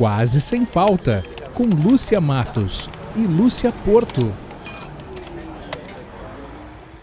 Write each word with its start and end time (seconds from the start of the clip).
Quase 0.00 0.40
Sem 0.40 0.64
Pauta, 0.64 1.22
com 1.52 1.64
Lúcia 1.64 2.18
Matos 2.22 2.88
e 3.14 3.20
Lúcia 3.26 3.70
Porto. 3.84 4.34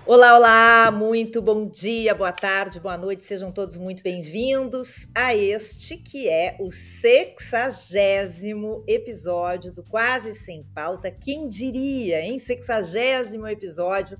Olá, 0.04 0.36
olá, 0.36 0.90
muito 0.90 1.40
bom 1.40 1.68
dia, 1.68 2.16
boa 2.16 2.32
tarde, 2.32 2.80
boa 2.80 2.98
noite, 2.98 3.24
sejam 3.24 3.52
todos 3.52 3.78
muito 3.78 4.02
bem-vindos 4.02 5.08
a 5.14 5.36
este 5.36 5.96
que 5.96 6.28
é 6.28 6.58
o 6.60 6.72
sexagésimo 6.72 7.24
episódio 8.88 9.72
do 9.72 9.84
Quase 9.84 10.34
Sem 10.34 10.64
Pauta. 10.74 11.12
Quem 11.12 11.48
diria, 11.48 12.22
hein? 12.22 12.40
Sexagésimo 12.40 13.46
episódio 13.48 14.18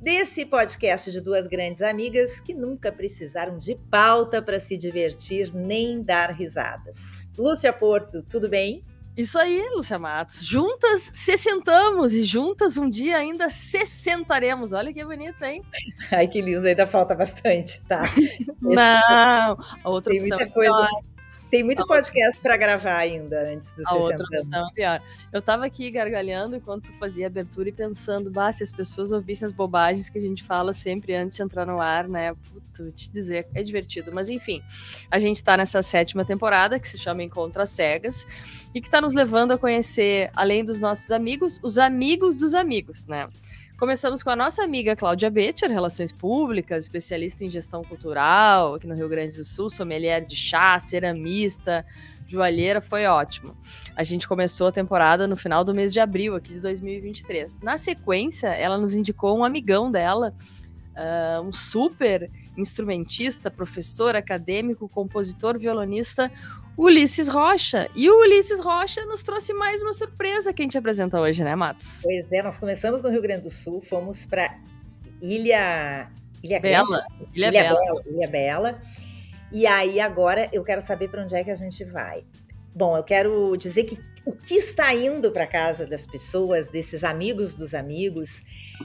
desse 0.00 0.46
podcast 0.46 1.10
de 1.10 1.20
duas 1.20 1.46
grandes 1.46 1.82
amigas 1.82 2.40
que 2.40 2.54
nunca 2.54 2.92
precisaram 2.92 3.58
de 3.58 3.74
pauta 3.90 4.40
para 4.40 4.58
se 4.60 4.76
divertir 4.76 5.52
nem 5.54 6.02
dar 6.02 6.30
risadas. 6.30 7.26
Lúcia 7.36 7.72
Porto, 7.72 8.22
tudo 8.22 8.48
bem? 8.48 8.84
Isso 9.16 9.36
aí, 9.36 9.68
Lúcia 9.74 9.98
Matos. 9.98 10.44
Juntas 10.46 11.10
se 11.12 11.36
sentamos 11.36 12.12
e 12.12 12.22
juntas 12.22 12.78
um 12.78 12.88
dia 12.88 13.16
ainda 13.16 13.50
se 13.50 13.84
sentaremos. 13.84 14.72
Olha 14.72 14.92
que 14.92 15.04
bonito, 15.04 15.42
hein? 15.42 15.60
Ai, 16.12 16.28
que 16.28 16.40
lindo, 16.40 16.64
ainda 16.64 16.86
falta 16.86 17.16
bastante, 17.16 17.84
tá? 17.84 18.04
Não, 18.62 19.58
a 19.82 19.90
outra 19.90 20.12
Tem 20.12 20.22
opção 20.22 20.38
muita 20.38 20.44
é 20.44 20.54
coisa. 20.54 20.88
Tem 21.50 21.62
muito 21.64 21.86
podcast 21.86 22.38
para 22.40 22.56
gravar 22.58 22.96
ainda 22.96 23.50
antes 23.50 23.70
dos 23.70 23.86
A 23.86 23.94
outra 23.94 24.18
60 24.18 24.22
anos. 24.34 24.46
opção 24.46 24.68
é 24.68 24.72
pior. 24.74 25.02
Eu 25.32 25.40
tava 25.40 25.64
aqui 25.64 25.90
gargalhando 25.90 26.56
enquanto 26.56 26.90
tu 26.90 26.98
fazia 26.98 27.26
a 27.26 27.28
abertura 27.28 27.70
e 27.70 27.72
pensando, 27.72 28.30
bah, 28.30 28.52
se 28.52 28.62
as 28.62 28.70
pessoas 28.70 29.12
ouvissem 29.12 29.46
as 29.46 29.52
bobagens 29.52 30.10
que 30.10 30.18
a 30.18 30.20
gente 30.20 30.44
fala 30.44 30.74
sempre 30.74 31.14
antes 31.14 31.36
de 31.36 31.42
entrar 31.42 31.64
no 31.64 31.80
ar, 31.80 32.06
né? 32.06 32.34
Puta, 32.52 32.82
vou 32.82 32.92
te 32.92 33.10
dizer, 33.10 33.48
é 33.54 33.62
divertido. 33.62 34.12
Mas 34.12 34.28
enfim, 34.28 34.62
a 35.10 35.18
gente 35.18 35.42
tá 35.42 35.56
nessa 35.56 35.82
sétima 35.82 36.22
temporada 36.22 36.78
que 36.78 36.86
se 36.86 36.98
chama 36.98 37.22
Encontro 37.22 37.62
às 37.62 37.70
Cegas 37.70 38.26
e 38.74 38.80
que 38.80 38.90
tá 38.90 39.00
nos 39.00 39.14
levando 39.14 39.52
a 39.52 39.58
conhecer, 39.58 40.30
além 40.34 40.62
dos 40.62 40.78
nossos 40.78 41.10
amigos, 41.10 41.58
os 41.62 41.78
amigos 41.78 42.36
dos 42.36 42.52
amigos, 42.52 43.06
né? 43.06 43.26
Começamos 43.78 44.24
com 44.24 44.30
a 44.30 44.34
nossa 44.34 44.64
amiga 44.64 44.96
Cláudia 44.96 45.30
Betcher, 45.30 45.70
Relações 45.70 46.10
Públicas, 46.10 46.86
especialista 46.86 47.44
em 47.44 47.48
gestão 47.48 47.84
cultural 47.84 48.74
aqui 48.74 48.88
no 48.88 48.94
Rio 48.96 49.08
Grande 49.08 49.36
do 49.36 49.44
Sul, 49.44 49.70
sommelier 49.70 50.20
de 50.24 50.34
chá, 50.34 50.76
ceramista, 50.80 51.86
joalheira, 52.26 52.80
foi 52.80 53.06
ótimo. 53.06 53.56
A 53.94 54.02
gente 54.02 54.26
começou 54.26 54.66
a 54.66 54.72
temporada 54.72 55.28
no 55.28 55.36
final 55.36 55.62
do 55.62 55.72
mês 55.72 55.92
de 55.92 56.00
abril 56.00 56.34
aqui 56.34 56.54
de 56.54 56.60
2023. 56.60 57.60
Na 57.60 57.78
sequência, 57.78 58.48
ela 58.48 58.76
nos 58.76 58.94
indicou 58.94 59.38
um 59.38 59.44
amigão 59.44 59.92
dela, 59.92 60.34
ah, 60.96 61.40
um 61.40 61.52
super 61.52 62.28
instrumentista, 62.56 63.48
professor 63.48 64.16
acadêmico, 64.16 64.88
compositor, 64.88 65.56
violonista, 65.56 66.32
Ulisses 66.78 67.26
Rocha. 67.26 67.90
E 67.96 68.08
o 68.08 68.20
Ulisses 68.20 68.60
Rocha 68.60 69.04
nos 69.04 69.20
trouxe 69.22 69.52
mais 69.52 69.82
uma 69.82 69.92
surpresa 69.92 70.52
que 70.52 70.62
a 70.62 70.64
gente 70.64 70.78
apresenta 70.78 71.20
hoje, 71.20 71.42
né, 71.42 71.56
Matos? 71.56 71.98
Pois 72.02 72.30
é, 72.30 72.40
nós 72.40 72.56
começamos 72.56 73.02
no 73.02 73.10
Rio 73.10 73.20
Grande 73.20 73.42
do 73.42 73.50
Sul, 73.50 73.80
fomos 73.80 74.24
para 74.24 74.56
Ilha 75.20 76.08
Ilha 76.40 76.60
Bela. 76.60 77.02
Ilha 77.34 77.48
Ilha 77.48 77.62
Bela. 77.62 77.80
Bela, 77.80 78.02
Ilha 78.06 78.28
Bela. 78.28 78.80
E 79.50 79.66
aí 79.66 79.98
agora 79.98 80.48
eu 80.52 80.62
quero 80.62 80.80
saber 80.80 81.08
para 81.08 81.24
onde 81.24 81.34
é 81.34 81.42
que 81.42 81.50
a 81.50 81.56
gente 81.56 81.84
vai. 81.84 82.24
Bom, 82.72 82.96
eu 82.96 83.02
quero 83.02 83.56
dizer 83.56 83.82
que 83.82 83.98
o 84.28 84.32
que 84.32 84.56
está 84.56 84.94
indo 84.94 85.32
para 85.32 85.46
casa 85.46 85.86
das 85.86 86.04
pessoas, 86.04 86.68
desses 86.68 87.02
amigos 87.02 87.54
dos 87.54 87.72
amigos, 87.72 88.42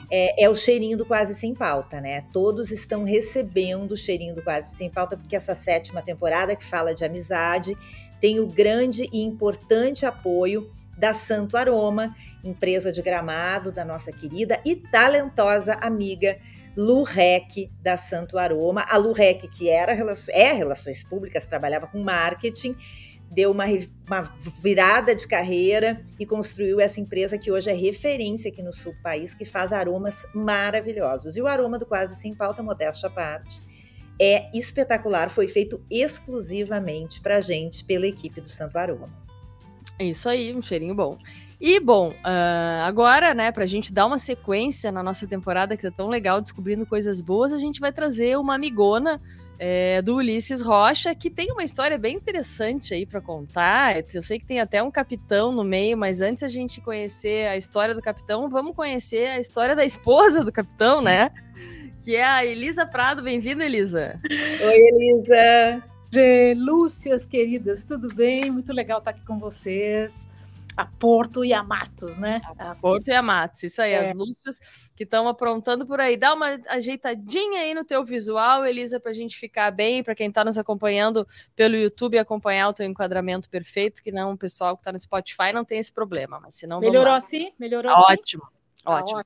é, 0.10 0.46
é 0.46 0.50
o 0.50 0.56
cheirinho 0.56 0.98
do 0.98 1.06
Quase 1.06 1.36
Sem 1.36 1.54
Pauta, 1.54 2.00
né? 2.00 2.24
Todos 2.32 2.72
estão 2.72 3.04
recebendo 3.04 3.92
o 3.92 3.98
cheirinho 3.98 4.34
do 4.34 4.42
Quase 4.42 4.74
Sem 4.74 4.90
Pauta, 4.90 5.18
porque 5.18 5.36
essa 5.36 5.54
sétima 5.54 6.02
temporada 6.02 6.56
que 6.56 6.64
fala 6.64 6.96
de 6.96 7.04
amizade 7.04 7.78
tem 8.22 8.40
o 8.40 8.48
grande 8.48 9.10
e 9.12 9.22
importante 9.22 10.06
apoio 10.06 10.72
da 10.98 11.14
Santo 11.14 11.58
Aroma, 11.58 12.16
empresa 12.42 12.90
de 12.90 13.02
gramado 13.02 13.70
da 13.70 13.84
nossa 13.84 14.14
querida 14.14 14.62
e 14.66 14.78
talentosa 14.78 15.74
amiga 15.82 16.38
Lu 16.76 17.04
Rec 17.04 17.70
da 17.82 17.98
Santo 17.98 18.38
Aroma. 18.38 18.86
A 18.88 18.98
Lu 18.98 19.12
Rec, 19.12 19.48
que 19.50 19.70
era, 19.70 19.92
é 19.92 20.54
relações 20.54 21.04
públicas, 21.04 21.46
trabalhava 21.46 21.88
com 21.88 22.02
marketing, 22.02 22.76
deu 23.34 23.52
uma, 23.52 23.66
uma 24.08 24.32
virada 24.62 25.16
de 25.16 25.28
carreira 25.28 26.02
e 26.20 26.26
construiu 26.26 26.80
essa 26.80 27.00
empresa 27.00 27.38
que 27.38 27.52
hoje 27.52 27.70
é 27.70 27.74
referência 27.74 28.52
aqui 28.52 28.62
no 28.62 28.74
sul 28.74 28.94
do 28.94 29.02
país, 29.02 29.34
que 29.34 29.46
faz 29.46 29.74
aromas 29.74 30.26
maravilhosos. 30.34 31.36
E 31.36 31.42
o 31.42 31.48
aroma 31.48 31.80
do 31.80 31.86
Quase 31.86 32.16
Sem 32.16 32.34
Pauta, 32.34 32.62
modéstia 32.62 33.08
à 33.08 33.12
parte, 33.12 33.62
é 34.22 34.50
espetacular, 34.54 35.30
foi 35.30 35.48
feito 35.48 35.84
exclusivamente 35.90 37.20
para 37.20 37.42
gente 37.42 37.84
pela 37.84 38.06
equipe 38.06 38.40
do 38.40 38.50
Santo 38.50 38.78
Aroma. 38.78 39.10
É 39.98 40.06
Isso 40.06 40.30
aí, 40.30 40.54
um 40.56 40.62
cheirinho 40.62 40.96
bom. 40.96 41.18
E, 41.60 41.80
bom, 41.80 42.12
ah, 42.24 42.84
agora, 42.86 43.34
né, 43.34 43.52
pra 43.52 43.66
gente 43.66 43.94
dar 43.94 44.06
uma 44.06 44.20
sequência 44.20 44.92
na 44.92 45.02
nossa 45.02 45.26
temporada 45.26 45.78
que 45.78 45.84
tá 45.84 45.92
tão 45.92 46.10
legal, 46.10 46.42
descobrindo 46.42 46.86
coisas 46.86 47.22
boas, 47.22 47.54
a 47.54 47.58
gente 47.58 47.80
vai 47.80 47.92
trazer 47.92 48.38
uma 48.38 48.56
amigona 48.56 49.22
é, 49.66 50.02
do 50.02 50.18
Ulisses 50.18 50.62
Rocha, 50.62 51.16
que 51.16 51.30
tem 51.30 51.50
uma 51.50 51.64
história 51.64 51.98
bem 51.98 52.18
interessante 52.18 52.94
aí 52.94 53.06
pra 53.06 53.22
contar. 53.22 53.96
Eu 54.14 54.22
sei 54.22 54.38
que 54.38 54.46
tem 54.46 54.60
até 54.60 54.84
um 54.84 54.92
capitão 54.92 55.54
no 55.54 55.64
meio, 55.64 55.98
mas 55.98 56.20
antes 56.20 56.44
a 56.44 56.50
gente 56.50 56.82
conhecer 56.82 57.48
a 57.48 57.56
história 57.56 57.96
do 57.96 58.02
capitão, 58.02 58.50
vamos 58.50 58.76
conhecer 58.76 59.28
a 59.28 59.40
história 59.40 59.74
da 59.74 59.86
esposa 59.86 60.44
do 60.44 60.52
capitão, 60.52 61.02
né? 61.02 61.32
Que 62.02 62.18
é 62.18 62.26
a 62.26 62.46
Elisa 62.46 62.86
Prado. 62.86 63.24
Bem-vinda, 63.24 63.64
Elisa. 63.64 64.20
Oi, 64.30 64.76
Elisa! 64.76 65.82
Gê, 66.12 66.54
Lúcias, 66.58 67.26
queridas, 67.26 67.86
tudo 67.86 68.14
bem? 68.14 68.52
Muito 68.52 68.74
legal 68.74 69.00
estar 69.00 69.12
aqui 69.12 69.24
com 69.26 69.40
vocês. 69.40 70.28
A 70.76 70.86
Porto 70.86 71.46
e 71.46 71.54
a 71.54 71.62
Matos, 71.64 72.18
né? 72.18 72.42
As- 72.58 72.80
Porto 72.82 73.08
e 73.08 73.14
a 73.14 73.22
Matos, 73.22 73.64
isso 73.64 73.82
aí, 73.82 73.94
É. 73.94 74.00
as 74.00 74.14
Lúcias 74.14 74.60
que 74.96 75.04
estão 75.04 75.28
aprontando 75.28 75.86
por 75.86 76.00
aí. 76.00 76.18
Dá 76.18 76.34
uma 76.34 76.48
ajeitadinha 76.70 77.62
aí 77.62 77.74
no 77.74 77.84
teu 77.84 78.04
visual, 78.04 78.66
Elisa, 78.66 79.00
pra 79.00 79.14
gente 79.14 79.38
ficar 79.38 79.72
bem, 79.72 80.04
pra 80.04 80.16
quem 80.16 80.32
tá 80.32 80.44
nos 80.44 80.58
acompanhando 80.58 81.28
pelo 81.56 81.76
YouTube 81.76 82.18
acompanhar 82.18 82.70
o 82.70 82.74
teu 82.74 82.86
enquadramento 82.86 83.50
perfeito, 83.50 84.02
que 84.02 84.12
não 84.12 84.34
o 84.34 84.38
pessoal 84.38 84.76
que 84.78 84.84
tá 84.84 84.92
no 84.92 85.00
Spotify 85.00 85.52
não 85.54 85.64
tem 85.66 85.80
esse 85.80 85.92
problema, 85.94 86.40
mas 86.40 86.56
se 86.56 86.66
não 86.68 86.80
Melhorou 86.80 87.14
assim? 87.14 87.52
Melhorou 87.60 87.92
assim? 87.92 88.14
Ótimo, 88.14 88.44
Tá 88.84 88.92
ótimo. 88.92 89.24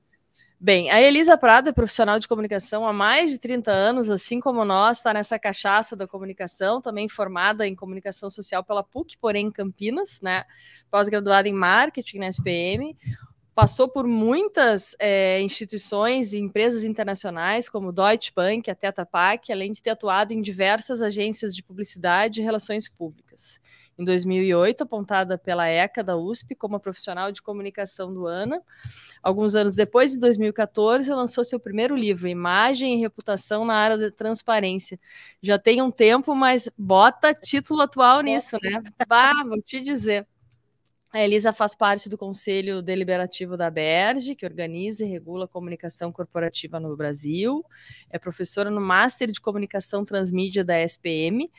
Bem, 0.60 0.90
a 0.90 1.00
Elisa 1.00 1.38
Prado 1.38 1.68
é 1.68 1.72
profissional 1.72 2.18
de 2.18 2.26
comunicação 2.26 2.84
há 2.84 2.92
mais 2.92 3.30
de 3.30 3.38
30 3.38 3.70
anos, 3.70 4.10
assim 4.10 4.40
como 4.40 4.64
nós, 4.64 4.96
está 4.96 5.14
nessa 5.14 5.38
cachaça 5.38 5.94
da 5.94 6.04
comunicação, 6.04 6.80
também 6.82 7.08
formada 7.08 7.64
em 7.64 7.76
comunicação 7.76 8.28
social 8.28 8.64
pela 8.64 8.82
PUC, 8.82 9.16
porém 9.20 9.46
em 9.46 9.52
Campinas, 9.52 10.20
né? 10.20 10.42
Pós-graduada 10.90 11.48
em 11.48 11.52
marketing 11.52 12.18
na 12.18 12.28
SPM, 12.28 12.96
passou 13.54 13.88
por 13.88 14.04
muitas 14.04 14.96
eh, 14.98 15.40
instituições 15.42 16.32
e 16.32 16.38
empresas 16.38 16.82
internacionais, 16.82 17.68
como 17.68 17.92
Deutsche 17.92 18.32
Bank, 18.34 18.68
a 18.68 18.74
Tetra 18.74 19.06
Pak, 19.06 19.52
além 19.52 19.70
de 19.70 19.80
ter 19.80 19.90
atuado 19.90 20.32
em 20.32 20.42
diversas 20.42 21.02
agências 21.02 21.54
de 21.54 21.62
publicidade 21.62 22.40
e 22.40 22.44
relações 22.44 22.88
públicas. 22.88 23.60
Em 23.98 24.04
2008, 24.04 24.82
apontada 24.82 25.36
pela 25.36 25.66
ECA 25.68 26.04
da 26.04 26.16
USP 26.16 26.54
como 26.54 26.78
profissional 26.78 27.32
de 27.32 27.42
comunicação 27.42 28.14
do 28.14 28.26
ano, 28.26 28.62
Alguns 29.22 29.56
anos 29.56 29.74
depois, 29.74 30.14
em 30.14 30.18
2014, 30.18 31.12
lançou 31.12 31.44
seu 31.44 31.58
primeiro 31.58 31.96
livro, 31.96 32.28
Imagem 32.28 32.94
e 32.94 33.00
Reputação 33.00 33.64
na 33.64 33.74
Área 33.74 33.98
da 33.98 34.10
Transparência. 34.10 34.98
Já 35.42 35.58
tem 35.58 35.82
um 35.82 35.90
tempo, 35.90 36.34
mas 36.34 36.70
bota 36.78 37.34
título 37.34 37.82
atual 37.82 38.20
nisso, 38.20 38.56
né? 38.62 38.82
Bah, 39.08 39.44
vou 39.46 39.60
te 39.60 39.80
dizer. 39.80 40.26
A 41.10 41.20
Elisa 41.20 41.54
faz 41.54 41.74
parte 41.74 42.08
do 42.08 42.18
Conselho 42.18 42.82
Deliberativo 42.82 43.56
da 43.56 43.70
BERJ, 43.70 44.34
que 44.34 44.44
organiza 44.44 45.06
e 45.06 45.08
regula 45.08 45.46
a 45.46 45.48
comunicação 45.48 46.12
corporativa 46.12 46.78
no 46.78 46.94
Brasil. 46.94 47.64
É 48.10 48.18
professora 48.18 48.70
no 48.70 48.80
Master 48.80 49.30
de 49.30 49.40
Comunicação 49.40 50.04
Transmídia 50.04 50.62
da 50.62 50.78
SPM, 50.82 51.50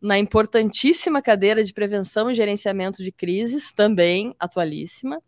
na 0.00 0.18
importantíssima 0.18 1.20
cadeira 1.20 1.64
de 1.64 1.72
Prevenção 1.72 2.30
e 2.30 2.34
Gerenciamento 2.34 3.02
de 3.02 3.10
Crises, 3.10 3.72
também 3.72 4.34
atualíssima. 4.38 5.20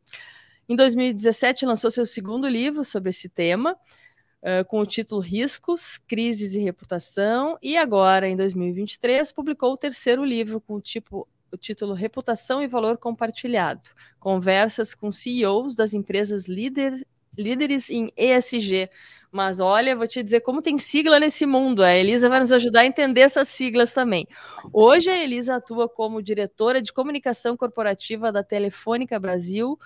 Em 0.68 0.76
2017, 0.76 1.66
lançou 1.66 1.90
seu 1.90 2.06
segundo 2.06 2.48
livro 2.48 2.84
sobre 2.84 3.10
esse 3.10 3.28
tema, 3.28 3.72
uh, 3.72 4.64
com 4.66 4.78
o 4.80 4.86
título 4.86 5.20
Riscos, 5.20 5.98
Crises 6.06 6.54
e 6.54 6.60
Reputação, 6.60 7.58
e 7.60 7.76
agora, 7.76 8.28
em 8.28 8.36
2023, 8.36 9.32
publicou 9.32 9.72
o 9.72 9.76
terceiro 9.76 10.24
livro 10.24 10.60
com 10.60 10.74
o, 10.74 10.80
tipo, 10.80 11.26
o 11.50 11.56
título 11.56 11.92
Reputação 11.92 12.62
e 12.62 12.68
Valor 12.68 12.98
Compartilhado, 12.98 13.90
Conversas 14.20 14.94
com 14.94 15.10
CEOs 15.10 15.74
das 15.74 15.92
empresas 15.92 16.46
líder, 16.46 17.04
líderes 17.36 17.90
em 17.90 18.12
ESG. 18.16 18.88
Mas 19.32 19.60
olha, 19.60 19.94
vou 19.94 20.08
te 20.08 20.22
dizer 20.22 20.40
como 20.40 20.60
tem 20.60 20.76
sigla 20.76 21.20
nesse 21.20 21.46
mundo. 21.46 21.84
A 21.84 21.94
Elisa 21.94 22.28
vai 22.28 22.40
nos 22.40 22.50
ajudar 22.50 22.80
a 22.80 22.86
entender 22.86 23.20
essas 23.20 23.46
siglas 23.46 23.92
também. 23.92 24.26
Hoje 24.72 25.08
a 25.08 25.16
Elisa 25.16 25.56
atua 25.56 25.88
como 25.88 26.20
diretora 26.20 26.82
de 26.82 26.92
comunicação 26.92 27.56
corporativa 27.56 28.32
da 28.32 28.42
Telefônica 28.42 29.18
Brasil, 29.20 29.78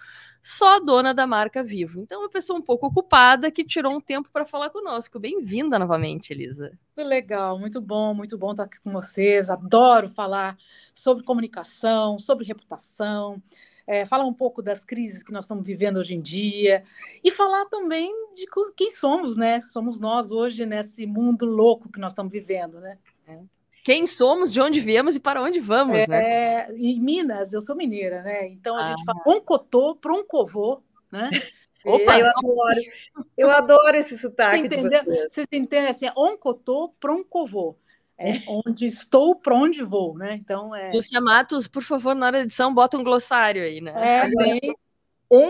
só 0.42 0.80
dona 0.80 1.12
da 1.12 1.26
marca 1.26 1.62
Vivo. 1.62 2.00
Então, 2.00 2.22
uma 2.22 2.30
pessoa 2.30 2.58
um 2.58 2.62
pouco 2.62 2.86
ocupada 2.86 3.50
que 3.50 3.64
tirou 3.64 3.94
um 3.94 4.00
tempo 4.00 4.30
para 4.32 4.46
falar 4.46 4.70
conosco. 4.70 5.18
Bem-vinda 5.18 5.78
novamente, 5.78 6.32
Elisa. 6.32 6.72
Legal, 6.96 7.58
muito 7.58 7.82
bom, 7.82 8.14
muito 8.14 8.38
bom 8.38 8.52
estar 8.52 8.64
aqui 8.64 8.80
com 8.80 8.92
vocês. 8.92 9.50
Adoro 9.50 10.08
falar 10.08 10.56
sobre 10.94 11.22
comunicação, 11.22 12.18
sobre 12.18 12.46
reputação 12.46 13.42
é, 13.86 14.04
falar 14.04 14.24
um 14.24 14.32
pouco 14.32 14.62
das 14.62 14.84
crises 14.84 15.22
que 15.22 15.32
nós 15.32 15.44
estamos 15.44 15.64
vivendo 15.64 15.98
hoje 15.98 16.14
em 16.14 16.20
dia 16.20 16.84
e 17.22 17.30
falar 17.30 17.66
também 17.66 18.10
de 18.34 18.46
quem 18.76 18.90
somos, 18.90 19.36
né? 19.36 19.60
Somos 19.60 20.00
nós 20.00 20.30
hoje 20.30 20.64
nesse 20.64 21.06
mundo 21.06 21.44
louco 21.44 21.90
que 21.90 22.00
nós 22.00 22.12
estamos 22.12 22.32
vivendo, 22.32 22.80
né? 22.80 22.98
É. 23.26 23.38
Quem 23.84 24.06
somos, 24.06 24.52
de 24.52 24.60
onde 24.60 24.80
viemos 24.80 25.14
e 25.14 25.20
para 25.20 25.42
onde 25.42 25.60
vamos, 25.60 25.98
é, 25.98 26.06
né? 26.06 26.72
Em 26.74 26.98
Minas, 26.98 27.52
eu 27.52 27.60
sou 27.60 27.76
mineira, 27.76 28.22
né? 28.22 28.48
Então 28.48 28.74
a 28.74 28.86
ah. 28.86 28.90
gente 28.90 29.04
fala 29.04 29.20
oncotô, 29.26 29.94
proncovô, 29.96 30.82
né? 31.12 31.28
Opa, 31.84 32.18
eu 32.18 32.26
adoro, 32.26 32.80
eu 33.36 33.50
adoro 33.50 33.96
esse 33.96 34.16
sotaque 34.16 34.62
Você 34.62 34.68
de 34.68 34.76
vocês. 34.76 35.32
Vocês 35.32 35.46
entendem 35.52 35.90
assim, 35.90 36.06
oncotô, 36.16 36.94
proncovô. 36.98 37.76
É 38.16 38.32
onde 38.66 38.86
estou, 38.86 39.34
para 39.34 39.54
onde 39.54 39.82
vou, 39.82 40.16
né? 40.16 40.34
Então 40.34 40.74
é. 40.74 40.90
Lúcia 40.92 41.20
Matos, 41.20 41.66
por 41.68 41.82
favor, 41.82 42.14
na 42.14 42.26
hora 42.26 42.38
da 42.38 42.44
edição, 42.44 42.72
bota 42.72 42.96
um 42.96 43.04
glossário 43.04 43.62
aí, 43.62 43.80
né? 43.80 43.92
É, 43.96 44.20
Agora, 44.20 44.60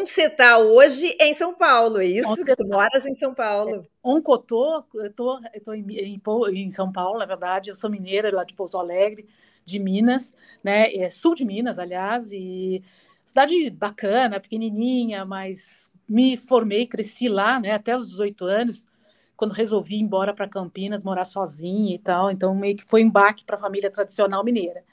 você 0.06 0.22
está 0.26 0.58
hoje 0.58 1.14
é 1.20 1.28
em 1.28 1.34
São 1.34 1.54
Paulo, 1.54 2.00
é 2.00 2.06
isso? 2.06 2.28
Onde 2.28 2.56
tu 2.56 2.66
moras 2.66 3.04
em 3.04 3.14
São 3.14 3.34
Paulo. 3.34 3.76
É. 3.76 3.82
Onde 4.02 4.24
eu 4.26 4.38
tô, 4.38 4.84
eu 4.94 5.12
tô, 5.12 5.40
eu 5.52 5.60
tô 5.62 5.74
em, 5.74 5.84
em, 5.90 6.22
em, 6.54 6.70
São 6.70 6.90
Paulo, 6.90 7.18
na 7.18 7.26
verdade, 7.26 7.70
eu 7.70 7.74
sou 7.74 7.90
mineira 7.90 8.34
lá 8.34 8.44
de 8.44 8.54
Pouso 8.54 8.78
Alegre, 8.78 9.28
de 9.64 9.78
Minas, 9.78 10.34
né? 10.62 10.94
É 10.94 11.08
sul 11.10 11.34
de 11.34 11.44
Minas, 11.44 11.78
aliás, 11.78 12.32
e 12.32 12.82
cidade 13.26 13.68
bacana, 13.70 14.40
pequenininha, 14.40 15.24
mas 15.24 15.92
me 16.08 16.36
formei, 16.36 16.86
cresci 16.86 17.28
lá, 17.28 17.58
né? 17.60 17.72
Até 17.72 17.96
os 17.96 18.08
18 18.08 18.44
anos 18.44 18.86
quando 19.36 19.52
resolvi 19.52 19.96
ir 19.96 20.00
embora 20.00 20.32
para 20.32 20.48
Campinas, 20.48 21.04
morar 21.04 21.24
sozinha 21.24 21.94
e 21.94 21.98
tal. 21.98 22.30
Então, 22.30 22.54
meio 22.54 22.76
que 22.76 22.84
foi 22.84 23.04
um 23.04 23.10
baque 23.10 23.44
para 23.44 23.56
a 23.56 23.60
família 23.60 23.90
tradicional 23.90 24.44
mineira. 24.44 24.84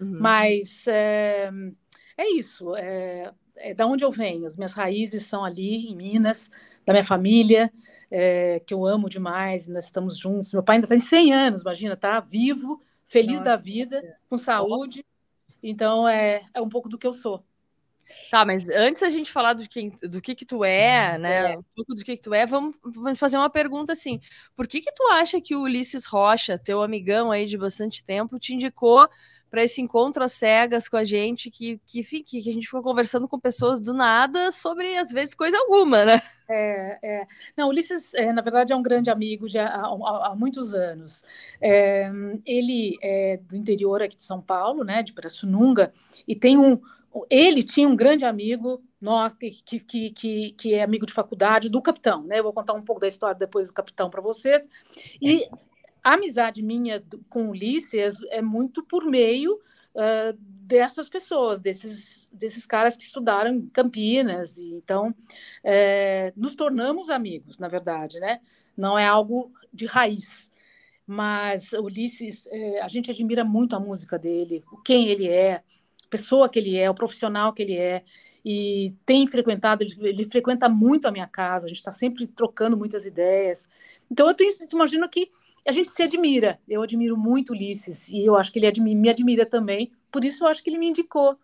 Uhum. 0.00 0.18
Mas 0.20 0.86
é, 0.86 1.50
é 2.16 2.30
isso. 2.30 2.74
É, 2.76 3.32
é, 3.56 3.74
da 3.74 3.86
onde 3.86 4.04
eu 4.04 4.10
venho. 4.10 4.46
As 4.46 4.56
minhas 4.56 4.72
raízes 4.72 5.26
são 5.26 5.44
ali, 5.44 5.88
em 5.88 5.96
Minas, 5.96 6.50
da 6.86 6.92
minha 6.92 7.04
família, 7.04 7.72
é, 8.10 8.60
que 8.60 8.72
eu 8.72 8.86
amo 8.86 9.08
demais. 9.08 9.68
Nós 9.68 9.86
estamos 9.86 10.16
juntos. 10.16 10.52
Meu 10.52 10.62
pai 10.62 10.76
ainda 10.76 10.86
tem 10.86 11.00
100 11.00 11.32
anos, 11.32 11.62
imagina, 11.62 11.96
tá? 11.96 12.20
Vivo, 12.20 12.80
feliz 13.06 13.38
Nossa, 13.38 13.44
da 13.44 13.56
vida, 13.56 14.18
com 14.28 14.38
saúde. 14.38 15.04
Então, 15.62 16.08
é, 16.08 16.42
é 16.54 16.60
um 16.60 16.68
pouco 16.68 16.88
do 16.88 16.96
que 16.96 17.06
eu 17.06 17.12
sou. 17.12 17.44
Tá, 18.30 18.44
mas 18.44 18.68
antes 18.68 19.02
a 19.02 19.10
gente 19.10 19.30
falar 19.30 19.52
do 19.52 19.68
que, 19.68 19.90
do 20.02 20.20
que 20.20 20.34
que 20.34 20.44
tu 20.44 20.64
é, 20.64 21.12
uhum. 21.14 21.18
né? 21.20 21.52
É. 21.52 21.58
Um 21.58 21.62
pouco 21.74 21.94
do 21.94 22.02
que 22.02 22.16
que 22.16 22.22
tu 22.22 22.34
é, 22.34 22.46
vamos, 22.46 22.76
vamos 22.82 23.18
fazer 23.18 23.36
uma 23.36 23.50
pergunta 23.50 23.92
assim. 23.92 24.20
Por 24.56 24.66
que 24.66 24.80
que 24.80 24.92
tu 24.92 25.02
acha 25.12 25.40
que 25.40 25.54
o 25.54 25.62
Ulisses 25.62 26.06
Rocha, 26.06 26.58
teu 26.58 26.82
amigão 26.82 27.30
aí 27.30 27.46
de 27.46 27.58
bastante 27.58 28.02
tempo, 28.02 28.38
te 28.38 28.54
indicou 28.54 29.08
para 29.50 29.62
esse 29.62 29.80
encontro 29.80 30.22
às 30.22 30.32
cegas 30.32 30.88
com 30.88 30.96
a 30.96 31.04
gente, 31.04 31.50
que, 31.50 31.80
que, 31.86 32.02
que, 32.22 32.38
a 32.38 32.52
gente 32.52 32.66
ficou 32.66 32.82
conversando 32.82 33.26
com 33.26 33.38
pessoas 33.38 33.80
do 33.80 33.94
nada 33.94 34.52
sobre, 34.52 34.96
às 34.96 35.10
vezes, 35.10 35.34
coisa 35.34 35.58
alguma, 35.58 36.04
né? 36.04 36.22
É, 36.50 36.98
é. 37.02 37.26
Não, 37.56 37.68
Ulisses, 37.68 38.14
é, 38.14 38.32
na 38.32 38.42
verdade, 38.42 38.72
é 38.72 38.76
um 38.76 38.82
grande 38.82 39.10
amigo 39.10 39.48
de, 39.48 39.58
há, 39.58 39.66
há, 39.66 40.28
há 40.28 40.34
muitos 40.36 40.74
anos. 40.74 41.22
É, 41.60 42.10
ele 42.44 42.98
é 43.02 43.38
do 43.38 43.56
interior 43.56 44.02
aqui 44.02 44.16
de 44.16 44.22
São 44.22 44.40
Paulo, 44.40 44.84
né, 44.84 45.02
de 45.02 45.12
Pirassununga, 45.12 45.92
e 46.26 46.34
tem 46.36 46.58
um 46.58 46.80
ele 47.30 47.62
tinha 47.62 47.88
um 47.88 47.96
grande 47.96 48.24
amigo 48.24 48.82
que, 49.38 49.80
que, 49.80 50.10
que, 50.10 50.50
que 50.52 50.74
é 50.74 50.82
amigo 50.82 51.06
de 51.06 51.12
faculdade 51.12 51.68
do 51.68 51.80
capitão, 51.80 52.24
né? 52.24 52.38
Eu 52.38 52.42
vou 52.42 52.52
contar 52.52 52.72
um 52.72 52.82
pouco 52.82 53.00
da 53.00 53.08
história 53.08 53.38
depois 53.38 53.68
do 53.68 53.72
capitão 53.72 54.10
para 54.10 54.20
vocês. 54.20 54.68
E 55.20 55.44
a 56.02 56.14
amizade 56.14 56.62
minha 56.62 57.02
com 57.28 57.50
Ulisses 57.50 58.16
é 58.30 58.42
muito 58.42 58.82
por 58.82 59.04
meio 59.04 59.54
uh, 59.54 60.36
dessas 60.38 61.08
pessoas, 61.08 61.60
desses, 61.60 62.28
desses 62.32 62.66
caras 62.66 62.96
que 62.96 63.04
estudaram 63.04 63.50
em 63.50 63.68
Campinas. 63.68 64.56
E, 64.56 64.74
então, 64.74 65.14
é, 65.62 66.32
nos 66.36 66.54
tornamos 66.54 67.10
amigos, 67.10 67.58
na 67.58 67.68
verdade, 67.68 68.18
né? 68.20 68.40
Não 68.76 68.98
é 68.98 69.06
algo 69.06 69.52
de 69.72 69.86
raiz. 69.86 70.50
Mas 71.06 71.72
Ulisses, 71.72 72.46
é, 72.48 72.82
a 72.82 72.88
gente 72.88 73.10
admira 73.10 73.44
muito 73.44 73.74
a 73.74 73.80
música 73.80 74.18
dele, 74.18 74.62
quem 74.84 75.08
ele 75.08 75.26
é, 75.26 75.62
pessoa 76.10 76.48
que 76.48 76.58
ele 76.58 76.76
é, 76.76 76.88
o 76.90 76.94
profissional 76.94 77.52
que 77.52 77.62
ele 77.62 77.76
é, 77.76 78.02
e 78.44 78.94
tem 79.04 79.26
frequentado, 79.26 79.82
ele, 79.82 79.94
ele 80.00 80.24
frequenta 80.24 80.68
muito 80.68 81.06
a 81.06 81.10
minha 81.10 81.26
casa, 81.26 81.66
a 81.66 81.68
gente 81.68 81.78
está 81.78 81.92
sempre 81.92 82.26
trocando 82.26 82.76
muitas 82.76 83.04
ideias. 83.04 83.68
Então 84.10 84.28
eu 84.28 84.34
tenho, 84.34 84.50
imagino 84.72 85.08
que 85.08 85.30
a 85.66 85.72
gente 85.72 85.90
se 85.90 86.02
admira. 86.02 86.58
Eu 86.66 86.82
admiro 86.82 87.16
muito 87.16 87.52
Ulisses 87.52 88.08
e 88.08 88.24
eu 88.24 88.36
acho 88.36 88.52
que 88.52 88.58
ele 88.58 88.66
admi 88.66 88.94
me 88.94 89.10
admira 89.10 89.44
também. 89.44 89.92
Por 90.10 90.24
isso 90.24 90.44
eu 90.44 90.48
acho 90.48 90.62
que 90.62 90.70
ele 90.70 90.78
me 90.78 90.88
indicou 90.88 91.36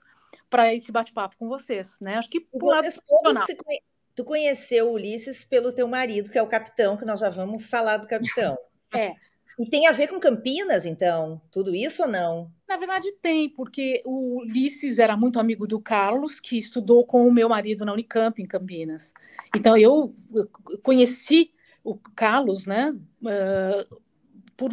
para 0.49 0.75
esse 0.75 0.91
bate-papo 0.91 1.37
com 1.37 1.49
vocês, 1.49 1.99
né? 2.01 2.17
Acho 2.17 2.31
que 2.31 2.41
por 2.41 2.61
vocês 2.61 2.99
todos 3.07 3.45
se 3.45 3.57
conhe... 3.57 3.81
Tu 4.15 4.25
conheceu 4.25 4.93
Ulisses 4.93 5.45
pelo 5.45 5.73
teu 5.73 5.89
marido, 5.89 6.31
que 6.31 6.39
é 6.39 6.43
o 6.43 6.47
capitão, 6.47 6.97
que 6.97 7.05
nós 7.05 7.19
já 7.19 7.29
vamos 7.29 7.67
falar 7.67 7.99
do 7.99 8.07
capitão. 8.07 8.57
É. 8.97 9.13
E 9.59 9.69
tem 9.69 9.89
a 9.89 9.93
ver 9.93 10.07
com 10.07 10.21
Campinas, 10.21 10.87
então? 10.87 11.41
Tudo 11.51 11.75
isso 11.75 12.03
ou 12.03 12.09
não? 12.09 12.49
Na 12.69 12.77
verdade, 12.77 13.13
tem, 13.21 13.49
porque 13.51 14.03
o 14.05 14.41
Ulisses 14.41 14.99
era 14.99 15.17
muito 15.17 15.39
amigo 15.39 15.67
do 15.67 15.81
Carlos, 15.81 16.41
que 16.41 16.57
estudou 16.57 17.05
com 17.07 17.27
o 17.29 17.33
meu 17.33 17.49
marido 17.49 17.85
na 17.85 17.93
Unicamp, 17.93 18.41
em 18.41 18.47
Campinas. 18.47 19.13
Então, 19.55 19.77
eu 19.77 20.15
conheci 20.83 21.53
o 21.83 21.95
Carlos, 21.95 22.67
né? 22.67 22.97
Uh, 23.23 24.01
por, 24.57 24.71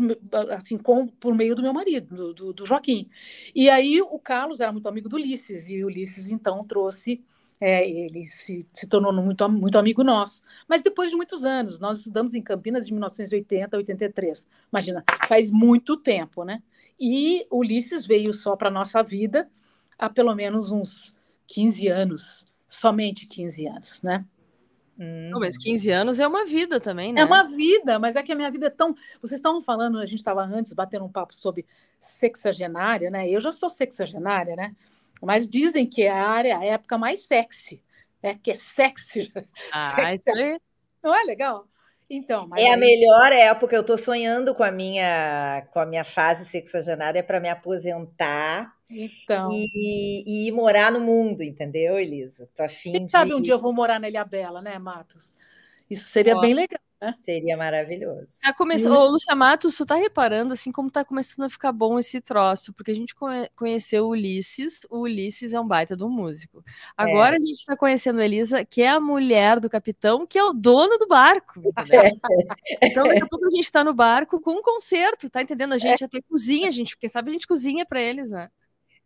assim, 0.51 0.77
com, 0.77 1.07
por 1.07 1.35
meio 1.35 1.55
do 1.55 1.61
meu 1.61 1.73
marido, 1.73 2.33
do, 2.33 2.53
do, 2.53 2.65
Joaquim. 2.65 3.09
E 3.53 3.69
aí 3.69 4.01
o 4.01 4.19
Carlos 4.19 4.61
era 4.61 4.71
muito 4.71 4.87
amigo 4.87 5.09
do 5.09 5.17
Ulisses, 5.17 5.69
e 5.69 5.83
o 5.83 5.87
Ulisses, 5.87 6.29
então, 6.29 6.63
trouxe 6.63 7.23
é, 7.61 7.87
ele 7.87 8.25
se, 8.25 8.67
se 8.73 8.87
tornou 8.87 9.13
muito, 9.13 9.47
muito 9.47 9.77
amigo 9.77 10.03
nosso. 10.03 10.41
Mas 10.67 10.81
depois 10.81 11.11
de 11.11 11.15
muitos 11.15 11.45
anos, 11.45 11.79
nós 11.79 11.99
estudamos 11.99 12.33
em 12.33 12.41
Campinas 12.41 12.87
de 12.87 12.91
1980 12.91 13.75
a 13.75 13.77
83. 13.77 14.47
Imagina, 14.73 15.03
faz 15.27 15.51
muito 15.51 15.95
tempo, 15.95 16.43
né? 16.43 16.63
E 17.03 17.47
Ulisses 17.49 18.05
veio 18.05 18.31
só 18.31 18.55
para 18.55 18.67
a 18.67 18.71
nossa 18.71 19.01
vida 19.01 19.49
há 19.97 20.07
pelo 20.07 20.35
menos 20.35 20.71
uns 20.71 21.17
15 21.47 21.87
anos, 21.87 22.47
somente 22.67 23.25
15 23.25 23.67
anos, 23.67 24.03
né? 24.03 24.23
Hum. 24.99 25.31
Mas 25.39 25.57
15 25.57 25.89
anos 25.89 26.19
é 26.19 26.27
uma 26.27 26.45
vida 26.45 26.79
também, 26.79 27.11
né? 27.11 27.21
É 27.21 27.25
uma 27.25 27.41
vida, 27.47 27.97
mas 27.97 28.15
é 28.15 28.21
que 28.21 28.31
a 28.31 28.35
minha 28.35 28.51
vida 28.51 28.67
é 28.67 28.69
tão. 28.69 28.93
Vocês 29.19 29.39
estavam 29.39 29.63
falando, 29.63 29.97
a 29.97 30.05
gente 30.05 30.19
estava 30.19 30.43
antes 30.43 30.73
batendo 30.73 31.03
um 31.03 31.11
papo 31.11 31.33
sobre 31.33 31.65
sexagenária, 31.99 33.09
né? 33.09 33.27
Eu 33.27 33.39
já 33.39 33.51
sou 33.51 33.67
sexagenária, 33.67 34.55
né? 34.55 34.75
Mas 35.19 35.49
dizem 35.49 35.87
que 35.87 36.03
é 36.03 36.11
a 36.11 36.27
área, 36.27 36.59
a 36.59 36.63
época 36.63 36.99
mais 36.99 37.21
sexy, 37.21 37.81
né? 38.21 38.39
Que 38.43 38.51
é 38.51 38.55
sexy. 38.55 39.33
Ah, 39.73 39.95
sexy. 39.95 40.15
isso 40.15 40.31
aí. 40.39 40.61
Não 41.01 41.15
é 41.15 41.23
legal? 41.23 41.67
Então, 42.13 42.49
é 42.57 42.67
aí... 42.67 42.73
a 42.73 42.77
melhor 42.77 43.31
época. 43.31 43.73
Eu 43.73 43.79
estou 43.79 43.97
sonhando 43.97 44.53
com 44.53 44.63
a 44.63 44.71
minha 44.71 45.65
com 45.71 45.79
a 45.79 45.85
minha 45.85 46.03
fase 46.03 46.43
sexagenária 46.43 47.23
para 47.23 47.39
me 47.39 47.47
aposentar 47.47 48.75
então. 48.89 49.47
e, 49.49 50.23
e, 50.27 50.47
ir 50.49 50.51
morar 50.51 50.91
no 50.91 50.99
mundo, 50.99 51.41
entendeu, 51.41 51.97
Elisa? 51.97 52.49
Tô 52.53 52.63
afim 52.63 52.91
Quem 52.91 53.05
de... 53.05 53.11
sabe 53.13 53.33
um 53.33 53.41
dia 53.41 53.53
eu 53.53 53.59
vou 53.59 53.71
morar 53.71 53.97
na 53.97 54.09
Ilha 54.09 54.25
Bela, 54.25 54.61
né, 54.61 54.77
Matos? 54.77 55.37
Isso 55.89 56.09
seria 56.09 56.35
Ó, 56.35 56.41
bem 56.41 56.53
legal. 56.53 56.81
Né? 57.01 57.15
Seria 57.19 57.57
maravilhoso. 57.57 58.35
Tá 58.43 58.53
começando, 58.53 58.95
Ô, 58.95 59.07
Lúcia 59.07 59.35
Matos, 59.35 59.75
tu 59.75 59.85
tá 59.87 59.95
reparando 59.95 60.53
assim 60.53 60.71
como 60.71 60.91
tá 60.91 61.03
começando 61.03 61.45
a 61.45 61.49
ficar 61.49 61.71
bom 61.71 61.97
esse 61.97 62.21
troço, 62.21 62.71
porque 62.73 62.91
a 62.91 62.95
gente 62.95 63.15
conhe 63.15 63.49
conheceu 63.55 64.05
o 64.05 64.09
Ulisses, 64.09 64.81
o 64.87 64.99
Ulisses 64.99 65.51
é 65.51 65.59
um 65.59 65.67
baita 65.67 65.95
do 65.95 66.07
músico. 66.07 66.63
Agora 66.95 67.35
é. 67.35 67.37
a 67.37 67.41
gente 67.41 67.65
tá 67.65 67.75
conhecendo 67.75 68.19
a 68.19 68.25
Elisa, 68.25 68.63
que 68.63 68.83
é 68.83 68.89
a 68.89 68.99
mulher 68.99 69.59
do 69.59 69.67
capitão, 69.67 70.27
que 70.27 70.37
é 70.37 70.43
o 70.43 70.53
dono 70.53 70.97
do 70.99 71.07
barco. 71.07 71.59
É. 71.91 72.11
Então 72.83 73.07
daqui 73.07 73.23
a 73.23 73.27
pouco 73.27 73.47
a 73.47 73.49
gente 73.49 73.71
tá 73.71 73.83
no 73.83 73.93
barco 73.93 74.39
com 74.39 74.51
um 74.51 74.61
concerto, 74.61 75.27
tá 75.27 75.41
entendendo? 75.41 75.73
A 75.73 75.79
gente 75.79 76.03
é. 76.03 76.05
até 76.05 76.21
cozinha, 76.21 76.71
gente, 76.71 76.95
porque 76.95 77.07
sabe 77.07 77.31
a 77.31 77.33
gente 77.33 77.47
cozinha 77.47 77.83
para 77.83 77.99
eles, 77.99 78.29
né? 78.29 78.49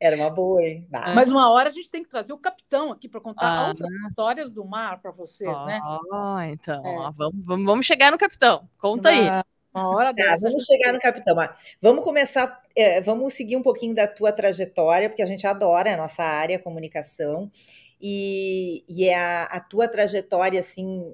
Era 0.06 0.16
uma 0.16 0.30
boa, 0.30 0.62
hein? 0.62 0.88
Mas 1.16 1.32
uma 1.32 1.50
hora 1.52 1.70
a 1.70 1.72
gente 1.72 1.90
tem 1.90 2.04
que 2.04 2.10
trazer 2.10 2.32
o 2.32 2.38
capitão 2.38 2.92
aqui 2.92 3.10
para 3.10 3.20
contar 3.20 3.48
ah, 3.48 3.68
outras 3.70 3.90
histórias 4.08 4.54
do 4.54 4.64
mar 4.64 5.02
para 5.02 5.10
vocês, 5.10 5.50
oh, 5.52 5.66
né? 5.66 5.82
Ah, 6.14 6.48
então, 6.48 6.86
é. 6.86 6.98
ó, 7.00 7.12
vamos, 7.12 7.44
vamos, 7.44 7.66
vamos 7.66 7.86
chegar 7.88 8.12
no 8.12 8.18
capitão. 8.18 8.70
Conta 8.78 9.10
aí. 9.10 9.28
Uma 9.74 9.90
hora 9.90 10.14
tá, 10.16 10.38
vamos 10.40 10.64
chegar 10.64 10.94
no 10.94 11.00
capitão. 11.00 11.36
Vamos 11.82 12.04
começar, 12.04 12.62
é, 12.76 13.02
vamos 13.02 13.34
seguir 13.34 13.58
um 13.58 13.64
pouquinho 13.64 13.96
da 13.96 14.08
tua 14.08 14.32
trajetória, 14.32 15.10
porque 15.10 15.24
a 15.24 15.26
gente 15.26 15.48
adora 15.48 15.94
a 15.94 15.98
nossa 15.98 16.24
área, 16.24 16.60
comunicação, 16.60 17.52
e, 18.00 18.86
e 18.88 19.10
é 19.10 19.20
a, 19.20 19.44
a 19.46 19.60
tua 19.60 19.88
trajetória, 19.88 20.60
assim, 20.60 21.14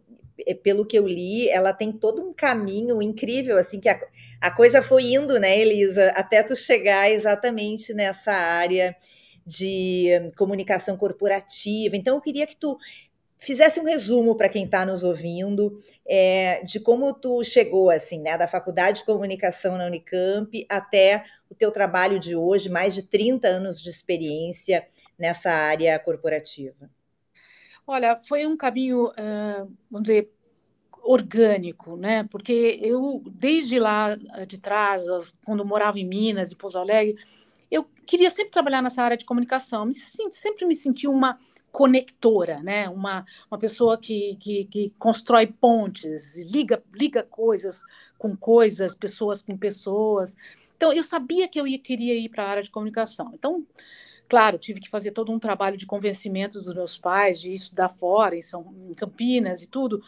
pelo 0.63 0.85
que 0.85 0.97
eu 0.97 1.07
li, 1.07 1.49
ela 1.49 1.73
tem 1.73 1.91
todo 1.91 2.21
um 2.21 2.33
caminho 2.33 3.01
incrível, 3.01 3.57
assim, 3.57 3.79
que 3.79 3.89
a, 3.89 3.99
a 4.39 4.51
coisa 4.51 4.81
foi 4.81 5.13
indo, 5.13 5.39
né, 5.39 5.59
Elisa, 5.59 6.11
até 6.15 6.43
tu 6.43 6.55
chegar 6.55 7.11
exatamente 7.11 7.93
nessa 7.93 8.31
área 8.31 8.95
de 9.45 10.09
comunicação 10.37 10.95
corporativa. 10.97 11.95
Então, 11.95 12.15
eu 12.15 12.21
queria 12.21 12.45
que 12.45 12.55
tu 12.55 12.77
fizesse 13.41 13.79
um 13.79 13.83
resumo 13.83 14.35
para 14.35 14.47
quem 14.47 14.65
está 14.65 14.85
nos 14.85 15.03
ouvindo 15.03 15.79
é, 16.07 16.63
de 16.63 16.79
como 16.79 17.11
tu 17.11 17.43
chegou 17.43 17.89
assim, 17.89 18.21
né, 18.21 18.37
da 18.37 18.47
faculdade 18.47 18.99
de 18.99 19.05
comunicação 19.05 19.77
na 19.77 19.87
Unicamp 19.87 20.65
até 20.69 21.23
o 21.49 21.55
teu 21.55 21.71
trabalho 21.71 22.19
de 22.19 22.35
hoje, 22.35 22.69
mais 22.69 22.93
de 22.93 23.03
30 23.03 23.47
anos 23.47 23.81
de 23.81 23.89
experiência 23.89 24.87
nessa 25.17 25.49
área 25.49 25.97
corporativa. 25.97 26.89
Olha, 27.85 28.19
foi 28.27 28.45
um 28.45 28.55
caminho, 28.55 29.07
uh, 29.07 29.71
vamos 29.89 30.07
dizer, 30.07 30.31
orgânico, 31.03 31.95
né? 31.97 32.23
Porque 32.25 32.79
eu, 32.81 33.23
desde 33.25 33.79
lá 33.79 34.15
de 34.47 34.57
trás, 34.57 35.03
quando 35.43 35.65
morava 35.65 35.99
em 35.99 36.05
Minas 36.05 36.51
e 36.51 36.55
Pouso 36.55 36.77
Alegre, 36.77 37.17
eu 37.69 37.85
queria 38.05 38.29
sempre 38.29 38.51
trabalhar 38.51 38.81
nessa 38.81 39.01
área 39.01 39.17
de 39.17 39.25
comunicação. 39.25 39.85
Me, 39.85 39.93
sempre 39.93 40.65
me 40.65 40.75
senti 40.75 41.07
uma 41.07 41.39
conectora, 41.71 42.61
né? 42.61 42.89
Uma, 42.89 43.25
uma 43.49 43.57
pessoa 43.57 43.97
que, 43.97 44.35
que, 44.39 44.65
que, 44.65 44.93
constrói 44.99 45.47
pontes, 45.47 46.37
liga, 46.37 46.83
liga 46.93 47.23
coisas 47.23 47.81
com 48.17 48.35
coisas, 48.35 48.93
pessoas 48.93 49.41
com 49.41 49.57
pessoas. 49.57 50.35
Então, 50.75 50.91
eu 50.91 51.03
sabia 51.03 51.47
que 51.47 51.59
eu 51.59 51.65
ia, 51.65 51.79
queria 51.79 52.13
ir 52.15 52.29
para 52.29 52.43
a 52.43 52.49
área 52.49 52.63
de 52.63 52.69
comunicação. 52.69 53.31
Então, 53.33 53.65
claro, 54.31 54.57
tive 54.57 54.79
que 54.79 54.89
fazer 54.89 55.11
todo 55.11 55.29
um 55.29 55.37
trabalho 55.37 55.75
de 55.75 55.85
convencimento 55.85 56.57
dos 56.57 56.73
meus 56.73 56.97
pais, 56.97 57.41
de 57.41 57.51
estudar 57.51 57.89
fora, 57.89 58.33
em, 58.33 58.41
São, 58.41 58.73
em 58.89 58.93
Campinas 58.93 59.61
e 59.61 59.67
tudo. 59.67 60.01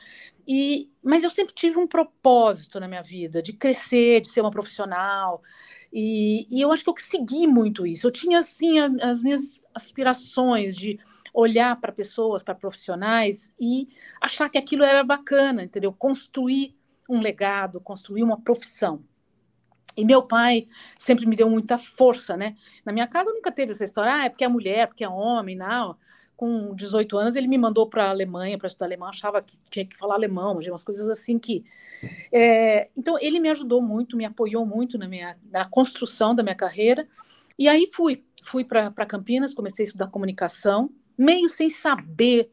E, 0.47 0.89
mas 1.03 1.25
eu 1.25 1.29
sempre 1.29 1.53
tive 1.53 1.77
um 1.77 1.85
propósito 1.85 2.79
na 2.79 2.87
minha 2.87 3.03
vida, 3.03 3.43
de 3.43 3.51
crescer, 3.51 4.21
de 4.21 4.29
ser 4.29 4.39
uma 4.39 4.49
profissional. 4.49 5.43
E, 5.91 6.47
e 6.49 6.61
eu 6.61 6.71
acho 6.71 6.85
que 6.85 6.89
eu 6.89 6.95
segui 6.99 7.45
muito 7.45 7.85
isso. 7.85 8.07
Eu 8.07 8.11
tinha, 8.11 8.39
assim, 8.39 8.79
as 8.79 9.21
minhas 9.21 9.59
aspirações 9.75 10.73
de 10.73 10.97
olhar 11.33 11.77
para 11.81 11.91
pessoas, 11.91 12.43
para 12.43 12.55
profissionais 12.55 13.53
e 13.59 13.89
achar 14.21 14.49
que 14.49 14.57
aquilo 14.57 14.85
era 14.85 15.03
bacana, 15.03 15.63
entendeu? 15.63 15.91
Construir 15.91 16.77
um 17.09 17.19
legado, 17.19 17.81
construir 17.81 18.23
uma 18.23 18.39
profissão. 18.39 19.03
E 19.95 20.03
meu 20.05 20.23
pai 20.23 20.67
sempre 20.97 21.25
me 21.25 21.35
deu 21.35 21.49
muita 21.49 21.77
força, 21.77 22.35
né? 22.35 22.55
Na 22.85 22.91
minha 22.91 23.07
casa 23.07 23.31
nunca 23.31 23.51
teve 23.51 23.71
essa 23.71 23.83
história, 23.83 24.13
ah, 24.13 24.25
é 24.25 24.29
porque 24.29 24.43
é 24.43 24.47
mulher, 24.47 24.87
porque 24.87 25.03
é 25.03 25.09
homem, 25.09 25.55
não. 25.55 25.95
Com 26.35 26.73
18 26.75 27.17
anos 27.17 27.35
ele 27.35 27.47
me 27.47 27.57
mandou 27.57 27.87
para 27.87 28.05
a 28.05 28.09
Alemanha 28.09 28.57
para 28.57 28.67
estudar 28.67 28.87
alemão, 28.87 29.07
achava 29.07 29.41
que 29.41 29.57
tinha 29.69 29.85
que 29.85 29.95
falar 29.95 30.15
alemão, 30.15 30.57
umas 30.57 30.83
coisas 30.83 31.09
assim 31.09 31.37
que. 31.37 31.63
É... 32.31 32.89
então 32.97 33.17
ele 33.21 33.39
me 33.39 33.49
ajudou 33.49 33.81
muito, 33.81 34.17
me 34.17 34.25
apoiou 34.25 34.65
muito 34.65 34.97
na 34.97 35.07
minha 35.07 35.37
na 35.51 35.65
construção 35.65 36.35
da 36.35 36.43
minha 36.43 36.55
carreira. 36.55 37.07
E 37.57 37.67
aí 37.67 37.89
fui, 37.93 38.23
fui 38.43 38.65
para 38.65 39.05
Campinas, 39.05 39.53
comecei 39.53 39.85
a 39.85 39.87
estudar 39.87 40.07
comunicação 40.07 40.89
meio 41.17 41.47
sem 41.49 41.69
saber 41.69 42.49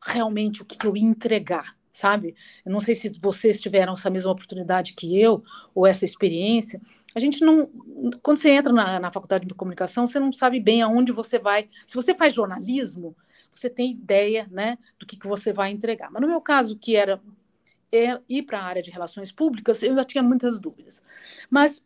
realmente 0.00 0.62
o 0.62 0.64
que 0.64 0.86
eu 0.86 0.96
ia 0.96 1.04
entregar, 1.04 1.76
sabe? 1.98 2.34
Eu 2.64 2.72
não 2.72 2.80
sei 2.80 2.94
se 2.94 3.08
vocês 3.20 3.60
tiveram 3.60 3.94
essa 3.94 4.08
mesma 4.08 4.30
oportunidade 4.30 4.94
que 4.94 5.20
eu, 5.20 5.42
ou 5.74 5.86
essa 5.86 6.04
experiência. 6.04 6.80
A 7.14 7.20
gente 7.20 7.44
não. 7.44 7.68
Quando 8.22 8.38
você 8.38 8.50
entra 8.50 8.72
na, 8.72 9.00
na 9.00 9.10
faculdade 9.10 9.46
de 9.46 9.54
comunicação, 9.54 10.06
você 10.06 10.20
não 10.20 10.32
sabe 10.32 10.60
bem 10.60 10.82
aonde 10.82 11.12
você 11.12 11.38
vai. 11.38 11.66
Se 11.86 11.94
você 11.94 12.14
faz 12.14 12.34
jornalismo, 12.34 13.16
você 13.52 13.68
tem 13.68 13.90
ideia 13.90 14.46
né, 14.50 14.78
do 14.98 15.06
que, 15.06 15.16
que 15.16 15.26
você 15.26 15.52
vai 15.52 15.70
entregar. 15.70 16.10
Mas 16.10 16.22
no 16.22 16.28
meu 16.28 16.40
caso, 16.40 16.78
que 16.78 16.94
era 16.94 17.20
é, 17.90 18.20
ir 18.28 18.42
para 18.42 18.60
a 18.60 18.64
área 18.64 18.82
de 18.82 18.90
relações 18.90 19.32
públicas, 19.32 19.82
eu 19.82 19.94
já 19.94 20.04
tinha 20.04 20.22
muitas 20.22 20.60
dúvidas. 20.60 21.04
Mas 21.50 21.84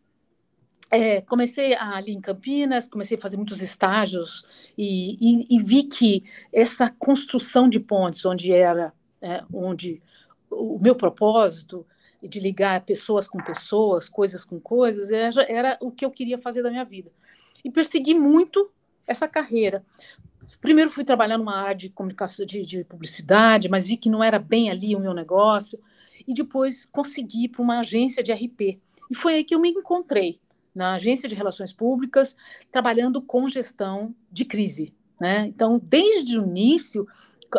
é, 0.90 1.23
comecei 1.23 1.75
ali 1.75 2.12
em 2.12 2.21
Campinas, 2.21 2.87
comecei 2.87 3.16
a 3.16 3.21
fazer 3.21 3.38
muitos 3.38 3.62
estágios 3.62 4.45
e, 4.76 5.16
e, 5.19 5.57
e 5.57 5.62
vi 5.62 5.85
que 5.85 6.23
essa 6.52 6.90
construção 6.90 7.66
de 7.66 7.81
pontes, 7.81 8.26
onde 8.26 8.52
era, 8.52 8.92
é, 9.23 9.45
onde 9.52 10.02
o 10.50 10.79
meu 10.79 10.95
propósito 10.95 11.87
de 12.23 12.38
ligar 12.38 12.85
pessoas 12.85 13.26
com 13.26 13.43
pessoas, 13.43 14.09
coisas 14.09 14.45
com 14.45 14.61
coisas, 14.61 15.11
era, 15.11 15.43
era 15.50 15.79
o 15.81 15.91
que 15.91 16.05
eu 16.05 16.11
queria 16.11 16.38
fazer 16.38 16.62
da 16.62 16.71
minha 16.71 16.85
vida. 16.85 17.11
E 17.64 17.71
persegui 17.71 18.14
muito 18.14 18.71
essa 19.07 19.26
carreira. 19.26 19.85
Primeiro 20.61 20.91
fui 20.91 21.05
trabalhar 21.05 21.38
numa 21.38 21.57
área 21.57 21.75
de 21.75 21.88
comunicação, 21.88 22.45
de, 22.47 22.62
de 22.62 22.85
publicidade, 22.85 23.69
mas 23.69 23.87
vi 23.87 23.97
que 23.97 24.11
não 24.11 24.23
era 24.23 24.38
bem 24.38 24.71
ali 24.71 24.95
o 24.95 25.00
meu 25.00 25.14
negócio. 25.14 25.79
E 26.26 26.35
depois 26.35 26.87
consegui 26.87 27.49
para 27.49 27.62
uma 27.62 27.81
agência 27.81 28.23
de 28.23 28.33
RP. 28.33 28.79
E 29.11 29.14
foi 29.14 29.35
aí 29.35 29.45
que 29.45 29.55
eu 29.55 29.61
me 29.61 29.71
encontrei 29.71 30.41
na 30.75 30.95
agência 30.95 31.29
de 31.29 31.35
relações 31.35 31.73
públicas, 31.73 32.37
trabalhando 32.71 33.21
com 33.21 33.49
gestão 33.49 34.14
de 34.31 34.45
crise. 34.45 34.95
Né? 35.21 35.47
Então, 35.47 35.81
desde 35.83 36.38
o 36.38 36.45
início, 36.45 37.07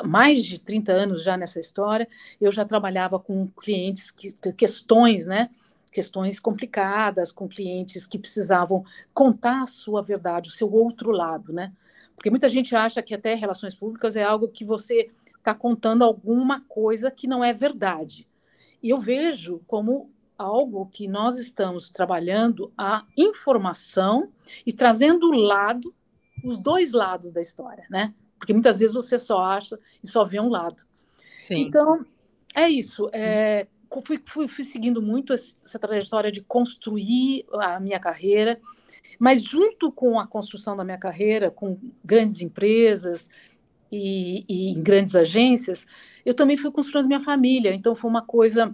mais 0.03 0.43
de 0.43 0.59
30 0.59 0.91
anos 0.91 1.23
já 1.23 1.37
nessa 1.37 1.59
história, 1.59 2.07
eu 2.39 2.51
já 2.51 2.65
trabalhava 2.65 3.19
com 3.19 3.47
clientes, 3.47 4.11
que, 4.11 4.33
questões, 4.53 5.25
né? 5.25 5.49
questões 5.93 6.39
complicadas, 6.39 7.31
com 7.31 7.47
clientes 7.47 8.07
que 8.07 8.17
precisavam 8.17 8.83
contar 9.13 9.61
a 9.61 9.67
sua 9.67 10.01
verdade, 10.01 10.49
o 10.49 10.53
seu 10.53 10.73
outro 10.73 11.11
lado, 11.11 11.53
né? 11.53 11.71
Porque 12.15 12.29
muita 12.29 12.49
gente 12.49 12.75
acha 12.75 13.01
que 13.01 13.13
até 13.13 13.35
relações 13.35 13.75
públicas 13.75 14.15
é 14.15 14.23
algo 14.23 14.47
que 14.47 14.65
você 14.65 15.11
está 15.37 15.53
contando 15.53 16.03
alguma 16.03 16.61
coisa 16.67 17.11
que 17.11 17.27
não 17.27 17.43
é 17.43 17.53
verdade. 17.53 18.27
E 18.81 18.89
eu 18.89 18.99
vejo 18.99 19.61
como 19.67 20.09
algo 20.37 20.87
que 20.87 21.07
nós 21.07 21.37
estamos 21.37 21.89
trabalhando 21.89 22.71
a 22.77 23.05
informação 23.15 24.31
e 24.65 24.73
trazendo 24.73 25.29
o 25.29 25.37
lado, 25.37 25.93
os 26.43 26.57
dois 26.57 26.91
lados 26.91 27.31
da 27.31 27.41
história, 27.41 27.85
né? 27.89 28.13
Porque 28.43 28.51
muitas 28.51 28.79
vezes 28.79 28.93
você 28.93 29.17
só 29.17 29.41
acha 29.41 29.79
e 30.03 30.07
só 30.07 30.25
vê 30.25 30.37
um 30.37 30.49
lado. 30.49 30.83
Sim. 31.41 31.61
Então, 31.61 32.05
é 32.53 32.69
isso. 32.69 33.09
É, 33.13 33.67
fui, 34.05 34.21
fui, 34.25 34.49
fui 34.49 34.65
seguindo 34.65 35.01
muito 35.01 35.31
essa 35.31 35.79
trajetória 35.79 36.29
de 36.29 36.41
construir 36.41 37.45
a 37.53 37.79
minha 37.79 38.01
carreira, 38.01 38.59
mas 39.17 39.41
junto 39.41 39.93
com 39.93 40.19
a 40.19 40.27
construção 40.27 40.75
da 40.75 40.83
minha 40.83 40.97
carreira, 40.97 41.49
com 41.49 41.79
grandes 42.03 42.41
empresas 42.41 43.29
e, 43.89 44.43
e 44.49 44.71
em 44.71 44.83
grandes 44.83 45.15
agências, 45.15 45.87
eu 46.25 46.33
também 46.33 46.57
fui 46.57 46.69
construindo 46.69 47.07
minha 47.07 47.21
família. 47.21 47.73
Então, 47.73 47.95
foi 47.95 48.09
uma 48.09 48.25
coisa 48.25 48.73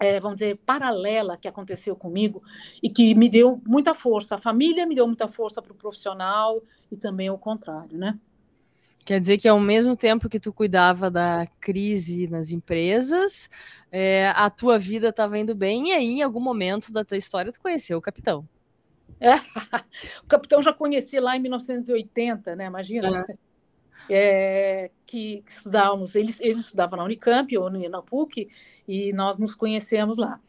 é, 0.00 0.18
vamos 0.18 0.38
dizer, 0.38 0.56
paralela 0.66 1.36
que 1.36 1.46
aconteceu 1.46 1.94
comigo 1.94 2.42
e 2.82 2.90
que 2.90 3.14
me 3.14 3.28
deu 3.28 3.62
muita 3.64 3.94
força. 3.94 4.34
A 4.34 4.38
família 4.38 4.84
me 4.84 4.96
deu 4.96 5.06
muita 5.06 5.28
força 5.28 5.62
para 5.62 5.72
o 5.72 5.76
profissional 5.76 6.60
e 6.90 6.96
também 6.96 7.30
o 7.30 7.38
contrário, 7.38 7.96
né? 7.96 8.18
Quer 9.04 9.20
dizer 9.20 9.38
que 9.38 9.48
ao 9.48 9.58
mesmo 9.58 9.96
tempo 9.96 10.28
que 10.28 10.38
tu 10.38 10.52
cuidava 10.52 11.10
da 11.10 11.46
crise 11.60 12.28
nas 12.28 12.50
empresas, 12.50 13.50
é, 13.90 14.28
a 14.36 14.48
tua 14.48 14.78
vida 14.78 15.08
estava 15.08 15.38
indo 15.38 15.54
bem 15.54 15.88
e 15.88 15.92
aí 15.92 16.06
em 16.06 16.22
algum 16.22 16.40
momento 16.40 16.92
da 16.92 17.04
tua 17.04 17.16
história 17.16 17.52
tu 17.52 17.60
conheceu 17.60 17.98
o 17.98 18.02
capitão. 18.02 18.48
É, 19.20 19.34
o 20.22 20.26
capitão 20.28 20.62
já 20.62 20.72
conheci 20.72 21.18
lá 21.18 21.36
em 21.36 21.40
1980, 21.40 22.56
né? 22.56 22.66
Imagina. 22.66 23.26
É 23.28 23.52
é, 24.08 24.90
que, 25.06 25.44
estudávamos, 25.46 26.14
eles, 26.14 26.40
eles 26.40 26.60
estudavam 26.60 26.98
na 26.98 27.04
Unicamp 27.04 27.56
ou 27.56 27.70
na 27.70 28.02
PUC, 28.02 28.48
e 28.86 29.12
nós 29.12 29.38
nos 29.38 29.54
conhecemos 29.54 30.16
lá. 30.16 30.40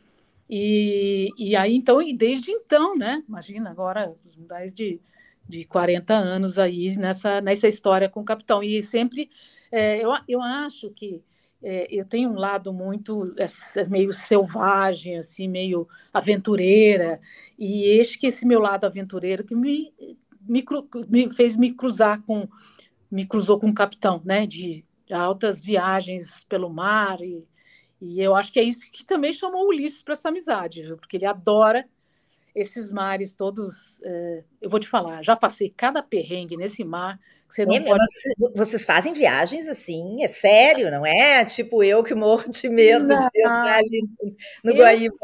E, 0.50 1.30
e 1.38 1.56
aí, 1.56 1.76
então, 1.76 2.02
e 2.02 2.16
desde 2.16 2.52
então, 2.52 2.96
né? 2.96 3.24
Imagina, 3.28 3.72
agora 3.72 4.14
mais 4.50 4.74
de, 4.74 5.00
de 5.48 5.66
40 5.66 6.14
anos 6.14 6.58
aí 6.58 6.96
nessa, 6.96 7.42
nessa 7.42 7.68
história 7.68 8.10
com 8.10 8.22
o 8.22 8.26
capitão. 8.26 8.64
E 8.64 8.82
sempre, 8.82 9.30
é, 9.72 10.04
eu, 10.04 10.12
eu 10.28 10.42
acho 10.42 10.90
que 10.92 11.22
é, 11.64 11.88
eu 11.90 12.06
tenho 12.06 12.30
um 12.30 12.36
lado 12.36 12.74
muito 12.74 13.34
é, 13.38 13.86
meio 13.86 14.12
selvagem, 14.12 15.18
assim, 15.18 15.48
meio 15.48 15.88
aventureira, 16.14 17.22
e 17.58 18.00
acho 18.02 18.20
que 18.20 18.28
esse 18.28 18.46
meu 18.46 18.60
lado 18.60 18.86
aventureiro 18.86 19.46
que 19.46 19.56
me, 19.56 19.94
me, 20.42 20.66
me 21.08 21.34
fez 21.34 21.56
me 21.56 21.72
cruzar 21.72 22.22
com 22.24 22.48
me 23.10 23.28
cruzou 23.28 23.60
com 23.60 23.68
um 23.68 23.74
capitão, 23.74 24.24
né, 24.26 24.48
de, 24.48 24.84
de 25.06 25.14
altas 25.14 25.64
viagens 25.64 26.44
pelo 26.46 26.68
mar 26.68 27.22
e, 27.22 27.48
e 28.02 28.20
eu 28.20 28.36
acho 28.36 28.52
que 28.52 28.60
é 28.60 28.64
isso 28.64 28.92
que 28.92 29.06
também 29.06 29.32
chamou 29.32 29.66
o 29.66 29.70
Ulisses 29.70 30.02
para 30.02 30.14
essa 30.14 30.30
amizade, 30.30 30.82
viu? 30.82 30.98
porque 30.98 31.18
ele 31.18 31.26
adora 31.28 31.88
esses 32.56 32.92
mares 32.92 33.36
todos. 33.36 34.02
É, 34.04 34.44
eu 34.62 34.70
vou 34.70 34.80
te 34.80 34.88
falar, 34.88 35.24
já 35.24 35.36
passei 35.36 35.70
cada 35.70 36.02
perrengue 36.04 36.58
nesse 36.58 36.84
mar. 36.84 37.20
Que 37.48 37.56
você 37.56 37.66
não 37.66 37.76
é, 37.76 37.82
pode... 37.82 38.04
Vocês 38.56 38.86
fazem 38.86 39.14
viagens 39.14 39.68
assim, 39.68 40.24
é 40.24 40.28
sério, 40.28 40.90
não 40.90 41.06
é? 41.06 41.46
Tipo 41.46 41.84
eu 41.84 42.04
que 42.04 42.16
morro 42.16 42.50
de 42.50 42.68
medo 42.70 43.08
não, 43.08 43.18
de 43.18 43.46
andar 43.46 43.78
ali 43.78 44.04
no 44.64 44.72
eu... 44.72 44.78
Guaíba. 44.78 45.16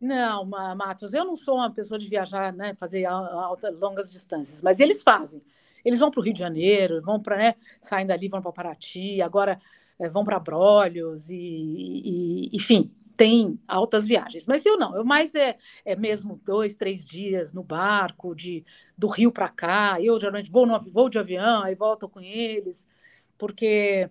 Não, 0.00 0.44
Matos, 0.44 1.12
eu 1.12 1.24
não 1.24 1.34
sou 1.34 1.56
uma 1.56 1.72
pessoa 1.72 1.98
de 1.98 2.06
viajar, 2.06 2.52
né, 2.52 2.72
fazer 2.78 3.04
alta, 3.04 3.68
longas 3.70 4.12
distâncias, 4.12 4.62
mas 4.62 4.78
eles 4.78 5.02
fazem. 5.02 5.42
Eles 5.84 5.98
vão 5.98 6.08
para 6.10 6.20
o 6.20 6.22
Rio 6.22 6.32
de 6.32 6.38
Janeiro, 6.38 7.02
vão 7.02 7.20
para, 7.20 7.36
né, 7.36 7.54
saem 7.80 8.06
dali, 8.06 8.28
vão 8.28 8.40
para 8.40 8.52
Paraty. 8.52 9.20
Agora, 9.20 9.60
é, 9.98 10.08
vão 10.08 10.22
para 10.22 10.38
Brolhos 10.38 11.30
e, 11.30 11.36
e, 11.36 12.50
enfim, 12.52 12.94
tem 13.18 13.58
altas 13.66 14.06
viagens. 14.06 14.46
Mas 14.46 14.64
eu 14.64 14.78
não, 14.78 14.96
eu 14.96 15.04
mais 15.04 15.34
é, 15.34 15.56
é 15.84 15.96
mesmo 15.96 16.40
dois, 16.44 16.76
três 16.76 17.04
dias 17.04 17.52
no 17.52 17.64
barco, 17.64 18.32
de 18.32 18.64
do 18.96 19.08
Rio 19.08 19.32
para 19.32 19.48
cá. 19.48 20.00
Eu 20.00 20.18
geralmente 20.20 20.50
vou, 20.50 20.64
no, 20.64 20.80
vou 20.80 21.10
de 21.10 21.18
avião, 21.18 21.64
aí 21.64 21.74
volto 21.74 22.08
com 22.08 22.20
eles, 22.20 22.86
porque 23.36 24.08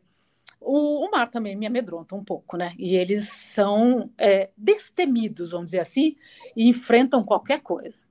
o, 0.59 1.05
o, 1.05 1.11
mar 1.11 1.29
também 1.29 1.55
me 1.55 1.65
amedronta 1.65 2.15
um 2.15 2.23
pouco, 2.23 2.57
né? 2.57 2.73
E 2.77 2.97
eles 2.97 3.29
são 3.29 4.11
é, 4.17 4.49
destemidos, 4.57 5.51
vamos 5.51 5.67
dizer 5.67 5.79
assim, 5.79 6.17
e 6.55 6.67
enfrentam 6.67 7.23
qualquer 7.23 7.61
coisa. 7.61 8.06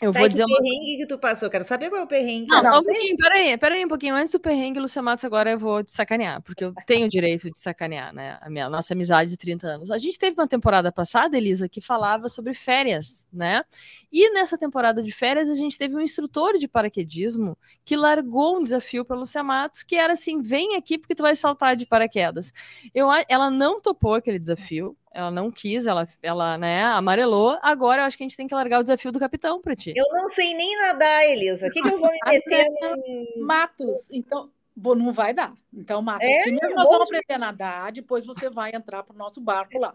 Eu 0.00 0.12
tá 0.12 0.18
vou 0.18 0.28
dizer 0.28 0.44
uma... 0.44 0.58
perrengue 0.58 0.96
que 0.98 1.06
tu 1.06 1.18
passou, 1.18 1.48
quero 1.48 1.64
saber 1.64 1.88
qual 1.88 2.02
é 2.02 2.04
o 2.04 2.06
perrengue. 2.06 2.46
Não, 2.48 2.62
não 2.62 2.72
só 2.72 2.80
um 2.80 2.84
pouquinho, 2.84 3.16
peraí, 3.16 3.56
peraí 3.56 3.84
um 3.84 3.88
pouquinho. 3.88 4.14
Antes 4.14 4.32
do 4.32 4.40
perrengue, 4.40 4.78
Lucia 4.78 5.00
Matos, 5.00 5.24
agora 5.24 5.52
eu 5.52 5.58
vou 5.58 5.82
te 5.82 5.90
sacanear, 5.90 6.42
porque 6.42 6.64
eu 6.64 6.74
tenho 6.86 7.06
o 7.06 7.08
direito 7.08 7.50
de 7.50 7.58
sacanear, 7.58 8.14
né? 8.14 8.38
A 8.42 8.50
minha 8.50 8.68
nossa 8.68 8.92
amizade 8.92 9.30
de 9.30 9.38
30 9.38 9.66
anos. 9.66 9.90
A 9.90 9.96
gente 9.96 10.18
teve 10.18 10.38
uma 10.38 10.46
temporada 10.46 10.92
passada, 10.92 11.36
Elisa, 11.36 11.66
que 11.66 11.80
falava 11.80 12.28
sobre 12.28 12.52
férias, 12.52 13.26
né? 13.32 13.64
E 14.12 14.30
nessa 14.34 14.58
temporada 14.58 15.02
de 15.02 15.12
férias, 15.12 15.48
a 15.48 15.54
gente 15.54 15.78
teve 15.78 15.94
um 15.94 16.00
instrutor 16.00 16.58
de 16.58 16.68
paraquedismo 16.68 17.56
que 17.82 17.96
largou 17.96 18.58
um 18.58 18.62
desafio 18.62 19.02
para 19.02 19.16
Lucia 19.16 19.42
Matos, 19.42 19.82
que 19.82 19.96
era 19.96 20.12
assim: 20.12 20.42
vem 20.42 20.76
aqui 20.76 20.98
porque 20.98 21.14
tu 21.14 21.22
vai 21.22 21.34
saltar 21.34 21.74
de 21.74 21.86
paraquedas. 21.86 22.52
Eu, 22.94 23.08
ela 23.28 23.50
não 23.50 23.80
topou 23.80 24.14
aquele 24.14 24.38
desafio 24.38 24.94
ela 25.16 25.30
não 25.30 25.50
quis, 25.50 25.86
ela, 25.86 26.06
ela 26.22 26.58
né, 26.58 26.84
amarelou. 26.84 27.58
Agora 27.62 28.02
eu 28.02 28.06
acho 28.06 28.18
que 28.18 28.22
a 28.22 28.26
gente 28.26 28.36
tem 28.36 28.46
que 28.46 28.54
largar 28.54 28.80
o 28.80 28.82
desafio 28.82 29.10
do 29.10 29.18
capitão 29.18 29.62
para 29.62 29.74
ti. 29.74 29.94
Eu 29.96 30.06
não 30.12 30.28
sei 30.28 30.52
nem 30.52 30.76
nadar, 30.76 31.26
Elisa. 31.26 31.68
O 31.68 31.70
que, 31.70 31.80
que 31.80 31.88
eu 31.88 31.98
vou 31.98 32.10
me 32.10 32.18
meter 32.28 32.64
no. 32.82 33.46
Matos, 33.46 34.10
então. 34.12 34.50
Não 34.78 35.10
vai 35.10 35.32
dar. 35.32 35.54
Então, 35.72 36.02
Matos, 36.02 36.28
é, 36.28 36.42
primeiro 36.42 36.74
nós 36.74 36.86
vamos 36.86 37.04
aprender 37.04 37.32
a 37.32 37.38
nadar, 37.38 37.92
depois 37.92 38.26
você 38.26 38.50
vai 38.50 38.72
entrar 38.74 39.02
para 39.02 39.14
o 39.14 39.18
nosso 39.18 39.40
barco 39.40 39.78
lá. 39.78 39.94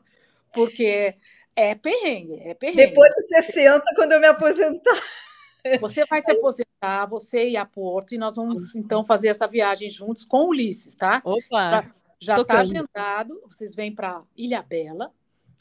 Porque 0.52 1.14
é 1.56 1.76
perrengue, 1.76 2.40
é 2.40 2.56
perrengue. 2.56 2.88
Depois 2.88 3.12
dos 3.14 3.28
60, 3.28 3.84
quando 3.96 4.14
eu 4.14 4.20
me 4.20 4.26
aposentar. 4.26 5.00
Você 5.80 6.04
vai 6.06 6.20
se 6.20 6.32
aposentar, 6.32 7.06
você 7.08 7.50
e 7.50 7.58
a 7.58 7.64
Porto, 7.64 8.16
e 8.16 8.18
nós 8.18 8.36
vamos 8.36 8.76
então 8.76 9.04
fazer 9.04 9.28
essa 9.28 9.46
viagem 9.46 9.88
juntos 9.92 10.26
com 10.26 10.46
o 10.46 10.48
Ulisses, 10.48 10.96
tá? 10.96 11.22
Opa! 11.24 11.44
Pra 11.48 11.86
já 12.22 12.40
está 12.40 12.60
agendado, 12.60 13.42
vocês 13.46 13.74
vêm 13.74 13.94
para 13.94 14.22
Ilha 14.38 14.62
Bela, 14.62 15.12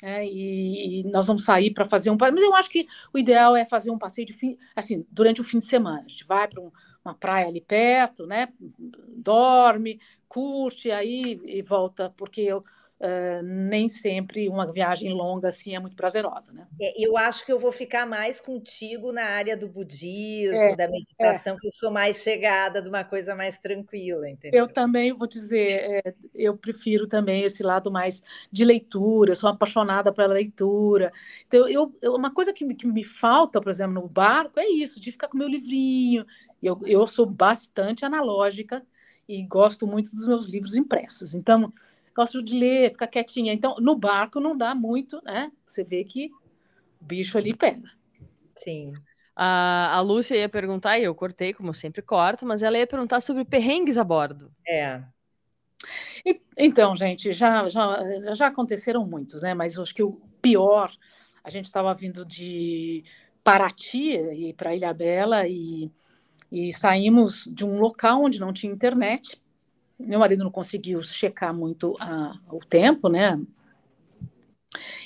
é, 0.02 0.24
e, 0.24 1.00
e, 1.00 1.04
nós 1.04 1.26
vamos 1.26 1.44
sair 1.44 1.72
para 1.72 1.86
fazer 1.86 2.10
um 2.10 2.16
mas 2.18 2.42
eu 2.42 2.54
acho 2.54 2.70
que 2.70 2.86
o 3.12 3.18
ideal 3.18 3.54
é 3.54 3.66
fazer 3.66 3.90
um 3.90 3.98
passeio 3.98 4.26
de 4.26 4.32
fim, 4.32 4.56
assim, 4.74 5.06
durante 5.10 5.40
o 5.40 5.44
fim 5.44 5.58
de 5.58 5.66
semana. 5.66 6.04
A 6.06 6.08
gente 6.08 6.26
vai 6.26 6.48
para 6.48 6.60
um, 6.60 6.70
uma 7.04 7.14
praia 7.14 7.48
ali 7.48 7.60
perto, 7.60 8.26
né? 8.26 8.48
Dorme, 8.58 10.00
curte 10.26 10.90
aí 10.90 11.38
e 11.44 11.60
volta, 11.60 12.14
porque 12.16 12.40
eu, 12.40 12.64
Uh, 13.00 13.42
nem 13.42 13.88
sempre 13.88 14.46
uma 14.46 14.70
viagem 14.70 15.10
longa 15.14 15.48
assim 15.48 15.74
é 15.74 15.80
muito 15.80 15.96
prazerosa, 15.96 16.52
né? 16.52 16.66
É, 16.78 17.02
eu 17.02 17.16
acho 17.16 17.46
que 17.46 17.50
eu 17.50 17.58
vou 17.58 17.72
ficar 17.72 18.06
mais 18.06 18.42
contigo 18.42 19.10
na 19.10 19.24
área 19.24 19.56
do 19.56 19.66
budismo, 19.66 20.54
é, 20.54 20.76
da 20.76 20.86
meditação, 20.86 21.56
é. 21.56 21.58
que 21.58 21.66
eu 21.66 21.70
sou 21.70 21.90
mais 21.90 22.18
chegada 22.18 22.82
de 22.82 22.90
uma 22.90 23.02
coisa 23.02 23.34
mais 23.34 23.58
tranquila, 23.58 24.28
entendeu? 24.28 24.60
Eu 24.60 24.68
também 24.68 25.14
vou 25.14 25.26
dizer, 25.26 26.02
é, 26.04 26.14
eu 26.34 26.58
prefiro 26.58 27.06
também 27.06 27.42
esse 27.42 27.62
lado 27.62 27.90
mais 27.90 28.22
de 28.52 28.66
leitura, 28.66 29.34
sou 29.34 29.48
apaixonada 29.48 30.12
pela 30.12 30.34
leitura. 30.34 31.10
Então, 31.46 31.66
eu, 31.70 31.96
eu 32.02 32.14
uma 32.14 32.30
coisa 32.30 32.52
que 32.52 32.66
me, 32.66 32.74
que 32.74 32.86
me 32.86 33.02
falta, 33.02 33.62
por 33.62 33.70
exemplo, 33.70 33.94
no 33.94 34.06
barco 34.06 34.60
é 34.60 34.68
isso, 34.68 35.00
de 35.00 35.10
ficar 35.10 35.28
com 35.28 35.38
meu 35.38 35.48
livrinho. 35.48 36.26
Eu, 36.62 36.78
eu 36.84 37.06
sou 37.06 37.24
bastante 37.24 38.04
analógica 38.04 38.84
e 39.26 39.42
gosto 39.42 39.86
muito 39.86 40.14
dos 40.14 40.26
meus 40.26 40.48
livros 40.48 40.76
impressos. 40.76 41.32
Então, 41.32 41.72
gosto 42.14 42.42
de 42.42 42.58
ler, 42.58 42.92
ficar 42.92 43.06
quietinha. 43.06 43.52
Então, 43.52 43.76
no 43.80 43.96
barco 43.96 44.40
não 44.40 44.56
dá 44.56 44.74
muito, 44.74 45.22
né? 45.24 45.50
Você 45.66 45.84
vê 45.84 46.04
que 46.04 46.30
o 47.00 47.04
bicho 47.04 47.38
ali 47.38 47.54
pega. 47.54 47.88
Sim. 48.56 48.92
A, 49.34 49.96
a 49.96 50.00
Lúcia 50.00 50.36
ia 50.36 50.48
perguntar, 50.48 50.98
e 50.98 51.04
eu 51.04 51.14
cortei, 51.14 51.54
como 51.54 51.70
eu 51.70 51.74
sempre 51.74 52.02
corto, 52.02 52.44
mas 52.44 52.62
ela 52.62 52.78
ia 52.78 52.86
perguntar 52.86 53.20
sobre 53.20 53.44
perrengues 53.44 53.96
a 53.96 54.04
bordo. 54.04 54.52
É. 54.68 55.02
E, 56.26 56.40
então, 56.58 56.94
gente, 56.94 57.32
já, 57.32 57.68
já, 57.68 58.34
já 58.34 58.48
aconteceram 58.48 59.06
muitos, 59.06 59.40
né? 59.40 59.54
Mas 59.54 59.78
acho 59.78 59.94
que 59.94 60.02
o 60.02 60.20
pior, 60.42 60.92
a 61.42 61.48
gente 61.48 61.66
estava 61.66 61.94
vindo 61.94 62.24
de 62.24 63.02
Paraty 63.42 64.12
e 64.12 64.52
para 64.52 64.74
Ilha 64.74 64.92
Bela 64.92 65.48
e, 65.48 65.90
e 66.52 66.72
saímos 66.74 67.48
de 67.50 67.64
um 67.64 67.80
local 67.80 68.24
onde 68.24 68.38
não 68.38 68.52
tinha 68.52 68.72
internet 68.72 69.40
meu 70.00 70.18
marido 70.18 70.44
não 70.44 70.50
conseguiu 70.50 71.02
checar 71.02 71.54
muito 71.54 71.96
a, 72.00 72.38
o 72.50 72.60
tempo, 72.60 73.08
né? 73.08 73.40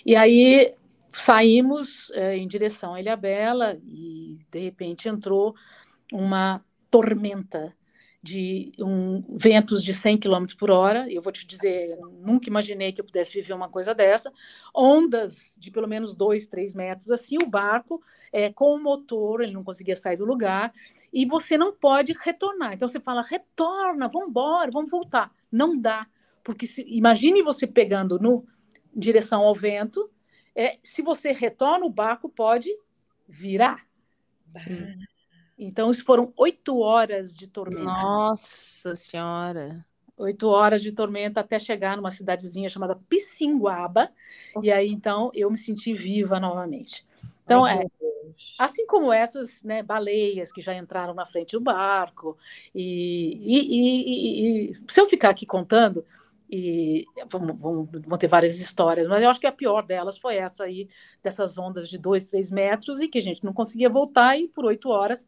E 0.05 0.15
aí 0.15 0.75
saímos 1.13 2.11
é, 2.13 2.37
em 2.37 2.47
direção 2.47 2.95
à 2.95 3.01
Ilha 3.01 3.17
Bela 3.17 3.79
e 3.87 4.39
de 4.51 4.59
repente 4.59 5.09
entrou 5.09 5.55
uma 6.13 6.65
tormenta 6.91 7.75
de 8.25 8.73
um, 8.79 9.23
ventos 9.37 9.85
de 9.85 9.93
100 9.93 10.17
km 10.17 10.47
por 10.59 10.71
hora. 10.71 11.07
Eu 11.13 11.21
vou 11.21 11.31
te 11.31 11.47
dizer, 11.47 11.99
nunca 12.23 12.49
imaginei 12.49 12.91
que 12.91 12.99
eu 12.99 13.05
pudesse 13.05 13.35
viver 13.35 13.53
uma 13.53 13.69
coisa 13.69 13.95
dessa. 13.95 14.33
Ondas 14.75 15.55
de 15.59 15.71
pelo 15.71 15.87
menos 15.87 16.17
2, 16.17 16.47
3 16.47 16.75
metros, 16.75 17.11
assim, 17.11 17.37
o 17.37 17.47
barco 17.47 18.03
é, 18.33 18.51
com 18.51 18.75
o 18.75 18.83
motor, 18.83 19.43
ele 19.43 19.53
não 19.53 19.63
conseguia 19.63 19.95
sair 19.95 20.17
do 20.17 20.25
lugar, 20.25 20.73
e 21.15 21.25
você 21.25 21.57
não 21.57 21.73
pode 21.73 22.13
retornar. 22.13 22.73
Então 22.73 22.89
você 22.89 22.99
fala, 22.99 23.23
retorna, 23.23 24.09
vamos 24.09 24.31
embora, 24.31 24.71
vamos 24.73 24.91
voltar. 24.91 25.33
Não 25.51 25.79
dá, 25.79 26.09
porque 26.43 26.67
se, 26.67 26.85
imagine 26.89 27.41
você 27.41 27.69
pegando 27.69 28.19
no 28.19 28.45
em 28.95 28.99
direção 29.01 29.43
ao 29.43 29.55
vento, 29.55 30.11
é, 30.55 30.79
se 30.83 31.03
você 31.03 31.33
retorna, 31.33 31.87
o 31.87 31.91
barco 31.91 32.29
pode 32.29 32.69
virar. 33.29 33.85
Sim. 34.57 34.99
Então, 35.59 35.91
isso 35.91 36.05
foram 36.05 36.33
oito 36.37 36.79
horas 36.79 37.35
de 37.35 37.47
tormenta. 37.47 37.85
Nossa 37.85 38.95
Senhora! 38.95 39.85
Oito 40.17 40.49
horas 40.49 40.81
de 40.81 40.93
tormenta 40.93 41.41
até 41.41 41.59
chegar 41.59 41.97
numa 41.97 42.11
cidadezinha 42.11 42.69
chamada 42.69 42.95
Pissinguaba. 43.09 44.11
E 44.63 44.71
aí, 44.71 44.89
então, 44.89 45.31
eu 45.35 45.51
me 45.51 45.59
senti 45.59 45.93
viva 45.93 46.39
novamente. 46.39 47.05
Então, 47.45 47.67
é, 47.67 47.85
assim 48.59 48.87
como 48.87 49.13
essas 49.13 49.63
né, 49.63 49.83
baleias 49.83 50.53
que 50.53 50.61
já 50.61 50.75
entraram 50.75 51.15
na 51.15 51.27
frente 51.27 51.53
do 51.53 51.61
barco, 51.61 52.37
e, 52.75 53.41
e, 53.45 54.69
e, 54.69 54.71
e 54.71 54.75
se 54.75 55.01
eu 55.01 55.09
ficar 55.09 55.31
aqui 55.31 55.47
contando, 55.47 56.05
e 56.51 57.07
vamos, 57.29 57.57
vamos, 57.59 57.89
vão 58.07 58.19
ter 58.19 58.29
várias 58.29 58.59
histórias, 58.59 59.09
mas 59.09 59.23
eu 59.23 59.31
acho 59.31 59.41
que 59.41 59.47
a 59.47 59.53
pior 59.53 59.83
delas 59.83 60.19
foi 60.19 60.37
essa 60.37 60.65
aí, 60.65 60.89
dessas 61.23 61.59
ondas 61.59 61.89
de 61.89 61.99
dois, 61.99 62.29
três 62.31 62.51
metros, 62.51 63.01
e 63.01 63.09
que 63.09 63.19
a 63.19 63.23
gente 63.23 63.45
não 63.45 63.53
conseguia 63.53 63.89
voltar, 63.89 64.39
e 64.39 64.49
por 64.49 64.65
oito 64.65 64.89
horas 64.89 65.27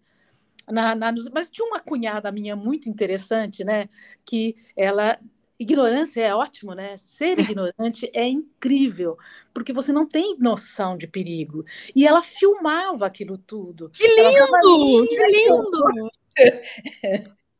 na, 0.70 0.94
na, 0.94 1.12
mas 1.32 1.50
tinha 1.50 1.66
uma 1.66 1.80
cunhada 1.80 2.30
minha 2.32 2.56
muito 2.56 2.88
interessante, 2.88 3.64
né? 3.64 3.88
Que 4.24 4.56
ela. 4.76 5.18
Ignorância 5.58 6.20
é 6.20 6.34
ótimo, 6.34 6.74
né? 6.74 6.96
Ser 6.98 7.38
ignorante 7.38 8.10
é 8.12 8.28
incrível, 8.28 9.16
porque 9.54 9.72
você 9.72 9.90
não 9.90 10.06
tem 10.06 10.36
noção 10.38 10.98
de 10.98 11.06
perigo. 11.06 11.64
E 11.94 12.06
ela 12.06 12.22
filmava 12.22 13.06
aquilo 13.06 13.38
tudo. 13.38 13.88
Que 13.90 14.06
lindo! 14.06 15.08
Que 15.08 15.24
lindo! 15.26 16.10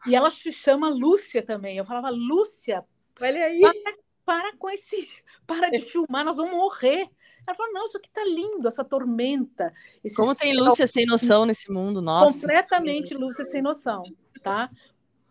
E 0.06 0.14
ela 0.14 0.30
se 0.30 0.52
chama 0.52 0.88
Lúcia 0.88 1.42
também. 1.42 1.78
Eu 1.78 1.84
falava, 1.84 2.10
Lúcia, 2.10 2.84
olha 3.20 3.44
aí. 3.44 3.60
Para, 3.60 3.94
para 4.24 4.56
com 4.56 4.70
esse. 4.70 5.08
Para 5.46 5.70
de 5.70 5.80
filmar, 5.80 6.24
nós 6.24 6.36
vamos 6.36 6.52
morrer. 6.52 7.08
Ela 7.46 7.56
falou, 7.56 7.72
não, 7.72 7.86
isso 7.86 7.96
aqui 7.96 8.10
tá 8.12 8.24
lindo, 8.24 8.66
essa 8.66 8.84
tormenta. 8.84 9.72
Como 10.14 10.34
tem 10.34 10.56
Lúcia 10.56 10.86
sem 10.86 11.06
noção 11.06 11.46
nesse 11.46 11.70
mundo, 11.70 12.02
nossa. 12.02 12.46
Completamente 12.46 13.14
Lúcia 13.14 13.44
sem 13.44 13.62
noção, 13.62 14.02
tá? 14.42 14.68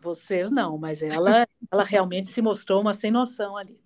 Vocês 0.05 0.51
não, 0.51 0.77
mas 0.77 1.01
ela, 1.01 1.47
ela 1.71 1.83
realmente 1.83 2.27
se 2.27 2.39
mostrou 2.39 2.79
uma 2.79 2.93
sem 2.93 3.09
noção 3.09 3.57
ali. 3.57 3.79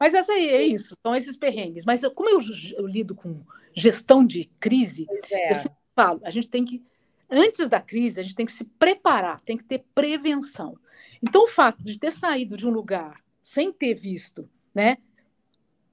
Mas 0.00 0.14
essa 0.14 0.32
aí 0.32 0.48
é 0.48 0.62
isso, 0.62 0.96
são 1.00 1.14
esses 1.14 1.36
perrengues. 1.36 1.84
Mas 1.84 2.02
eu, 2.02 2.10
como 2.10 2.28
eu, 2.28 2.40
eu, 2.76 2.86
lido 2.88 3.14
com 3.14 3.40
gestão 3.72 4.26
de 4.26 4.50
crise, 4.58 5.06
é. 5.30 5.52
eu 5.52 5.54
sempre 5.56 5.78
falo, 5.94 6.20
a 6.24 6.30
gente 6.30 6.48
tem 6.48 6.64
que, 6.64 6.82
antes 7.30 7.68
da 7.68 7.80
crise, 7.80 8.18
a 8.18 8.22
gente 8.24 8.34
tem 8.34 8.46
que 8.46 8.52
se 8.52 8.64
preparar, 8.64 9.40
tem 9.42 9.56
que 9.56 9.64
ter 9.64 9.84
prevenção. 9.94 10.76
Então, 11.22 11.44
o 11.44 11.48
fato 11.48 11.84
de 11.84 11.98
ter 11.98 12.10
saído 12.10 12.56
de 12.56 12.66
um 12.66 12.70
lugar 12.70 13.22
sem 13.44 13.72
ter 13.72 13.94
visto 13.94 14.48
né, 14.74 14.98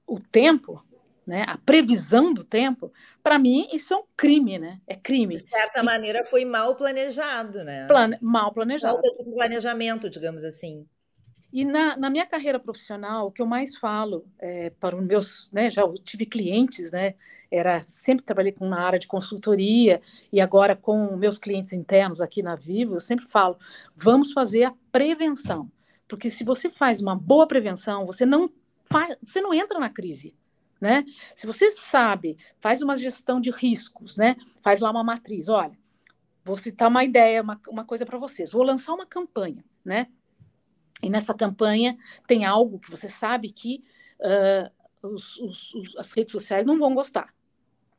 o 0.04 0.18
tempo, 0.18 0.82
né, 1.28 1.44
a 1.46 1.58
previsão 1.58 2.32
do 2.32 2.42
tempo, 2.42 2.90
para 3.22 3.38
mim 3.38 3.68
isso 3.70 3.92
é 3.92 3.96
um 3.98 4.04
crime, 4.16 4.58
né? 4.58 4.80
É 4.86 4.94
crime. 4.94 5.34
De 5.34 5.40
certa 5.40 5.80
e, 5.80 5.82
maneira 5.82 6.24
foi 6.24 6.46
mal 6.46 6.74
planejado, 6.74 7.62
né? 7.62 7.86
Plane, 7.86 8.16
mal 8.22 8.50
planejado. 8.50 8.94
Falta 8.94 9.12
de 9.12 9.30
planejamento, 9.30 10.08
digamos 10.08 10.42
assim. 10.42 10.86
E 11.52 11.66
na, 11.66 11.98
na 11.98 12.08
minha 12.08 12.24
carreira 12.24 12.58
profissional, 12.58 13.26
o 13.26 13.30
que 13.30 13.42
eu 13.42 13.46
mais 13.46 13.76
falo 13.76 14.26
é, 14.38 14.70
para 14.70 14.96
os 14.96 15.04
meus, 15.04 15.50
né, 15.52 15.70
já 15.70 15.82
tive 16.02 16.24
clientes, 16.24 16.90
né, 16.90 17.14
era 17.50 17.82
sempre 17.82 18.24
trabalhei 18.24 18.52
com 18.52 18.66
na 18.66 18.80
área 18.80 18.98
de 18.98 19.06
consultoria 19.06 20.00
e 20.32 20.40
agora 20.40 20.74
com 20.74 21.14
meus 21.16 21.38
clientes 21.38 21.72
internos 21.74 22.22
aqui 22.22 22.42
na 22.42 22.56
Vivo, 22.56 22.96
eu 22.96 23.00
sempre 23.00 23.26
falo, 23.26 23.58
vamos 23.94 24.32
fazer 24.32 24.64
a 24.64 24.74
prevenção 24.90 25.70
Porque 26.06 26.30
se 26.30 26.42
você 26.44 26.70
faz 26.70 27.00
uma 27.02 27.14
boa 27.14 27.46
prevenção, 27.46 28.06
você 28.06 28.24
não 28.24 28.50
faz, 28.86 29.16
você 29.22 29.40
não 29.40 29.52
entra 29.52 29.78
na 29.78 29.90
crise. 29.90 30.34
Né? 30.80 31.04
Se 31.34 31.46
você 31.46 31.72
sabe, 31.72 32.38
faz 32.60 32.80
uma 32.82 32.96
gestão 32.96 33.40
de 33.40 33.50
riscos, 33.50 34.16
né? 34.16 34.36
faz 34.62 34.78
lá 34.80 34.90
uma 34.90 35.02
matriz, 35.02 35.48
olha, 35.48 35.76
vou 36.44 36.56
citar 36.56 36.88
uma 36.88 37.04
ideia, 37.04 37.42
uma, 37.42 37.60
uma 37.68 37.84
coisa 37.84 38.06
para 38.06 38.16
vocês, 38.16 38.52
vou 38.52 38.62
lançar 38.62 38.94
uma 38.94 39.04
campanha, 39.04 39.64
né? 39.84 40.06
E 41.02 41.10
nessa 41.10 41.34
campanha 41.34 41.96
tem 42.26 42.44
algo 42.44 42.78
que 42.78 42.90
você 42.90 43.08
sabe 43.08 43.50
que 43.50 43.84
uh, 44.20 45.08
os, 45.08 45.36
os, 45.38 45.74
os, 45.74 45.96
as 45.96 46.12
redes 46.12 46.32
sociais 46.32 46.66
não 46.66 46.78
vão 46.78 46.94
gostar. 46.94 47.32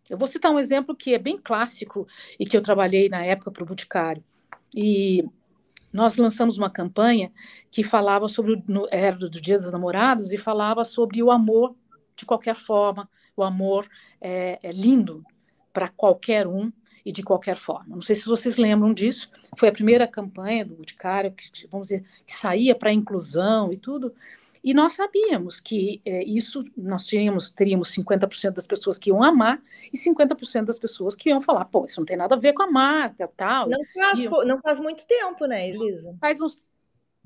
Eu 0.10 0.18
vou 0.18 0.28
citar 0.28 0.52
um 0.52 0.60
exemplo 0.60 0.96
que 0.96 1.14
é 1.14 1.20
bem 1.20 1.38
clássico 1.38 2.08
e 2.40 2.46
que 2.46 2.58
eu 2.58 2.62
trabalhei 2.62 3.08
na 3.08 3.24
época 3.24 3.52
para 3.52 3.64
o 3.64 3.66
Boticário. 3.66 4.24
E 4.76 5.24
nós 5.94 6.18
lançamos 6.18 6.58
uma 6.58 6.70
campanha 6.70 7.32
que 7.72 7.84
falava 7.84 8.28
sobre, 8.28 8.62
no, 8.68 8.88
era 8.92 9.16
do 9.16 9.30
Dia 9.30 9.58
dos 9.58 9.72
Namorados, 9.72 10.32
e 10.32 10.38
falava 10.38 10.84
sobre 10.84 11.22
o 11.22 11.32
amor 11.32 11.76
de 12.20 12.26
qualquer 12.26 12.56
forma. 12.56 13.10
O 13.36 13.44
amor 13.44 13.90
é, 14.20 14.60
é 14.62 14.72
lindo 14.72 15.24
para 15.72 15.88
qualquer 15.88 16.46
um 16.46 16.72
e 17.06 17.12
de 17.12 17.24
qualquer 17.24 17.56
forma. 17.56 17.96
Não 17.96 18.02
sei 18.02 18.16
se 18.16 18.26
vocês 18.26 18.58
lembram 18.58 18.94
disso. 18.94 19.32
Foi 19.58 19.70
a 19.70 19.72
primeira 19.72 20.06
campanha 20.06 20.66
do 20.66 20.76
Boticário, 20.76 21.32
que, 21.32 21.68
vamos 21.68 21.88
dizer, 21.88 22.06
que 22.28 22.36
saía 22.36 22.76
para 22.76 22.90
a 22.90 22.94
inclusão 22.94 23.72
e 23.72 23.78
tudo. 23.78 24.14
E 24.62 24.74
nós 24.74 24.94
sabíamos 24.94 25.62
que 25.62 26.02
é, 26.06 26.22
isso, 26.26 26.62
nós 26.76 27.06
tínhamos, 27.06 27.50
teríamos 27.50 27.96
50% 27.96 28.52
das 28.52 28.68
pessoas 28.68 28.98
que 28.98 29.10
iam 29.10 29.24
amar 29.24 29.62
e 29.92 29.98
50% 29.98 30.66
das 30.66 30.78
pessoas 30.78 31.16
que 31.16 31.30
iam 31.30 31.40
falar, 31.40 31.64
pô, 31.66 31.86
isso 31.86 32.02
não 32.02 32.06
tem 32.06 32.18
nada 32.18 32.36
a 32.36 32.38
ver 32.38 32.52
com 32.52 32.64
a 32.64 32.70
marca, 32.70 33.32
tal. 33.38 33.70
Não 33.70 33.80
faz, 33.86 34.20
iam... 34.20 34.46
não 34.46 34.60
faz 34.60 34.82
muito 34.82 35.08
tempo, 35.08 35.46
né, 35.46 35.70
Elisa? 35.70 36.18
Faz 36.20 36.42
uns 36.42 36.62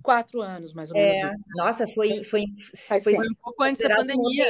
quatro 0.04 0.42
anos, 0.42 0.74
mais 0.74 0.92
ou 0.92 0.98
menos. 0.98 1.32
É, 1.32 1.36
nossa, 1.56 1.88
foi, 1.88 2.22
foi, 2.24 2.46
foi, 2.76 3.00
foi 3.00 3.14
um 3.16 3.36
pouco 3.42 3.64
antes 3.64 3.82
da 3.82 3.96
pandemia. 3.96 4.46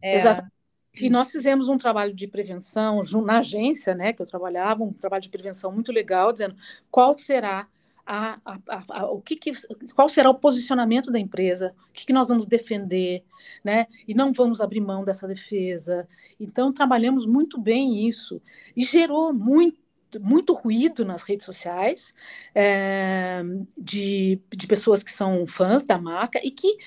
É. 0.00 0.20
Exatamente. 0.20 0.60
E 0.94 1.08
nós 1.08 1.30
fizemos 1.30 1.68
um 1.68 1.78
trabalho 1.78 2.14
de 2.14 2.26
prevenção 2.26 3.02
na 3.24 3.38
agência, 3.38 3.94
né, 3.94 4.12
que 4.12 4.20
eu 4.20 4.26
trabalhava, 4.26 4.82
um 4.82 4.92
trabalho 4.92 5.22
de 5.22 5.28
prevenção 5.28 5.70
muito 5.72 5.92
legal, 5.92 6.32
dizendo 6.32 6.56
qual 6.90 7.16
será 7.16 7.68
a, 8.04 8.40
a, 8.44 8.84
a, 8.88 9.06
o 9.06 9.20
que, 9.20 9.36
que, 9.36 9.52
qual 9.94 10.08
será 10.08 10.28
o 10.28 10.34
posicionamento 10.34 11.12
da 11.12 11.18
empresa, 11.18 11.74
o 11.90 11.92
que, 11.92 12.06
que, 12.06 12.12
nós 12.12 12.26
vamos 12.28 12.44
defender, 12.44 13.22
né? 13.62 13.86
E 14.06 14.14
não 14.14 14.32
vamos 14.32 14.60
abrir 14.60 14.80
mão 14.80 15.04
dessa 15.04 15.28
defesa. 15.28 16.08
Então, 16.38 16.72
trabalhamos 16.72 17.24
muito 17.24 17.60
bem 17.60 18.08
isso 18.08 18.42
e 18.76 18.82
gerou 18.84 19.32
muito, 19.32 19.79
muito 20.18 20.52
ruído 20.54 21.04
nas 21.04 21.22
redes 21.22 21.46
sociais 21.46 22.14
é, 22.54 23.42
de, 23.76 24.40
de 24.50 24.66
pessoas 24.66 25.02
que 25.02 25.12
são 25.12 25.46
fãs 25.46 25.84
da 25.84 25.98
marca 25.98 26.40
e 26.42 26.50
que 26.50 26.78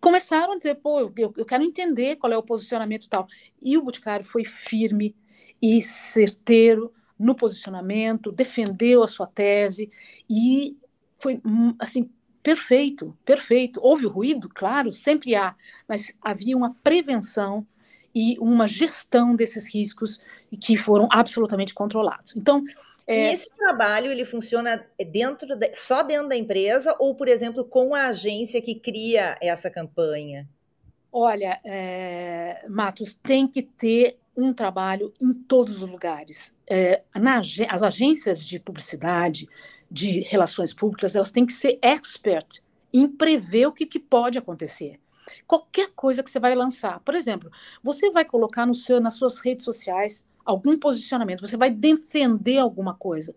começaram 0.00 0.54
a 0.54 0.56
dizer, 0.56 0.76
pô, 0.76 1.00
eu, 1.00 1.34
eu 1.36 1.44
quero 1.44 1.62
entender 1.62 2.16
qual 2.16 2.32
é 2.32 2.36
o 2.36 2.42
posicionamento 2.42 3.04
e 3.04 3.08
tal. 3.08 3.26
E 3.60 3.76
o 3.76 3.82
Boticário 3.82 4.24
foi 4.24 4.44
firme 4.44 5.14
e 5.60 5.82
certeiro 5.82 6.92
no 7.18 7.34
posicionamento, 7.34 8.32
defendeu 8.32 9.02
a 9.02 9.08
sua 9.08 9.26
tese 9.26 9.90
e 10.28 10.76
foi 11.18 11.40
assim 11.78 12.10
perfeito, 12.42 13.16
perfeito. 13.24 13.78
Houve 13.82 14.06
ruído, 14.06 14.48
claro, 14.48 14.90
sempre 14.92 15.34
há, 15.34 15.54
mas 15.86 16.16
havia 16.22 16.56
uma 16.56 16.74
prevenção 16.82 17.66
e 18.14 18.36
uma 18.40 18.66
gestão 18.66 19.34
desses 19.34 19.72
riscos 19.72 20.20
que 20.60 20.76
foram 20.76 21.08
absolutamente 21.10 21.72
controlados. 21.72 22.36
Então, 22.36 22.64
é... 23.06 23.30
E 23.30 23.34
esse 23.34 23.50
trabalho 23.56 24.12
ele 24.12 24.24
funciona 24.24 24.86
dentro 25.10 25.56
de, 25.56 25.74
só 25.74 26.02
dentro 26.02 26.28
da 26.28 26.36
empresa 26.36 26.94
ou, 26.98 27.12
por 27.12 27.26
exemplo, 27.26 27.64
com 27.64 27.92
a 27.92 28.06
agência 28.06 28.62
que 28.62 28.76
cria 28.76 29.36
essa 29.40 29.68
campanha? 29.68 30.48
Olha, 31.12 31.58
é, 31.64 32.64
Matos, 32.68 33.14
tem 33.14 33.48
que 33.48 33.62
ter 33.62 34.16
um 34.36 34.52
trabalho 34.52 35.12
em 35.20 35.32
todos 35.32 35.82
os 35.82 35.88
lugares. 35.88 36.54
É, 36.68 37.02
na, 37.16 37.40
as 37.68 37.82
agências 37.82 38.46
de 38.46 38.60
publicidade, 38.60 39.48
de 39.90 40.20
relações 40.20 40.72
públicas, 40.72 41.16
elas 41.16 41.32
têm 41.32 41.44
que 41.44 41.52
ser 41.52 41.80
expert 41.82 42.60
em 42.92 43.08
prever 43.08 43.66
o 43.66 43.72
que, 43.72 43.86
que 43.86 43.98
pode 43.98 44.38
acontecer. 44.38 44.99
Qualquer 45.46 45.90
coisa 45.94 46.22
que 46.22 46.30
você 46.30 46.40
vai 46.40 46.54
lançar, 46.54 47.00
por 47.00 47.14
exemplo, 47.14 47.50
você 47.82 48.10
vai 48.10 48.24
colocar 48.24 48.66
no 48.66 48.74
seu, 48.74 49.00
nas 49.00 49.14
suas 49.14 49.38
redes 49.38 49.64
sociais 49.64 50.24
algum 50.44 50.78
posicionamento, 50.78 51.46
você 51.46 51.56
vai 51.56 51.70
defender 51.70 52.58
alguma 52.58 52.94
coisa. 52.94 53.34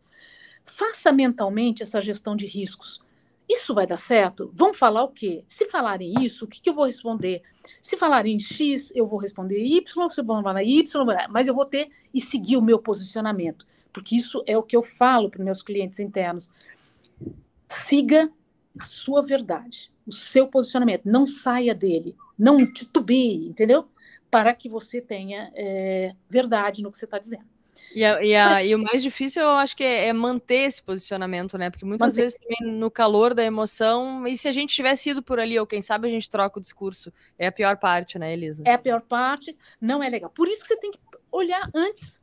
Faça 0.66 1.12
mentalmente 1.12 1.84
essa 1.84 2.02
gestão 2.02 2.36
de 2.36 2.46
riscos. 2.46 3.02
Isso 3.50 3.74
vai 3.74 3.86
dar 3.86 4.00
certo? 4.00 4.52
Vão 4.54 4.74
falar 4.74 5.04
o 5.04 5.10
quê? 5.10 5.44
Se 5.50 5.70
falarem 5.70 6.14
isso, 6.22 6.46
o 6.46 6.48
que, 6.48 6.62
que 6.62 6.70
eu 6.70 6.74
vou 6.74 6.86
responder? 6.86 7.44
Se 7.82 7.98
falarem 7.98 8.40
X, 8.40 8.92
eu 8.96 9.06
vou 9.06 9.20
responder 9.20 9.60
Y, 9.60 10.10
se 10.10 10.22
vão 10.22 10.42
falar 10.42 10.64
Y, 10.64 11.06
mas 11.30 11.48
eu 11.48 11.54
vou 11.54 11.66
ter 11.66 11.90
e 12.14 12.22
seguir 12.22 12.58
o 12.58 12.62
meu 12.62 12.80
posicionamento, 12.80 13.68
porque 13.92 14.16
isso 14.16 14.44
é 14.48 14.58
o 14.58 14.64
que 14.64 14.76
eu 14.76 14.82
falo 14.82 15.30
para 15.30 15.44
meus 15.44 15.62
clientes 15.62 16.00
internos. 16.00 16.50
Siga 17.70 18.32
a 18.80 18.86
sua 18.86 19.22
verdade, 19.22 19.92
o 20.06 20.12
seu 20.12 20.48
posicionamento, 20.48 21.04
não 21.06 21.26
saia 21.26 21.74
dele, 21.74 22.16
não 22.38 22.66
titubeie, 22.66 23.48
entendeu? 23.48 23.88
Para 24.30 24.54
que 24.54 24.68
você 24.68 25.00
tenha 25.00 25.52
é, 25.56 26.14
verdade 26.28 26.82
no 26.82 26.92
que 26.92 26.98
você 26.98 27.06
está 27.06 27.20
dizendo. 27.20 27.54
E, 27.96 28.04
a, 28.04 28.24
e, 28.24 28.36
a, 28.36 28.64
e, 28.64 28.74
o 28.74 28.80
mais 28.80 29.04
difícil, 29.04 29.44
eu 29.44 29.52
acho 29.52 29.76
que 29.76 29.84
é, 29.84 30.08
é, 30.08 30.14
manter 30.14 30.68
esse 30.68 30.82
posicionamento, 30.82 31.58
né? 31.58 31.70
Porque 31.70 31.86
muitas 31.86 32.14
manter. 32.14 32.22
vezes 32.22 32.40
também 32.40 32.74
no 32.74 32.90
calor 32.90 33.36
da 33.36 33.44
emoção, 33.44 34.26
e 34.26 34.36
se 34.36 34.48
a 34.48 34.52
gente 34.52 34.74
tivesse 34.74 35.12
ido 35.12 35.22
por 35.22 35.40
ali, 35.40 35.60
ou 35.60 35.68
quem 35.68 35.82
sabe 35.82 36.08
a 36.08 36.12
gente 36.12 36.30
troca 36.30 36.58
o 36.58 36.62
discurso, 36.62 37.14
é 37.38 37.48
a 37.48 37.52
pior 37.52 37.78
parte, 37.78 38.18
né, 38.18 38.34
Elisa? 38.34 38.64
É 38.66 38.74
a 38.74 38.80
pior 38.80 39.02
parte, 39.02 39.56
não 39.80 40.02
é 40.02 40.10
legal. 40.10 40.30
Por 40.32 40.48
isso 40.48 40.62
que 40.62 40.68
você 40.68 40.78
tem 40.78 40.92
que 40.92 41.00
olhar 41.32 41.70
antes. 41.74 42.20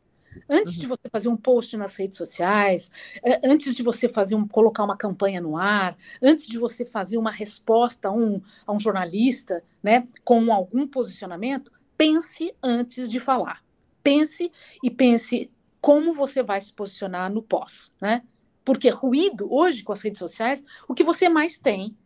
Antes 0.49 0.75
uhum. 0.75 0.81
de 0.81 0.87
você 0.87 1.09
fazer 1.11 1.29
um 1.29 1.37
post 1.37 1.77
nas 1.77 1.97
redes 1.97 2.17
sociais, 2.17 2.91
é, 3.23 3.41
antes 3.49 3.75
de 3.75 3.83
você 3.83 4.09
fazer 4.09 4.35
um, 4.35 4.47
colocar 4.47 4.85
uma 4.85 4.97
campanha 4.97 5.41
no 5.41 5.57
ar, 5.57 5.97
antes 6.23 6.47
de 6.47 6.59
você 6.59 6.85
fazer 6.85 7.17
uma 7.17 7.31
resposta 7.31 8.09
a 8.09 8.13
um, 8.13 8.41
a 8.67 8.73
um 8.73 8.81
jornalista, 8.81 9.63
né, 9.83 10.07
com 10.25 10.53
algum 10.53 10.87
posicionamento, 10.87 11.73
pense 11.97 12.55
antes 12.63 13.11
de 13.11 13.21
falar. 13.21 13.63
Pense 14.03 14.51
e 14.83 14.91
pense 14.91 15.51
como 15.81 16.15
você 16.15 16.43
vai 16.43 16.61
se 16.61 16.73
posicionar 16.73 17.31
no 17.33 17.43
pós, 17.43 17.93
né? 18.01 18.23
Porque 18.65 18.89
ruído, 18.91 19.53
hoje, 19.53 19.83
com 19.83 19.93
as 19.93 20.03
redes 20.03 20.19
sociais, 20.19 20.65
o 20.87 20.95
que 20.95 21.03
você 21.03 21.29
mais 21.29 21.59
tem 21.59 21.97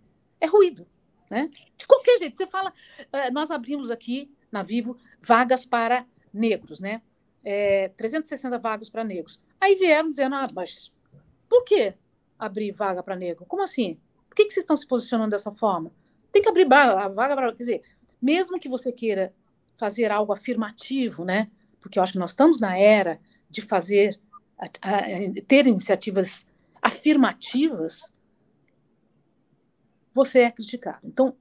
é 0.40 0.46
ruído, 0.46 0.86
né? 1.30 1.48
De 1.76 1.86
qualquer 1.86 2.18
jeito, 2.18 2.36
você 2.36 2.46
fala, 2.46 2.70
uh, 2.70 3.32
nós 3.32 3.50
abrimos 3.50 3.90
aqui 3.90 4.30
na 4.50 4.62
Vivo 4.62 4.96
vagas 5.20 5.64
para 5.64 6.06
negros, 6.32 6.80
né? 6.80 7.02
É, 7.44 7.88
360 7.90 8.58
vagas 8.58 8.88
para 8.88 9.04
negros. 9.04 9.40
Aí 9.60 9.74
vieram 9.74 10.08
dizendo, 10.08 10.34
ah, 10.34 10.48
mas 10.54 10.92
por 11.48 11.62
que 11.64 11.94
abrir 12.38 12.72
vaga 12.72 13.02
para 13.02 13.16
negro? 13.16 13.44
Como 13.46 13.62
assim? 13.62 13.98
Por 14.28 14.34
que, 14.36 14.46
que 14.46 14.52
vocês 14.52 14.64
estão 14.64 14.76
se 14.76 14.86
posicionando 14.86 15.30
dessa 15.30 15.52
forma? 15.52 15.92
Tem 16.32 16.42
que 16.42 16.48
abrir 16.48 16.66
vaga 16.66 17.36
para. 17.36 17.52
Quer 17.52 17.62
dizer, 17.62 17.82
mesmo 18.20 18.58
que 18.58 18.68
você 18.68 18.90
queira 18.90 19.32
fazer 19.76 20.10
algo 20.10 20.32
afirmativo, 20.32 21.24
né? 21.24 21.50
Porque 21.80 21.98
eu 21.98 22.02
acho 22.02 22.14
que 22.14 22.18
nós 22.18 22.30
estamos 22.30 22.58
na 22.58 22.76
era 22.76 23.20
de 23.48 23.62
fazer, 23.62 24.18
ter 25.46 25.66
iniciativas 25.66 26.46
afirmativas, 26.82 28.12
você 30.12 30.40
é 30.40 30.50
criticado. 30.50 31.00
Então, 31.04 31.36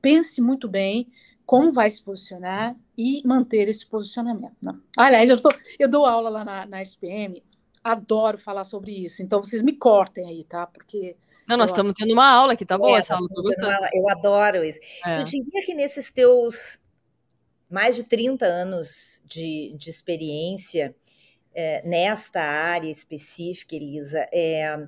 pense 0.00 0.40
muito 0.40 0.68
bem 0.68 1.10
como 1.48 1.72
vai 1.72 1.88
se 1.88 2.04
posicionar 2.04 2.76
e 2.94 3.22
manter 3.26 3.70
esse 3.70 3.86
posicionamento. 3.86 4.54
Não. 4.60 4.74
Né? 4.74 4.80
Aliás, 4.98 5.30
eu, 5.30 5.40
tô, 5.40 5.48
eu 5.78 5.88
dou 5.88 6.04
aula 6.04 6.28
lá 6.28 6.44
na, 6.44 6.66
na 6.66 6.82
SPM, 6.82 7.42
adoro 7.82 8.36
falar 8.36 8.64
sobre 8.64 8.92
isso, 8.92 9.22
então 9.22 9.42
vocês 9.42 9.62
me 9.62 9.72
cortem 9.72 10.28
aí, 10.28 10.44
tá? 10.44 10.66
Porque. 10.66 11.16
Não, 11.48 11.56
nós 11.56 11.70
estamos 11.70 11.94
tendo 11.96 12.12
uma 12.12 12.28
aula 12.28 12.52
aqui, 12.52 12.66
tá 12.66 12.76
bom? 12.76 12.94
É, 12.94 12.98
essa 12.98 13.14
aula, 13.14 13.26
eu 13.94 14.10
adoro 14.10 14.62
isso. 14.62 14.78
É. 15.06 15.14
Tu 15.14 15.24
diria 15.24 15.64
que 15.64 15.72
nesses 15.72 16.12
teus 16.12 16.84
mais 17.70 17.96
de 17.96 18.04
30 18.04 18.44
anos 18.44 19.22
de, 19.24 19.74
de 19.74 19.88
experiência, 19.88 20.94
é, 21.54 21.80
nesta 21.82 22.42
área 22.42 22.90
específica, 22.90 23.74
Elisa, 23.74 24.28
é, 24.34 24.86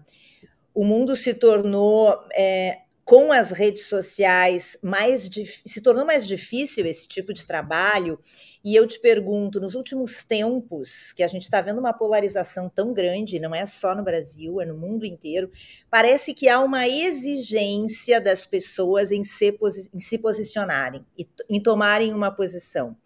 o 0.74 0.84
mundo 0.84 1.16
se 1.16 1.32
tornou, 1.32 2.22
é, 2.34 2.82
com 3.10 3.32
as 3.32 3.50
redes 3.50 3.86
sociais, 3.86 4.78
mais 4.80 5.28
se 5.66 5.80
tornou 5.80 6.06
mais 6.06 6.24
difícil 6.24 6.86
esse 6.86 7.08
tipo 7.08 7.32
de 7.32 7.44
trabalho. 7.44 8.20
E 8.62 8.76
eu 8.76 8.86
te 8.86 9.00
pergunto, 9.00 9.58
nos 9.58 9.74
últimos 9.74 10.22
tempos, 10.22 11.12
que 11.12 11.24
a 11.24 11.26
gente 11.26 11.42
está 11.42 11.60
vendo 11.60 11.80
uma 11.80 11.92
polarização 11.92 12.68
tão 12.68 12.94
grande, 12.94 13.40
não 13.40 13.52
é 13.52 13.66
só 13.66 13.96
no 13.96 14.04
Brasil, 14.04 14.60
é 14.60 14.64
no 14.64 14.78
mundo 14.78 15.04
inteiro, 15.04 15.50
parece 15.90 16.32
que 16.32 16.48
há 16.48 16.60
uma 16.60 16.86
exigência 16.86 18.20
das 18.20 18.46
pessoas 18.46 19.10
em 19.10 19.24
se, 19.24 19.58
em 19.92 19.98
se 19.98 20.16
posicionarem, 20.16 21.04
em 21.48 21.60
tomarem 21.60 22.14
uma 22.14 22.30
posição. 22.30 22.96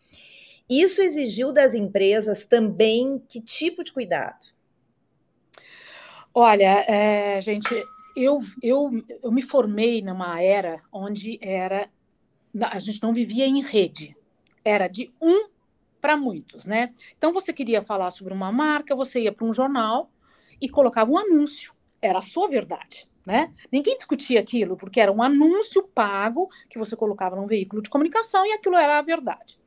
Isso 0.68 1.00
exigiu 1.00 1.50
das 1.50 1.72
empresas 1.72 2.44
também 2.44 3.22
que 3.26 3.40
tipo 3.40 3.82
de 3.82 3.90
cuidado? 3.90 4.52
Olha, 6.34 6.84
é, 6.86 7.40
gente, 7.40 7.74
eu, 8.16 8.42
eu, 8.62 8.90
eu 9.22 9.33
me 9.33 9.42
formei 9.42 10.03
numa 10.03 10.40
era 10.42 10.83
onde 10.92 11.38
era 11.42 11.90
a 12.61 12.79
gente 12.79 13.03
não 13.03 13.12
vivia 13.12 13.46
em 13.46 13.61
rede, 13.61 14.16
era 14.64 14.87
de 14.87 15.12
um 15.20 15.48
para 16.00 16.16
muitos, 16.16 16.64
né? 16.64 16.92
Então 17.16 17.33
você 17.33 17.53
queria 17.53 17.83
falar 17.83 18.11
sobre 18.11 18.33
uma 18.33 18.53
marca, 18.53 18.94
você 18.94 19.22
ia 19.22 19.33
para 19.33 19.46
um 19.46 19.53
jornal 19.53 20.11
e 20.61 20.68
colocava 20.68 21.11
um 21.11 21.18
anúncio, 21.18 21.74
era 22.00 22.18
a 22.18 22.22
sua 22.22 22.48
verdade. 22.48 23.09
Né? 23.27 23.55
Ninguém 23.72 23.96
discutia 23.96 24.38
aquilo, 24.38 24.77
porque 24.77 25.00
era 25.00 25.11
um 25.11 25.22
anúncio 25.22 25.83
pago 25.83 26.50
que 26.68 26.79
você 26.79 26.94
colocava 26.94 27.35
num 27.35 27.46
veículo 27.46 27.81
de 27.81 27.88
comunicação 27.88 28.44
e 28.44 28.53
aquilo 28.53 28.77
era 28.77 28.98
a 28.98 29.03
verdade. 29.03 29.59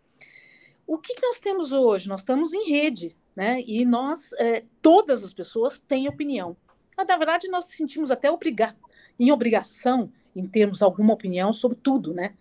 O 0.86 1.00
que, 1.00 1.16
que 1.16 1.26
nós 1.26 1.42
temos 1.42 1.72
hoje? 1.72 2.08
Nós 2.08 2.20
estamos 2.20 2.54
em 2.54 2.70
rede, 2.70 3.18
né? 3.36 3.62
E 3.62 3.84
nós, 3.84 4.32
é, 4.34 4.64
todas 4.80 5.24
as 5.24 5.34
pessoas 5.34 5.80
têm 5.80 6.08
opinião. 6.08 6.56
Mas, 6.98 7.08
na 7.08 7.16
verdade, 7.16 7.48
nós 7.48 7.66
sentimos 7.66 8.10
até 8.10 8.30
obrigar, 8.32 8.76
em 9.20 9.32
obrigação 9.32 10.12
em 10.36 10.48
termos 10.48 10.82
alguma 10.82 11.14
opinião 11.14 11.54
sobre 11.54 11.78
tudo, 11.82 12.14
né? 12.14 12.34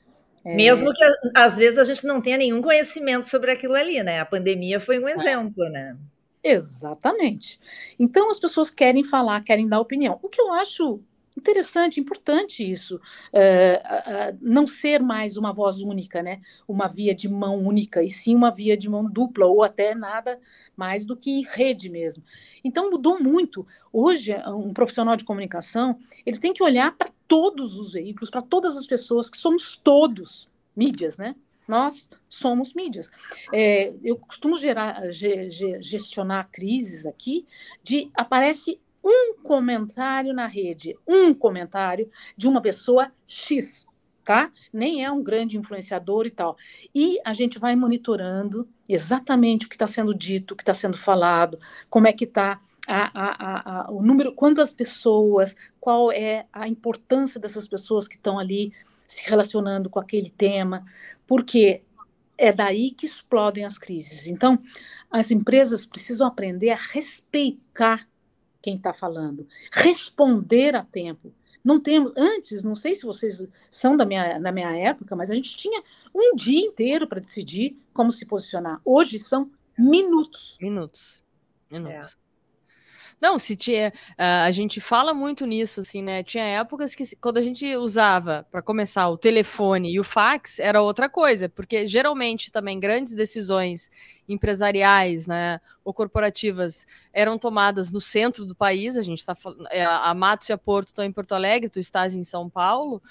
É... 0.45 0.55
Mesmo 0.55 0.93
que 0.93 1.05
às 1.35 1.57
vezes 1.57 1.79
a 1.79 1.85
gente 1.85 2.07
não 2.07 2.21
tenha 2.21 2.37
nenhum 2.37 2.63
conhecimento 2.63 3.29
sobre 3.29 3.51
aquilo 3.51 3.75
ali, 3.75 4.03
né? 4.03 4.21
A 4.21 4.27
pandemia 4.27 4.79
foi 4.79 4.99
um 4.99 5.09
é. 5.09 5.13
exemplo, 5.13 5.65
é. 5.65 5.71
né? 5.71 5.97
Exatamente. 6.43 7.59
Então 7.99 8.31
as 8.31 8.39
pessoas 8.39 8.71
querem 8.71 9.03
falar, 9.03 9.43
querem 9.43 9.67
dar 9.67 9.81
opinião. 9.81 10.21
O 10.23 10.29
que 10.29 10.41
eu 10.41 10.53
acho 10.53 11.01
interessante, 11.37 12.01
importante 12.01 12.69
isso, 12.69 13.01
é, 13.33 14.35
não 14.41 14.67
ser 14.67 15.01
mais 15.03 15.37
uma 15.37 15.53
voz 15.53 15.81
única, 15.81 16.23
né? 16.23 16.41
Uma 16.67 16.89
via 16.89 17.15
de 17.15 17.29
mão 17.29 17.59
única, 17.59 18.03
e 18.03 18.09
sim 18.09 18.35
uma 18.35 18.51
via 18.51 18.77
de 18.77 18.89
mão 18.89 19.05
dupla, 19.05 19.47
ou 19.47 19.63
até 19.63 19.95
nada 19.95 20.41
mais 20.77 21.05
do 21.05 21.17
que 21.17 21.43
rede 21.43 21.89
mesmo. 21.89 22.25
Então 22.65 22.91
mudou 22.91 23.23
muito. 23.23 23.67
Hoje, 23.93 24.35
um 24.49 24.73
profissional 24.73 25.17
de 25.17 25.25
comunicação, 25.25 25.99
ele 26.25 26.39
tem 26.39 26.53
que 26.53 26.63
olhar 26.63 26.97
para 26.97 27.11
todos 27.29 27.79
os 27.79 27.93
veículos, 27.93 28.31
para 28.31 28.43
todas 28.43 28.77
as 28.77 28.87
pessoas, 28.87 29.29
que 29.29 29.39
somos 29.39 29.77
todos 29.77 30.49
mídias, 30.75 31.19
né? 31.19 31.35
Nós 31.67 32.09
somos 32.29 32.75
mídias. 32.75 33.11
É, 33.53 33.93
eu 34.03 34.17
costumo 34.17 34.57
gerar, 34.57 35.11
ge, 35.11 35.51
ge, 35.51 35.83
gestionar 35.83 36.49
crises 36.53 37.07
aqui 37.07 37.45
de 37.83 38.09
aparece 38.15 38.81
um 39.09 39.37
comentário 39.43 40.35
na 40.35 40.47
rede, 40.47 40.99
um 41.07 41.33
comentário 41.33 42.11
de 42.37 42.49
uma 42.49 42.61
pessoa 42.61 43.13
X, 43.25 43.87
tá? 44.25 44.51
Nem 44.73 45.05
é 45.05 45.11
um 45.11 45.23
grande 45.23 45.57
influenciador 45.57 46.27
e 46.27 46.31
tal. 46.31 46.57
E 46.93 47.21
a 47.25 47.33
gente 47.33 47.59
vai 47.59 47.77
monitorando 47.77 48.69
exatamente 48.89 49.67
o 49.67 49.69
que 49.69 49.77
está 49.77 49.87
sendo 49.87 50.13
dito, 50.13 50.55
o 50.55 50.57
que 50.57 50.63
está 50.63 50.75
sendo 50.75 50.99
falado, 50.99 51.59
como 51.89 52.09
é 52.09 52.13
que 52.13 52.25
está 52.25 52.61
o 53.89 54.03
número, 54.03 54.33
quantas 54.33 54.73
pessoas, 54.73 55.57
qual 55.81 56.11
é 56.11 56.47
a 56.53 56.69
importância 56.69 57.41
dessas 57.41 57.67
pessoas 57.67 58.09
que 58.09 58.17
estão 58.17 58.39
ali 58.39 58.73
se 59.07 59.29
relacionando 59.29 59.89
com 59.89 60.01
aquele 60.01 60.31
tema, 60.31 60.85
porque 61.27 61.83
é 62.39 62.53
daí 62.53 62.91
que 62.91 63.07
explodem 63.07 63.65
as 63.65 63.79
crises. 63.79 64.27
Então, 64.27 64.59
as 65.11 65.31
empresas 65.31 65.87
precisam 65.87 66.27
aprender 66.27 66.71
a 66.71 66.77
respeitar 66.77 68.09
quem 68.67 68.75
está 68.75 68.93
falando, 68.93 69.47
responder 69.71 70.75
a 70.75 70.83
tempo. 70.83 71.33
Não 71.65 71.79
temos, 71.79 72.13
antes, 72.17 72.65
não 72.65 72.75
sei 72.75 72.97
se 72.97 73.07
vocês 73.07 73.47
são 73.71 73.97
da 73.97 74.05
minha, 74.05 74.41
da 74.41 74.51
minha 74.51 74.77
época, 74.77 75.15
mas 75.15 75.31
a 75.31 75.37
gente 75.37 75.57
tinha 75.57 75.85
um 76.13 76.35
dia 76.35 76.67
inteiro 76.67 77.07
para 77.07 77.21
decidir 77.21 77.79
como 77.95 78.11
se 78.11 78.27
posicionar. 78.27 78.81
Hoje 78.85 79.21
são 79.21 79.49
minutos. 79.79 80.57
Minutos. 80.61 81.23
Minutos. 81.71 82.15
É. 82.15 82.26
Não, 83.21 83.39
se 83.39 83.57
tinha. 83.57 83.93
Uh, 84.11 84.45
a 84.45 84.51
gente 84.51 84.81
fala 84.81 85.15
muito 85.15 85.47
nisso, 85.47 85.81
assim, 85.81 86.03
né? 86.03 86.23
Tinha 86.23 86.45
épocas 86.45 86.95
que, 86.95 87.05
quando 87.17 87.39
a 87.39 87.43
gente 87.43 87.75
usava, 87.77 88.47
para 88.51 88.61
começar, 88.61 89.09
o 89.09 89.17
telefone 89.17 89.91
e 89.91 89.99
o 89.99 90.05
fax, 90.05 90.59
era 90.59 90.83
outra 90.83 91.09
coisa, 91.09 91.49
porque 91.49 91.87
geralmente 91.87 92.51
também 92.53 92.79
grandes 92.79 93.15
decisões 93.15 93.91
empresariais, 94.29 95.27
né, 95.27 95.61
ou 95.85 95.95
corporativas 95.95 96.85
eram 97.13 97.39
tomadas 97.39 97.91
no 97.91 98.01
centro 98.01 98.45
do 98.45 98.55
país. 98.55 98.99
A 98.99 99.03
gente 99.03 99.19
está 99.19 99.35
falando. 99.35 99.67
É, 99.71 99.85
a 99.85 100.13
Matos 100.13 100.49
e 100.49 100.53
a 100.53 100.59
Porto 100.59 100.89
estão 100.89 101.05
em 101.05 101.13
Porto 101.13 101.33
Alegre, 101.33 101.71
tu 101.71 101.79
estás 101.79 102.15
em 102.15 102.23
São 102.23 102.51
Paulo 102.51 103.03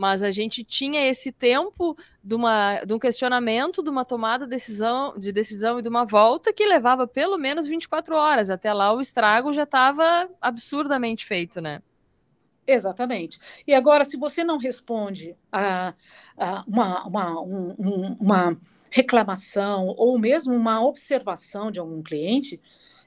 mas 0.00 0.22
a 0.22 0.30
gente 0.30 0.64
tinha 0.64 1.06
esse 1.06 1.30
tempo 1.30 1.94
de, 2.24 2.34
uma, 2.34 2.82
de 2.86 2.94
um 2.94 2.98
questionamento, 2.98 3.82
de 3.82 3.90
uma 3.90 4.02
tomada 4.02 4.46
decisão, 4.46 5.12
de 5.18 5.30
decisão 5.30 5.78
e 5.78 5.82
de 5.82 5.90
uma 5.90 6.06
volta 6.06 6.54
que 6.54 6.64
levava 6.64 7.06
pelo 7.06 7.36
menos 7.36 7.66
24 7.66 8.16
horas. 8.16 8.48
Até 8.48 8.72
lá 8.72 8.94
o 8.94 9.02
estrago 9.02 9.52
já 9.52 9.64
estava 9.64 10.26
absurdamente 10.40 11.26
feito, 11.26 11.60
né? 11.60 11.82
Exatamente. 12.66 13.38
E 13.66 13.74
agora, 13.74 14.02
se 14.02 14.16
você 14.16 14.42
não 14.42 14.56
responde 14.56 15.36
a, 15.52 15.92
a 16.34 16.64
uma, 16.66 17.06
uma, 17.06 17.40
um, 17.42 18.16
uma 18.18 18.58
reclamação 18.90 19.88
ou 19.98 20.18
mesmo 20.18 20.54
uma 20.54 20.82
observação 20.82 21.70
de 21.70 21.78
algum 21.78 22.02
cliente, 22.02 22.58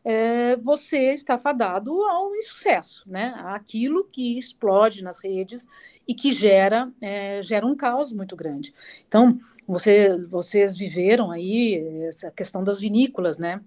é, 0.04 0.56
você 0.58 1.12
está 1.14 1.38
fadado 1.38 2.04
ao 2.04 2.36
insucesso, 2.36 3.04
né? 3.08 3.34
Aquilo 3.46 4.04
que 4.12 4.38
explode 4.38 5.04
nas 5.04 5.24
redes 5.24 5.68
e 6.08 6.14
que 6.14 6.32
gera, 6.32 6.92
é, 7.00 7.42
gera 7.42 7.66
um 7.66 7.76
caos 7.76 8.12
muito 8.12 8.36
grande. 8.36 8.74
Então, 9.08 9.40
você, 9.68 10.18
vocês 10.28 10.76
viveram 10.76 11.32
aí 11.32 11.76
essa 12.08 12.30
questão 12.32 12.64
das 12.64 12.80
vinícolas, 12.80 13.38
né? 13.38 13.62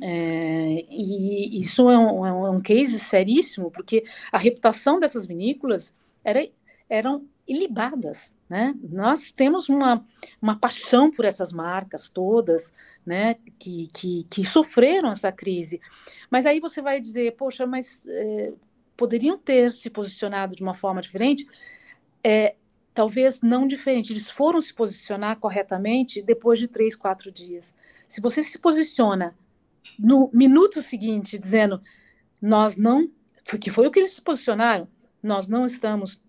É, 0.00 0.84
e 0.90 1.60
isso 1.60 1.88
é 1.88 1.98
um, 1.98 2.26
é 2.26 2.50
um 2.50 2.60
case 2.60 2.98
seríssimo, 2.98 3.70
porque 3.70 4.04
a 4.32 4.38
reputação 4.38 4.98
dessas 4.98 5.26
vinícolas 5.26 5.94
era, 6.24 6.48
eram 6.88 7.24
ilibadas, 7.46 8.34
né? 8.48 8.74
Nós 8.82 9.32
temos 9.32 9.68
uma, 9.68 10.04
uma 10.40 10.58
paixão 10.58 11.10
por 11.10 11.24
essas 11.24 11.52
marcas 11.52 12.10
todas, 12.10 12.72
né, 13.04 13.34
que, 13.58 13.88
que, 13.92 14.26
que 14.30 14.44
sofreram 14.44 15.10
essa 15.10 15.32
crise. 15.32 15.80
Mas 16.30 16.46
aí 16.46 16.60
você 16.60 16.80
vai 16.80 17.00
dizer, 17.00 17.36
poxa, 17.36 17.66
mas 17.66 18.06
é, 18.06 18.52
poderiam 18.96 19.36
ter 19.36 19.70
se 19.70 19.90
posicionado 19.90 20.54
de 20.54 20.62
uma 20.62 20.74
forma 20.74 21.02
diferente? 21.02 21.46
É, 22.22 22.54
talvez 22.94 23.42
não 23.42 23.66
diferente. 23.66 24.12
Eles 24.12 24.30
foram 24.30 24.60
se 24.60 24.72
posicionar 24.72 25.38
corretamente 25.38 26.22
depois 26.22 26.58
de 26.58 26.68
três, 26.68 26.94
quatro 26.94 27.30
dias. 27.30 27.74
Se 28.08 28.20
você 28.20 28.42
se 28.42 28.58
posiciona 28.58 29.36
no 29.98 30.30
minuto 30.32 30.80
seguinte 30.80 31.38
dizendo 31.38 31.82
nós 32.40 32.76
não, 32.76 33.10
que 33.60 33.70
foi 33.70 33.86
o 33.86 33.90
que 33.90 34.00
eles 34.00 34.12
se 34.12 34.22
posicionaram, 34.22 34.88
nós 35.22 35.48
não 35.48 35.66
estamos, 35.66 36.20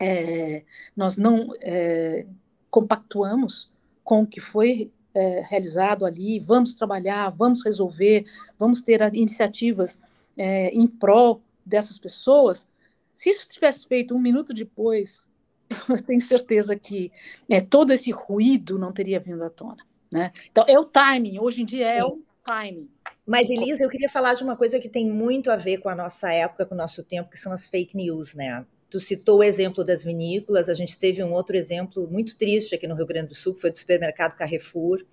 é, 0.00 0.64
nós 0.96 1.16
não 1.16 1.54
é, 1.60 2.26
compactuamos 2.70 3.70
com 4.02 4.22
o 4.22 4.26
que 4.26 4.40
foi 4.40 4.90
é, 5.16 5.40
realizado 5.48 6.04
ali, 6.04 6.38
vamos 6.38 6.74
trabalhar, 6.74 7.30
vamos 7.30 7.64
resolver, 7.64 8.26
vamos 8.58 8.82
ter 8.82 9.00
iniciativas 9.14 9.98
é, 10.36 10.68
em 10.68 10.86
prol 10.86 11.40
dessas 11.64 11.98
pessoas. 11.98 12.68
Se 13.14 13.30
isso 13.30 13.48
tivesse 13.48 13.86
feito 13.86 14.14
um 14.14 14.20
minuto 14.20 14.52
depois, 14.52 15.26
eu 15.88 16.02
tenho 16.02 16.20
certeza 16.20 16.76
que 16.76 17.10
é, 17.48 17.62
todo 17.62 17.92
esse 17.94 18.10
ruído 18.10 18.78
não 18.78 18.92
teria 18.92 19.18
vindo 19.18 19.42
à 19.42 19.48
tona. 19.48 19.78
Né? 20.12 20.30
Então, 20.50 20.64
é 20.68 20.78
o 20.78 20.84
timing, 20.84 21.38
hoje 21.38 21.62
em 21.62 21.64
dia 21.64 21.88
é 21.88 22.00
Sim. 22.00 22.06
o 22.06 22.22
timing. 22.44 22.90
Mas, 23.26 23.48
Elisa, 23.48 23.82
eu 23.82 23.88
queria 23.88 24.08
falar 24.08 24.34
de 24.34 24.44
uma 24.44 24.56
coisa 24.56 24.78
que 24.78 24.88
tem 24.88 25.10
muito 25.10 25.50
a 25.50 25.56
ver 25.56 25.78
com 25.78 25.88
a 25.88 25.94
nossa 25.94 26.30
época, 26.30 26.66
com 26.66 26.74
o 26.74 26.78
nosso 26.78 27.02
tempo, 27.02 27.30
que 27.30 27.38
são 27.38 27.52
as 27.52 27.68
fake 27.68 27.96
news, 27.96 28.34
né? 28.34 28.64
Tu 28.88 29.00
citou 29.00 29.38
o 29.38 29.42
exemplo 29.42 29.82
das 29.82 30.04
vinícolas, 30.04 30.68
a 30.68 30.74
gente 30.74 30.98
teve 30.98 31.22
um 31.22 31.32
outro 31.32 31.56
exemplo 31.56 32.08
muito 32.08 32.36
triste 32.36 32.74
aqui 32.74 32.86
no 32.86 32.94
Rio 32.94 33.06
Grande 33.06 33.28
do 33.28 33.34
Sul, 33.34 33.54
que 33.54 33.60
foi 33.60 33.70
do 33.70 33.78
supermercado 33.78 34.36
Carrefour, 34.36 35.04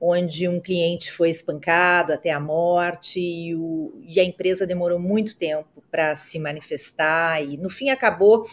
onde 0.00 0.48
um 0.48 0.60
cliente 0.60 1.10
foi 1.12 1.30
espancado 1.30 2.12
até 2.12 2.30
a 2.30 2.40
morte 2.40 3.20
e, 3.20 3.54
o, 3.54 3.94
e 4.06 4.18
a 4.18 4.24
empresa 4.24 4.66
demorou 4.66 4.98
muito 4.98 5.36
tempo 5.36 5.82
para 5.90 6.16
se 6.16 6.38
manifestar 6.38 7.42
e 7.42 7.56
no 7.56 7.70
fim 7.70 7.88
acabou 7.88 8.44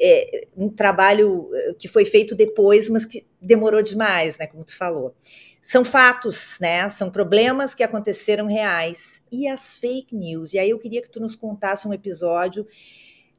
é, 0.00 0.48
um 0.56 0.68
trabalho 0.68 1.48
eh, 1.54 1.74
que 1.78 1.86
foi 1.86 2.04
feito 2.04 2.34
depois, 2.34 2.88
mas 2.88 3.04
que 3.04 3.24
demorou 3.40 3.82
demais, 3.82 4.36
né? 4.38 4.46
Como 4.46 4.64
tu 4.64 4.76
falou. 4.76 5.14
São 5.62 5.84
fatos, 5.84 6.58
né? 6.60 6.88
São 6.88 7.10
problemas 7.10 7.74
que 7.74 7.84
aconteceram 7.84 8.46
reais 8.46 9.22
e 9.30 9.46
as 9.46 9.76
fake 9.76 10.14
news. 10.14 10.54
E 10.54 10.58
aí 10.58 10.70
eu 10.70 10.78
queria 10.78 11.02
que 11.02 11.10
tu 11.10 11.20
nos 11.20 11.36
contasse 11.36 11.86
um 11.86 11.92
episódio 11.92 12.66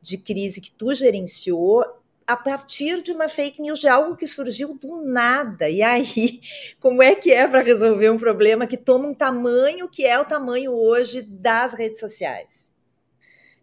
de 0.03 0.17
crise 0.17 0.59
que 0.59 0.71
tu 0.71 0.93
gerenciou 0.93 1.83
a 2.27 2.37
partir 2.37 3.01
de 3.01 3.11
uma 3.11 3.27
fake 3.27 3.61
news, 3.61 3.79
de 3.79 3.87
algo 3.87 4.15
que 4.15 4.27
surgiu 4.27 4.73
do 4.73 5.03
nada. 5.03 5.69
E 5.69 5.81
aí, 5.81 6.41
como 6.79 7.01
é 7.01 7.15
que 7.15 7.31
é 7.31 7.47
para 7.47 7.61
resolver 7.61 8.09
um 8.09 8.17
problema 8.17 8.67
que 8.67 8.77
toma 8.77 9.07
um 9.07 9.13
tamanho 9.13 9.89
que 9.89 10.05
é 10.05 10.19
o 10.19 10.25
tamanho 10.25 10.71
hoje 10.71 11.21
das 11.21 11.73
redes 11.73 11.99
sociais? 11.99 12.71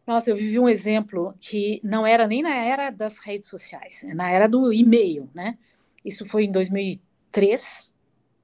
Nossa, 0.06 0.30
eu 0.30 0.36
vivi 0.36 0.58
um 0.58 0.68
exemplo 0.68 1.34
que 1.38 1.80
não 1.84 2.06
era 2.06 2.26
nem 2.26 2.42
na 2.42 2.54
era 2.56 2.90
das 2.90 3.18
redes 3.18 3.48
sociais, 3.48 4.02
é 4.02 4.14
na 4.14 4.30
era 4.30 4.48
do 4.48 4.72
e-mail, 4.72 5.28
né? 5.34 5.56
Isso 6.04 6.26
foi 6.26 6.44
em 6.44 6.52
2003, 6.52 7.94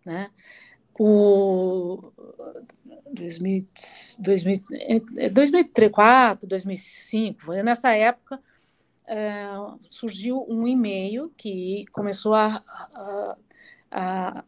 né? 0.05 0.31
O, 0.99 2.13
2004, 5.33 6.47
2005, 6.47 7.53
nessa 7.63 7.95
época, 7.95 8.41
é, 9.07 9.47
surgiu 9.87 10.45
um 10.49 10.67
e-mail 10.67 11.33
que 11.37 11.85
começou 11.93 12.35
a, 12.35 12.63
a, 12.67 13.37
a, 13.91 14.45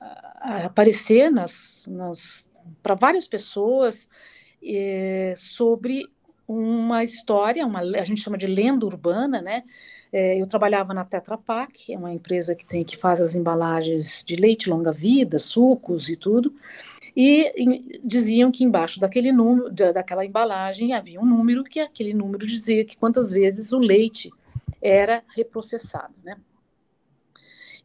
a 0.00 0.64
aparecer 0.66 1.30
nas, 1.30 1.86
nas 1.86 2.50
para 2.82 2.94
várias 2.94 3.26
pessoas 3.26 4.08
é, 4.62 5.34
sobre 5.36 6.02
uma 6.46 7.02
história, 7.04 7.66
uma, 7.66 7.80
a 7.80 8.04
gente 8.04 8.20
chama 8.20 8.38
de 8.38 8.46
lenda 8.46 8.84
urbana, 8.84 9.40
né? 9.40 9.64
É, 10.12 10.40
eu 10.40 10.46
trabalhava 10.46 10.92
na 10.92 11.06
Tetra 11.06 11.38
Pak, 11.38 11.90
é 11.92 11.96
uma 11.96 12.12
empresa 12.12 12.54
que 12.54 12.66
tem 12.66 12.84
que 12.84 12.98
faz 12.98 13.20
as 13.20 13.34
embalagens 13.34 14.22
de 14.22 14.36
leite 14.36 14.68
longa 14.68 14.92
vida, 14.92 15.38
sucos 15.38 16.10
e 16.10 16.16
tudo. 16.16 16.54
E, 17.16 17.52
e 17.56 18.00
diziam 18.04 18.50
que 18.52 18.64
embaixo 18.64 19.00
daquele 19.00 19.32
número, 19.32 19.70
daquela 19.70 20.24
embalagem 20.24 20.92
havia 20.92 21.20
um 21.20 21.26
número 21.26 21.64
que 21.64 21.80
aquele 21.80 22.12
número 22.12 22.46
dizia 22.46 22.84
que 22.84 22.96
quantas 22.96 23.30
vezes 23.30 23.72
o 23.72 23.78
leite 23.78 24.30
era 24.80 25.22
reprocessado, 25.34 26.14
né? 26.22 26.36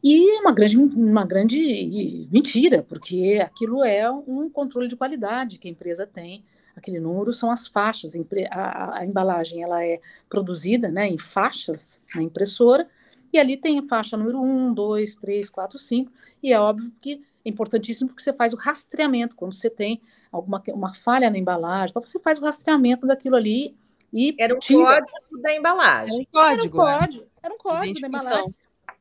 E 0.02 0.36
é 0.36 0.40
uma 0.40 0.52
grande, 0.52 0.76
uma 0.76 1.26
grande 1.26 2.28
mentira, 2.30 2.84
porque 2.88 3.40
aquilo 3.42 3.84
é 3.84 4.08
um 4.10 4.48
controle 4.48 4.86
de 4.86 4.96
qualidade 4.96 5.58
que 5.58 5.66
a 5.66 5.70
empresa 5.70 6.06
tem 6.06 6.44
aquele 6.78 7.00
número 7.00 7.32
são 7.32 7.50
as 7.50 7.66
faixas. 7.66 8.14
A, 8.50 8.98
a, 9.00 9.04
embalagem 9.04 9.62
ela 9.62 9.84
é 9.84 10.00
produzida 10.28 10.88
né, 10.88 11.06
em 11.06 11.18
faixas 11.18 12.00
na 12.14 12.22
impressora, 12.22 12.88
e 13.32 13.38
ali 13.38 13.56
tem 13.56 13.78
a 13.78 13.82
faixa 13.82 14.16
número 14.16 14.40
1, 14.40 14.72
2, 14.72 15.16
3, 15.16 15.50
4, 15.50 15.78
5, 15.78 16.12
e 16.42 16.52
é 16.52 16.58
óbvio 16.58 16.90
que 17.00 17.22
é 17.44 17.48
importantíssimo 17.48 18.08
porque 18.08 18.22
você 18.22 18.32
faz 18.32 18.52
o 18.52 18.56
rastreamento, 18.56 19.36
quando 19.36 19.54
você 19.54 19.68
tem 19.68 20.00
alguma 20.32 20.62
uma 20.68 20.94
falha 20.94 21.28
na 21.28 21.36
embalagem, 21.36 21.90
então 21.90 22.02
você 22.02 22.18
faz 22.20 22.38
o 22.38 22.44
rastreamento 22.44 23.06
daquilo 23.06 23.36
ali 23.36 23.76
e 24.12 24.34
Era 24.38 24.54
um 24.54 24.58
tira. 24.58 24.78
código 24.78 25.42
da 25.42 25.54
embalagem. 25.54 26.26
Era 26.34 26.54
um 26.54 26.56
código. 26.56 26.80
Era 26.80 26.94
um 26.94 26.98
código, 26.98 27.26
era 27.42 27.54
um 27.54 27.58
código 27.58 28.00
da 28.00 28.08
embalagem. 28.08 28.54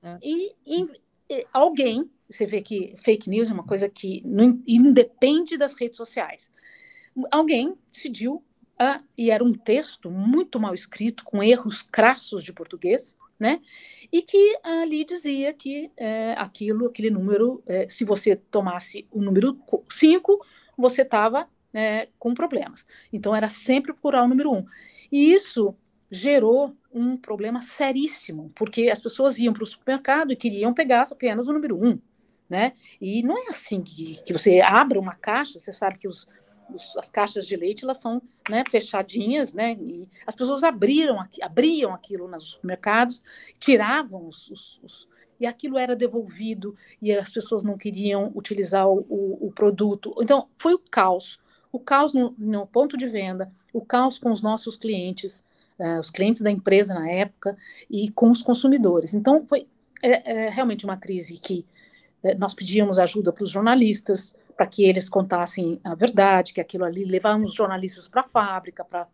É. 0.03 0.17
E, 0.21 0.55
e, 0.65 0.85
e, 1.29 1.47
alguém, 1.53 2.09
você 2.29 2.45
vê 2.45 2.61
que 2.61 2.95
fake 2.97 3.29
news 3.29 3.49
é 3.49 3.53
uma 3.53 3.65
coisa 3.65 3.87
que 3.87 4.21
não 4.25 4.61
independe 4.67 5.57
das 5.57 5.73
redes 5.75 5.95
sociais 5.95 6.51
alguém 7.31 7.75
decidiu, 7.91 8.43
uh, 8.79 9.03
e 9.17 9.31
era 9.31 9.43
um 9.43 9.53
texto 9.53 10.09
muito 10.09 10.59
mal 10.59 10.73
escrito, 10.73 11.23
com 11.23 11.41
erros 11.41 11.81
crassos 11.81 12.43
de 12.43 12.53
português, 12.53 13.17
né? 13.39 13.61
E 14.11 14.21
que 14.21 14.57
ali 14.63 15.03
dizia 15.05 15.53
que 15.53 15.91
é, 15.97 16.33
aquilo, 16.37 16.87
aquele 16.87 17.09
número, 17.09 17.61
é, 17.67 17.87
se 17.89 18.03
você 18.03 18.35
tomasse 18.35 19.07
o 19.11 19.21
número 19.21 19.59
5, 19.89 20.43
você 20.77 21.01
estava 21.01 21.47
é, 21.73 22.07
com 22.17 22.33
problemas. 22.33 22.85
Então 23.11 23.35
era 23.35 23.49
sempre 23.49 23.93
procurar 23.93 24.23
o 24.23 24.27
número 24.27 24.51
1. 24.51 24.55
Um. 24.55 24.65
E 25.11 25.33
isso 25.33 25.75
gerou 26.09 26.75
um 26.93 27.17
problema 27.17 27.61
seríssimo, 27.61 28.51
porque 28.55 28.89
as 28.89 29.01
pessoas 29.01 29.37
iam 29.37 29.53
para 29.53 29.63
o 29.63 29.67
supermercado 29.67 30.31
e 30.31 30.35
queriam 30.35 30.73
pegar 30.73 31.07
apenas 31.11 31.47
o 31.47 31.53
número 31.53 31.77
1. 31.77 31.87
Um, 31.87 31.99
né? 32.49 32.73
E 32.99 33.21
não 33.23 33.37
é 33.37 33.49
assim 33.49 33.81
que, 33.81 34.21
que 34.23 34.31
você 34.31 34.61
abre 34.61 34.97
uma 34.97 35.13
caixa, 35.13 35.59
você 35.59 35.73
sabe 35.73 35.97
que 35.97 36.07
os, 36.07 36.27
as 36.97 37.09
caixas 37.09 37.47
de 37.47 37.55
leite 37.55 37.83
elas 37.83 37.97
são 37.97 38.21
né, 38.49 38.63
fechadinhas, 38.69 39.53
né? 39.53 39.73
E 39.73 40.07
as 40.25 40.35
pessoas 40.35 40.63
abriram, 40.63 41.17
abriam 41.41 41.93
aquilo 41.93 42.27
nos 42.27 42.51
supermercados, 42.51 43.23
tiravam 43.59 44.27
os, 44.27 44.49
os, 44.49 44.79
os, 44.83 45.09
e 45.39 45.45
aquilo 45.45 45.77
era 45.77 45.95
devolvido 45.95 46.75
e 47.01 47.11
as 47.11 47.31
pessoas 47.31 47.63
não 47.63 47.77
queriam 47.77 48.31
utilizar 48.35 48.87
o, 48.87 49.05
o, 49.09 49.51
produto. 49.53 50.13
Então 50.21 50.47
foi 50.57 50.73
o 50.73 50.79
caos, 50.79 51.39
o 51.71 51.79
caos 51.79 52.13
no, 52.13 52.33
no, 52.37 52.65
ponto 52.65 52.97
de 52.97 53.07
venda, 53.07 53.51
o 53.71 53.81
caos 53.81 54.17
com 54.17 54.31
os 54.31 54.41
nossos 54.41 54.75
clientes, 54.75 55.45
uh, 55.79 55.99
os 55.99 56.09
clientes 56.09 56.41
da 56.41 56.51
empresa 56.51 56.93
na 56.93 57.09
época 57.09 57.57
e 57.89 58.09
com 58.11 58.31
os 58.31 58.41
consumidores. 58.41 59.13
Então 59.13 59.45
foi 59.45 59.67
é, 60.01 60.45
é 60.45 60.49
realmente 60.49 60.85
uma 60.85 60.97
crise 60.97 61.37
que 61.37 61.65
é, 62.23 62.35
nós 62.35 62.53
pedíamos 62.53 62.99
ajuda 62.99 63.31
para 63.31 63.43
os 63.43 63.49
jornalistas, 63.49 64.35
para 64.57 64.65
que 64.65 64.83
eles 64.83 65.07
contassem 65.07 65.79
a 65.83 65.93
verdade, 65.93 66.51
que 66.51 66.59
aquilo 66.59 66.83
ali 66.83 67.05
levavam 67.05 67.45
os 67.45 67.53
jornalistas 67.53 68.07
para 68.07 68.21
a 68.21 68.27
fábrica, 68.27 68.83
para 68.83 69.07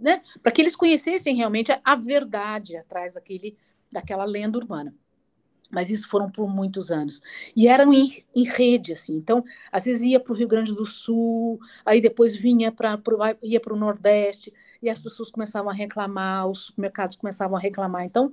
né, 0.00 0.22
para 0.42 0.52
que 0.52 0.60
eles 0.60 0.76
conhecessem 0.76 1.36
realmente 1.36 1.72
a, 1.72 1.80
a 1.84 1.94
verdade 1.94 2.76
atrás 2.76 3.14
daquele, 3.14 3.56
daquela 3.90 4.24
lenda 4.24 4.58
urbana. 4.58 4.94
Mas 5.70 5.90
isso 5.90 6.08
foram 6.08 6.30
por 6.30 6.48
muitos 6.48 6.90
anos. 6.90 7.20
E 7.56 7.66
eram 7.66 7.92
em, 7.92 8.22
em 8.34 8.44
rede, 8.44 8.92
assim. 8.92 9.16
Então, 9.16 9.44
às 9.72 9.86
vezes 9.86 10.04
ia 10.04 10.20
para 10.20 10.32
o 10.32 10.36
Rio 10.36 10.46
Grande 10.46 10.74
do 10.74 10.84
Sul, 10.84 11.58
aí 11.84 12.00
depois 12.00 12.36
vinha 12.36 12.70
para 12.70 13.00
ia 13.42 13.60
para 13.60 13.72
o 13.72 13.78
Nordeste, 13.78 14.52
e 14.82 14.90
as 14.90 15.00
pessoas 15.00 15.30
começavam 15.30 15.70
a 15.70 15.74
reclamar, 15.74 16.48
os 16.48 16.66
supermercados 16.66 17.16
começavam 17.16 17.56
a 17.56 17.60
reclamar. 17.60 18.04
Então, 18.04 18.32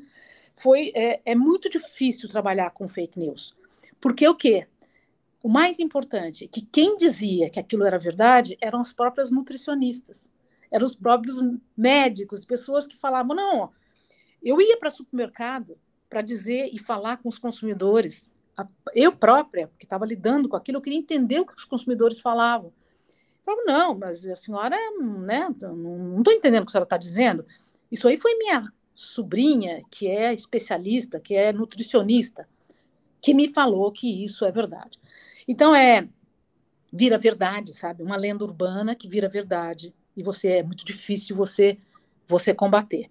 foi 0.56 0.92
é, 0.94 1.22
é 1.26 1.36
muito 1.36 1.70
difícil 1.70 2.30
trabalhar 2.30 2.72
com 2.72 2.88
fake 2.88 3.18
news. 3.18 3.56
Porque 4.00 4.28
o 4.28 4.36
quê? 4.36 4.68
O 5.44 5.50
mais 5.50 5.80
importante, 5.80 6.48
que 6.48 6.62
quem 6.62 6.96
dizia 6.96 7.50
que 7.50 7.60
aquilo 7.60 7.84
era 7.84 7.98
verdade 7.98 8.58
eram 8.62 8.80
as 8.80 8.94
próprias 8.94 9.32
nutricionistas, 9.32 10.32
eram 10.70 10.86
os 10.86 10.96
próprios 10.96 11.38
médicos, 11.76 12.46
pessoas 12.46 12.86
que 12.86 12.98
falavam: 12.98 13.36
não, 13.36 13.72
eu 14.42 14.62
ia 14.62 14.78
para 14.78 14.90
supermercado 14.90 15.78
para 16.10 16.22
dizer 16.22 16.70
e 16.74 16.78
falar 16.78 17.18
com 17.18 17.30
os 17.30 17.40
consumidores, 17.40 18.30
eu 18.94 19.16
própria, 19.16 19.72
que 19.80 19.86
estava 19.86 20.06
lidando 20.06 20.50
com 20.50 20.56
aquilo, 20.56 20.78
eu 20.78 20.82
queria 20.82 21.00
entender 21.00 21.40
o 21.40 21.46
que 21.46 21.56
os 21.56 21.66
consumidores 21.66 22.20
falavam. 22.20 22.68
Eu 22.68 23.46
falava, 23.46 23.64
não, 23.66 23.98
mas 23.98 24.26
a 24.28 24.36
senhora, 24.36 24.78
né, 25.00 25.50
não 25.60 26.20
estou 26.20 26.34
entendendo 26.34 26.64
o 26.64 26.66
que 26.66 26.72
a 26.72 26.74
senhora 26.74 26.86
está 26.86 26.98
dizendo. 26.98 27.46
Isso 27.90 28.08
aí 28.08 28.18
foi 28.18 28.38
minha 28.38 28.72
sobrinha, 28.94 29.82
que 29.90 30.08
é 30.08 30.34
especialista, 30.34 31.20
que 31.20 31.34
é 31.34 31.52
nutricionista, 31.54 32.48
que 33.22 33.34
me 33.34 33.48
falou 33.48 33.92
que 33.92 34.24
isso 34.24 34.46
é 34.46 34.52
verdade. 34.52 35.00
Então 35.48 35.76
é 35.76 36.08
vira 36.92 37.18
verdade, 37.18 37.74
sabe? 37.74 38.04
Uma 38.04 38.18
lenda 38.18 38.44
urbana 38.44 38.96
que 38.96 39.08
vira 39.08 39.30
verdade 39.30 39.94
e 40.16 40.22
você 40.22 40.50
é 40.50 40.64
muito 40.64 40.86
difícil 40.86 41.36
você 41.36 41.78
você 42.28 42.54
combater. 42.54 43.10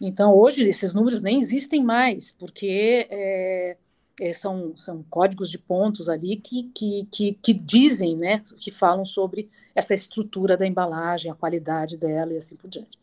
Então 0.00 0.34
hoje 0.34 0.68
esses 0.68 0.92
números 0.92 1.22
nem 1.22 1.38
existem 1.38 1.82
mais 1.82 2.32
porque 2.32 3.06
é, 3.10 3.76
é, 4.20 4.32
são, 4.32 4.76
são 4.76 5.04
códigos 5.08 5.50
de 5.50 5.58
pontos 5.58 6.08
ali 6.08 6.36
que, 6.36 6.70
que, 6.74 7.08
que, 7.10 7.32
que 7.34 7.54
dizem, 7.54 8.16
né, 8.16 8.42
que 8.58 8.70
falam 8.70 9.04
sobre 9.04 9.48
essa 9.74 9.94
estrutura 9.94 10.56
da 10.56 10.66
embalagem, 10.66 11.30
a 11.30 11.34
qualidade 11.34 11.96
dela 11.96 12.32
e 12.32 12.36
assim 12.36 12.56
por 12.56 12.68
diante. 12.68 12.98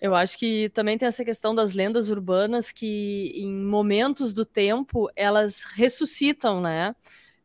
Eu 0.00 0.14
acho 0.14 0.36
que 0.36 0.68
também 0.70 0.98
tem 0.98 1.06
essa 1.06 1.24
questão 1.24 1.54
das 1.54 1.74
lendas 1.74 2.10
urbanas 2.10 2.72
que, 2.72 3.32
em 3.36 3.54
momentos 3.54 4.32
do 4.32 4.44
tempo, 4.44 5.08
elas 5.14 5.62
ressuscitam, 5.76 6.60
né? 6.60 6.94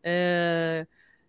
É, 0.10 0.88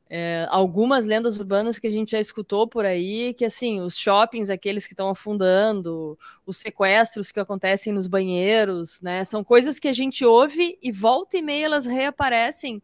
é, 0.09 0.47
algumas 0.51 1.05
lendas 1.05 1.41
urbanas 1.41 1.81
que 1.81 1.87
a 1.89 1.91
gente 1.91 2.13
já 2.13 2.21
escutou 2.21 2.69
por 2.69 2.85
aí, 2.85 3.35
que 3.35 3.45
assim, 3.45 3.81
os 3.81 3.99
shoppings, 3.99 4.51
aqueles 4.51 4.87
que 4.87 4.93
estão 4.93 5.09
afundando, 5.09 6.17
os 6.47 6.59
sequestros 6.59 7.33
que 7.33 7.41
acontecem 7.41 7.93
nos 7.93 8.07
banheiros, 8.07 9.01
né? 9.01 9.25
São 9.25 9.43
coisas 9.43 9.81
que 9.81 9.89
a 9.89 9.93
gente 9.93 10.25
ouve 10.25 10.79
e 10.81 10.93
volta 10.93 11.37
e 11.37 11.43
meia 11.43 11.67
elas 11.67 11.87
reaparecem, 11.87 12.81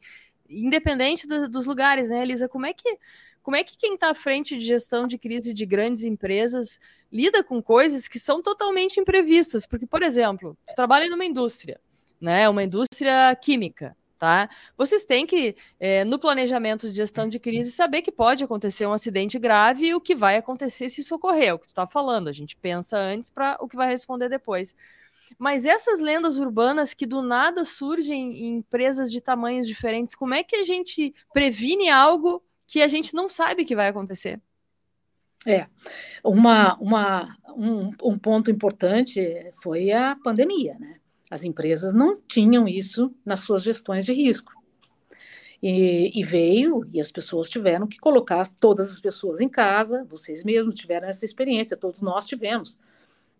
independente 0.50 1.28
do, 1.28 1.48
dos 1.48 1.64
lugares, 1.64 2.10
né, 2.10 2.22
Elisa? 2.22 2.48
Como 2.48 2.66
é 2.66 2.74
que 2.74 2.98
como 3.40 3.56
é 3.56 3.62
que 3.62 3.76
quem 3.76 3.94
está 3.94 4.10
à 4.10 4.14
frente 4.14 4.56
de 4.56 4.64
gestão 4.64 5.06
de 5.06 5.18
crise 5.18 5.52
de 5.52 5.66
grandes 5.66 6.02
empresas 6.02 6.80
lida 7.12 7.44
com 7.44 7.62
coisas 7.62 8.08
que 8.08 8.18
são 8.18 8.42
totalmente 8.42 8.98
imprevistas? 8.98 9.66
Porque, 9.66 9.86
por 9.86 10.02
exemplo, 10.02 10.56
você 10.66 10.74
trabalha 10.74 11.08
numa 11.10 11.26
indústria, 11.26 11.78
né? 12.20 12.48
Uma 12.48 12.64
indústria 12.64 13.36
química 13.36 13.94
tá? 14.24 14.48
Vocês 14.74 15.04
têm 15.04 15.26
que, 15.26 15.54
é, 15.78 16.02
no 16.02 16.18
planejamento 16.18 16.88
de 16.88 16.96
gestão 16.96 17.28
de 17.28 17.38
crise, 17.38 17.70
saber 17.70 18.00
que 18.00 18.10
pode 18.10 18.42
acontecer 18.42 18.86
um 18.86 18.92
acidente 18.94 19.38
grave 19.38 19.88
e 19.88 19.94
o 19.94 20.00
que 20.00 20.14
vai 20.14 20.36
acontecer 20.38 20.88
se 20.88 21.02
isso 21.02 21.14
ocorrer, 21.14 21.48
é 21.48 21.52
o 21.52 21.58
que 21.58 21.66
tu 21.66 21.70
está 21.70 21.86
falando. 21.86 22.28
A 22.28 22.32
gente 22.32 22.56
pensa 22.56 22.96
antes 22.96 23.28
para 23.28 23.58
o 23.60 23.68
que 23.68 23.76
vai 23.76 23.86
responder 23.86 24.30
depois. 24.30 24.74
Mas 25.38 25.66
essas 25.66 26.00
lendas 26.00 26.38
urbanas 26.38 26.94
que 26.94 27.04
do 27.04 27.20
nada 27.20 27.66
surgem 27.66 28.32
em 28.32 28.56
empresas 28.56 29.12
de 29.12 29.20
tamanhos 29.20 29.66
diferentes, 29.66 30.14
como 30.14 30.32
é 30.32 30.42
que 30.42 30.56
a 30.56 30.64
gente 30.64 31.14
previne 31.34 31.90
algo 31.90 32.42
que 32.66 32.80
a 32.80 32.88
gente 32.88 33.12
não 33.12 33.28
sabe 33.28 33.66
que 33.66 33.76
vai 33.76 33.88
acontecer? 33.88 34.40
É, 35.46 35.66
uma, 36.24 36.76
uma, 36.76 37.36
um, 37.54 37.92
um 38.02 38.18
ponto 38.18 38.50
importante 38.50 39.20
foi 39.62 39.92
a 39.92 40.16
pandemia, 40.24 40.78
né? 40.78 40.98
As 41.34 41.42
empresas 41.42 41.92
não 41.92 42.16
tinham 42.16 42.68
isso 42.68 43.12
nas 43.26 43.40
suas 43.40 43.64
gestões 43.64 44.04
de 44.04 44.12
risco. 44.12 44.52
E, 45.60 46.12
e, 46.14 46.22
veio, 46.22 46.88
e 46.92 47.00
as 47.00 47.10
pessoas 47.10 47.50
tiveram 47.50 47.88
que 47.88 47.98
colocar 47.98 48.46
todas 48.60 48.88
as 48.88 49.00
pessoas 49.00 49.40
em 49.40 49.48
casa, 49.48 50.04
vocês 50.04 50.44
mesmos 50.44 50.76
tiveram 50.76 51.08
essa 51.08 51.24
experiência, 51.24 51.76
todos 51.76 52.00
nós 52.00 52.28
tivemos. 52.28 52.78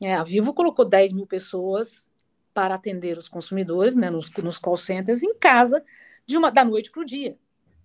É, 0.00 0.12
a 0.12 0.24
Vivo 0.24 0.52
colocou 0.52 0.84
10 0.84 1.12
mil 1.12 1.24
pessoas 1.24 2.08
para 2.52 2.74
atender 2.74 3.16
os 3.16 3.28
consumidores 3.28 3.94
né, 3.94 4.10
nos, 4.10 4.28
nos 4.42 4.58
call 4.58 4.76
centers 4.76 5.22
em 5.22 5.32
casa, 5.36 5.80
de 6.26 6.36
uma, 6.36 6.50
da 6.50 6.64
noite 6.64 6.90
para 6.90 7.02
o 7.02 7.06
dia. 7.06 7.38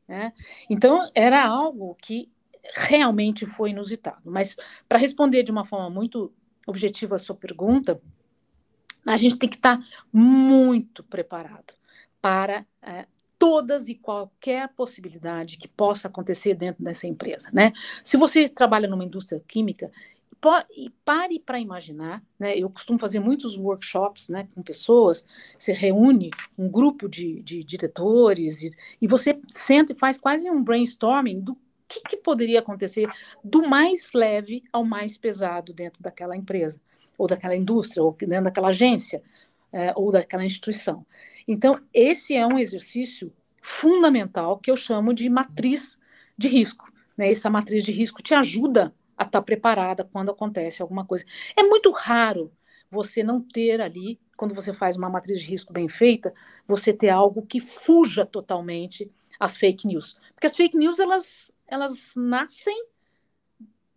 Né? 0.08 0.34
Então, 0.68 1.08
era 1.14 1.46
algo 1.46 1.94
que 2.02 2.32
realmente 2.74 3.46
foi 3.46 3.70
inusitado. 3.70 4.24
Mas, 4.26 4.58
para 4.88 4.98
responder 4.98 5.44
de 5.44 5.52
uma 5.52 5.66
forma 5.66 5.88
muito 5.88 6.34
objetiva 6.66 7.16
a 7.16 7.20
sua 7.20 7.36
pergunta, 7.36 8.02
a 9.06 9.18
gente 9.18 9.38
tem 9.38 9.50
que 9.50 9.56
estar 9.56 9.80
muito 10.12 11.04
preparado 11.04 11.74
para 12.22 12.66
é, 12.82 13.06
todas 13.38 13.88
e 13.88 13.96
qualquer 13.96 14.68
possibilidade 14.70 15.58
que 15.58 15.68
possa 15.68 16.10
acontecer 16.10 16.54
dentro 16.54 16.84
dessa 16.84 17.08
empresa, 17.08 17.50
né? 17.54 17.72
Se 18.04 18.18
você 18.18 18.50
trabalha 18.50 18.88
numa 18.88 19.06
indústria 19.06 19.42
química, 19.48 19.90
pare 21.04 21.40
para 21.40 21.60
imaginar, 21.60 22.24
né? 22.38 22.58
Eu 22.58 22.70
costumo 22.70 23.00
fazer 23.00 23.20
muitos 23.20 23.58
workshops, 23.58 24.30
né, 24.30 24.48
com 24.56 24.62
pessoas. 24.62 25.26
Você 25.58 25.74
reúne 25.74 26.32
um 26.58 26.70
grupo 26.70 27.10
de, 27.10 27.42
de 27.42 27.64
diretores 27.64 28.62
e, 28.62 28.72
e 29.02 29.08
você 29.08 29.40
senta 29.50 29.92
e 29.94 29.96
faz 29.96 30.18
quase 30.18 30.50
um 30.50 30.64
brainstorming 30.64 31.40
do 31.42 31.58
que, 31.88 32.02
que 32.02 32.18
poderia 32.18 32.60
acontecer 32.60 33.10
do 33.44 33.68
mais 33.68 34.12
leve 34.14 34.64
ao 34.72 34.86
mais 34.86 35.18
pesado 35.18 35.74
dentro 35.74 36.02
daquela 36.02 36.38
empresa 36.38 36.80
ou 37.20 37.28
daquela 37.28 37.56
indústria 37.56 38.02
ou 38.02 38.16
dentro 38.18 38.46
daquela 38.46 38.70
agência 38.70 39.22
é, 39.72 39.94
ou 39.96 40.12
daquela 40.12 40.46
instituição. 40.46 41.06
Então 41.48 41.80
esse 41.94 42.36
é 42.36 42.48
um 42.48 42.58
exercício 42.58 43.32
fundamental 43.62 44.58
que 44.58 44.72
eu 44.72 44.76
chamo 44.76 45.14
de 45.14 45.30
matriz 45.30 46.00
de 46.38 46.48
risco. 46.48 46.92
Né? 47.18 47.30
Essa 47.30 47.50
matriz 47.50 47.84
de 47.84 47.92
risco 47.92 48.24
te 48.24 48.34
ajuda 48.34 48.94
a 49.18 49.24
estar 49.24 49.40
tá 49.40 49.42
preparada 49.42 50.04
quando 50.06 50.32
acontece 50.32 50.82
alguma 50.82 51.06
coisa. 51.06 51.26
É 51.56 51.62
muito 51.62 51.92
raro 51.92 52.52
você 52.90 53.22
não 53.22 53.42
ter 53.42 53.82
ali, 53.82 54.20
quando 54.36 54.56
você 54.56 54.74
faz 54.74 54.96
uma 54.96 55.10
matriz 55.10 55.42
de 55.42 55.46
risco 55.46 55.74
bem 55.74 55.88
feita, 55.88 56.34
você 56.66 56.94
ter 56.94 57.10
algo 57.10 57.46
que 57.46 57.60
fuja 57.60 58.26
totalmente 58.26 59.12
às 59.40 59.58
fake 59.58 59.86
news. 59.86 60.18
Porque 60.34 60.48
as 60.48 60.56
fake 60.56 60.78
news, 60.78 60.98
elas, 60.98 61.52
elas 61.68 62.14
nascem 62.16 62.88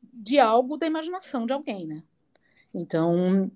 de 0.03 0.39
algo 0.39 0.77
da 0.77 0.87
imaginação 0.87 1.47
de 1.47 1.53
alguém, 1.53 1.87
né? 1.87 2.03
Então, 2.75 3.51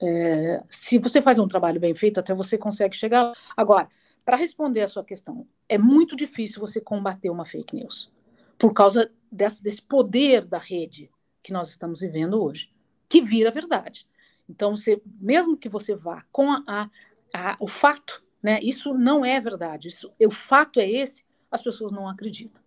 é, 0.00 0.62
se 0.68 0.98
você 0.98 1.22
faz 1.22 1.38
um 1.38 1.48
trabalho 1.48 1.80
bem 1.80 1.94
feito, 1.94 2.20
até 2.20 2.34
você 2.34 2.58
consegue 2.58 2.96
chegar 2.96 3.22
lá. 3.22 3.34
Agora, 3.56 3.88
para 4.24 4.36
responder 4.36 4.80
a 4.82 4.88
sua 4.88 5.04
questão, 5.04 5.46
é 5.68 5.78
muito 5.78 6.16
difícil 6.16 6.60
você 6.60 6.80
combater 6.80 7.30
uma 7.30 7.46
fake 7.46 7.74
news 7.74 8.12
por 8.58 8.72
causa 8.72 9.10
desse, 9.30 9.62
desse 9.62 9.82
poder 9.82 10.44
da 10.44 10.58
rede 10.58 11.10
que 11.42 11.52
nós 11.52 11.70
estamos 11.70 12.00
vivendo 12.00 12.42
hoje, 12.42 12.70
que 13.08 13.20
vira 13.20 13.50
verdade. 13.50 14.06
Então, 14.48 14.76
você, 14.76 15.00
mesmo 15.20 15.56
que 15.56 15.68
você 15.68 15.94
vá 15.94 16.24
com 16.32 16.50
a, 16.50 16.62
a, 16.66 16.90
a, 17.32 17.56
o 17.60 17.68
fato, 17.68 18.24
né, 18.42 18.58
isso 18.62 18.94
não 18.94 19.24
é 19.24 19.40
verdade, 19.40 19.88
isso, 19.88 20.12
o 20.20 20.30
fato 20.30 20.80
é 20.80 20.88
esse, 20.88 21.24
as 21.50 21.62
pessoas 21.62 21.92
não 21.92 22.08
acreditam. 22.08 22.62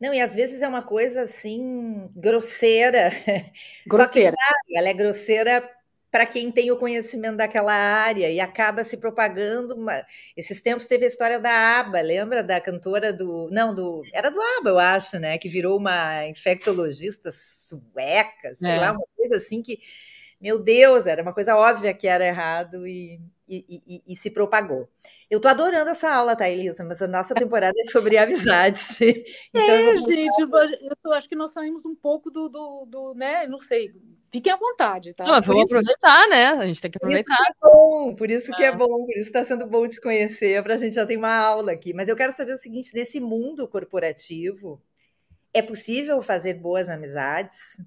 Não, 0.00 0.12
e 0.12 0.20
às 0.20 0.34
vezes 0.34 0.62
é 0.62 0.68
uma 0.68 0.82
coisa 0.82 1.22
assim, 1.22 2.08
grosseira. 2.16 3.10
Grosseira. 3.86 3.86
Só 3.90 4.08
que, 4.08 4.20
claro, 4.20 4.64
ela 4.74 4.88
é 4.88 4.92
grosseira 4.92 5.70
para 6.14 6.26
quem 6.26 6.48
tem 6.48 6.70
o 6.70 6.76
conhecimento 6.76 7.38
daquela 7.38 7.72
área 7.72 8.30
e 8.30 8.38
acaba 8.38 8.84
se 8.84 8.98
propagando. 8.98 9.74
Uma... 9.74 10.04
Esses 10.36 10.62
tempos 10.62 10.86
teve 10.86 11.04
a 11.04 11.08
história 11.08 11.40
da 11.40 11.80
ABBA, 11.80 12.00
lembra 12.02 12.44
da 12.44 12.60
cantora 12.60 13.12
do. 13.12 13.48
Não, 13.50 13.74
do. 13.74 14.02
Era 14.12 14.30
do 14.30 14.40
ABBA, 14.40 14.70
eu 14.70 14.78
acho, 14.78 15.18
né? 15.18 15.38
Que 15.38 15.48
virou 15.48 15.76
uma 15.76 16.24
infectologista 16.28 17.30
sueca, 17.32 18.54
sei 18.54 18.70
é. 18.70 18.78
lá, 18.78 18.92
uma 18.92 19.06
coisa 19.16 19.38
assim 19.38 19.60
que. 19.60 19.80
Meu 20.40 20.58
Deus, 20.58 21.06
era 21.06 21.20
uma 21.20 21.34
coisa 21.34 21.56
óbvia 21.56 21.92
que 21.92 22.06
era 22.06 22.24
errado 22.24 22.86
e, 22.86 23.20
e, 23.48 23.82
e, 23.86 24.02
e 24.06 24.16
se 24.16 24.30
propagou. 24.30 24.88
Eu 25.30 25.40
tô 25.40 25.48
adorando 25.48 25.90
essa 25.90 26.10
aula, 26.10 26.34
tá, 26.36 26.48
Elisa? 26.48 26.84
Mas 26.84 27.02
a 27.02 27.08
nossa 27.08 27.34
temporada 27.34 27.74
é 27.78 27.90
sobre 27.90 28.16
amizades. 28.16 28.98
então, 29.54 29.74
é, 29.74 29.94
vou... 29.96 29.98
gente, 29.98 30.40
eu, 30.40 30.48
eu 31.04 31.12
acho 31.12 31.28
que 31.28 31.36
nós 31.36 31.52
saímos 31.52 31.84
um 31.84 31.94
pouco 31.94 32.30
do, 32.30 32.48
do, 32.48 32.86
do 32.86 33.14
né? 33.14 33.46
Não 33.46 33.58
sei, 33.58 33.92
Fiquem 34.34 34.52
à 34.52 34.56
vontade, 34.56 35.14
tá? 35.14 35.22
Não, 35.22 35.40
vamos 35.40 35.70
aproveitar, 35.70 36.28
né? 36.28 36.48
A 36.48 36.66
gente 36.66 36.80
tem 36.80 36.90
que 36.90 36.98
aproveitar. 36.98 37.36
Por 37.36 37.38
isso 37.38 37.46
que 37.46 37.46
é 37.46 37.70
bom, 37.70 38.14
por 38.16 38.30
isso 38.30 38.52
que 38.56 38.62
é, 38.64 38.66
é 38.66 38.72
bom, 38.76 39.06
por 39.06 39.14
isso 39.14 39.26
está 39.28 39.44
sendo 39.44 39.64
bom 39.64 39.86
te 39.86 40.00
conhecer, 40.00 40.60
para 40.60 40.74
a 40.74 40.76
gente 40.76 40.94
já 40.94 41.06
ter 41.06 41.16
uma 41.16 41.32
aula 41.32 41.70
aqui. 41.70 41.94
Mas 41.94 42.08
eu 42.08 42.16
quero 42.16 42.32
saber 42.32 42.54
o 42.54 42.58
seguinte: 42.58 42.92
nesse 42.94 43.20
mundo 43.20 43.68
corporativo, 43.68 44.82
é 45.52 45.62
possível 45.62 46.20
fazer 46.20 46.54
boas 46.54 46.88
amizades? 46.88 47.80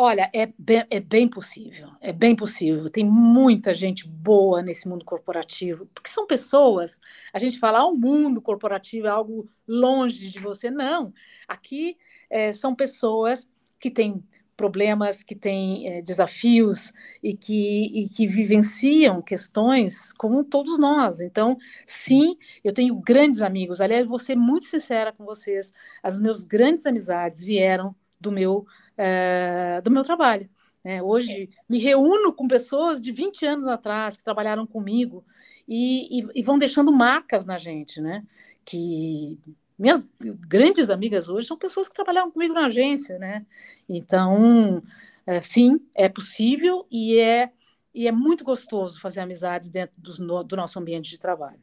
Olha, 0.00 0.30
é 0.32 0.46
bem, 0.56 0.86
é 0.90 1.00
bem 1.00 1.28
possível, 1.28 1.88
é 2.00 2.12
bem 2.12 2.36
possível. 2.36 2.88
Tem 2.88 3.04
muita 3.04 3.74
gente 3.74 4.06
boa 4.06 4.62
nesse 4.62 4.88
mundo 4.88 5.04
corporativo, 5.04 5.86
porque 5.92 6.08
são 6.08 6.24
pessoas. 6.24 7.00
A 7.32 7.38
gente 7.40 7.58
fala, 7.58 7.80
ah, 7.80 7.86
o 7.88 7.96
mundo 7.96 8.40
corporativo 8.40 9.08
é 9.08 9.10
algo 9.10 9.50
longe 9.66 10.30
de 10.30 10.38
você. 10.38 10.70
Não, 10.70 11.12
aqui 11.48 11.96
é, 12.30 12.52
são 12.52 12.76
pessoas 12.76 13.50
que 13.80 13.90
têm 13.90 14.22
problemas, 14.56 15.24
que 15.24 15.34
têm 15.34 15.88
é, 15.88 16.00
desafios 16.00 16.92
e 17.20 17.36
que, 17.36 18.04
e 18.04 18.08
que 18.08 18.28
vivenciam 18.28 19.20
questões 19.20 20.12
como 20.12 20.44
todos 20.44 20.78
nós. 20.78 21.20
Então, 21.20 21.58
sim, 21.84 22.36
eu 22.62 22.72
tenho 22.72 22.94
grandes 23.00 23.42
amigos. 23.42 23.80
Aliás, 23.80 24.06
vou 24.06 24.20
ser 24.20 24.36
muito 24.36 24.66
sincera 24.66 25.12
com 25.12 25.24
vocês. 25.24 25.72
As 26.04 26.20
meus 26.20 26.44
grandes 26.44 26.86
amizades 26.86 27.40
vieram 27.42 27.96
do 28.20 28.30
meu, 28.32 28.66
é, 28.98 29.80
do 29.80 29.90
meu 29.90 30.02
trabalho. 30.02 30.50
Né? 30.84 31.02
Hoje, 31.02 31.48
me 31.68 31.78
reúno 31.78 32.32
com 32.32 32.48
pessoas 32.48 33.00
de 33.00 33.12
20 33.12 33.46
anos 33.46 33.68
atrás 33.68 34.16
que 34.16 34.24
trabalharam 34.24 34.66
comigo 34.66 35.24
e, 35.66 36.20
e, 36.20 36.26
e 36.34 36.42
vão 36.42 36.58
deixando 36.58 36.92
marcas 36.92 37.46
na 37.46 37.56
gente, 37.56 38.00
né? 38.00 38.24
Que 38.64 39.38
minhas 39.78 40.10
grandes 40.20 40.90
amigas 40.90 41.28
hoje 41.28 41.46
são 41.46 41.56
pessoas 41.56 41.88
que 41.88 41.94
trabalharam 41.94 42.30
comigo 42.30 42.52
na 42.52 42.66
agência, 42.66 43.18
né? 43.18 43.46
Então, 43.88 44.82
é, 45.24 45.40
sim, 45.40 45.80
é 45.94 46.08
possível 46.08 46.86
e 46.90 47.18
é, 47.18 47.50
e 47.94 48.08
é 48.08 48.12
muito 48.12 48.44
gostoso 48.44 49.00
fazer 49.00 49.20
amizades 49.20 49.68
dentro 49.68 49.94
do, 49.98 50.42
do 50.42 50.56
nosso 50.56 50.78
ambiente 50.78 51.10
de 51.10 51.18
trabalho. 51.18 51.60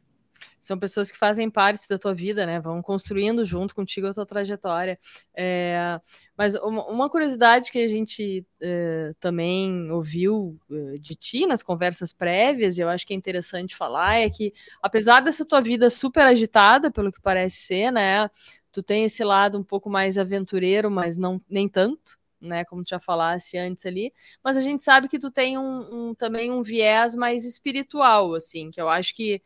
São 0.66 0.80
pessoas 0.80 1.12
que 1.12 1.18
fazem 1.20 1.48
parte 1.48 1.88
da 1.88 1.96
tua 1.96 2.16
vida, 2.16 2.44
né? 2.44 2.60
Vão 2.60 2.82
construindo 2.82 3.46
junto 3.46 3.76
contigo 3.76 4.08
a 4.08 4.14
tua 4.16 4.26
trajetória. 4.26 4.98
É, 5.36 6.02
mas 6.36 6.56
uma, 6.56 7.08
curiosidade 7.08 7.72
que 7.72 7.78
a 7.78 7.88
gente 7.88 8.44
é, 8.60 9.14
também 9.20 9.92
ouviu 9.92 10.60
é, 10.72 10.98
de 10.98 11.16
ti 11.16 11.46
nas 11.46 11.62
conversas 11.62 12.12
prévias, 12.12 12.80
e 12.80 12.82
eu 12.82 12.90
acho 12.90 13.06
que 13.06 13.14
é 13.14 13.16
interessante 13.16 13.76
falar, 13.76 14.16
é 14.16 14.28
que 14.28 14.52
apesar 14.82 15.20
dessa 15.20 15.46
tua 15.46 15.62
vida 15.62 15.88
super 15.92 16.26
agitada, 16.26 16.90
pelo 16.90 17.12
que 17.12 17.22
parece 17.22 17.58
ser, 17.58 17.92
né? 17.92 18.28
Tu 18.72 18.82
tem 18.82 19.04
esse 19.04 19.24
lado 19.24 19.60
um 19.60 19.64
pouco 19.64 19.88
mais 19.88 20.18
aventureiro, 20.18 20.90
mas 20.90 21.16
não 21.16 21.40
nem 21.48 21.70
tanto, 21.70 22.18
né, 22.42 22.66
como 22.66 22.84
tu 22.84 22.90
já 22.90 23.00
falasse 23.00 23.56
antes 23.56 23.86
ali, 23.86 24.12
mas 24.44 24.58
a 24.58 24.62
gente 24.62 24.82
sabe 24.82 25.08
que 25.08 25.20
tu 25.20 25.30
tem 25.30 25.60
um, 25.60 26.10
um, 26.10 26.16
também 26.16 26.52
um 26.52 26.64
viés 26.64 27.16
mais 27.16 27.46
espiritual, 27.46 28.34
assim, 28.34 28.72
que 28.72 28.82
eu 28.82 28.90
acho 28.90 29.16
que 29.16 29.44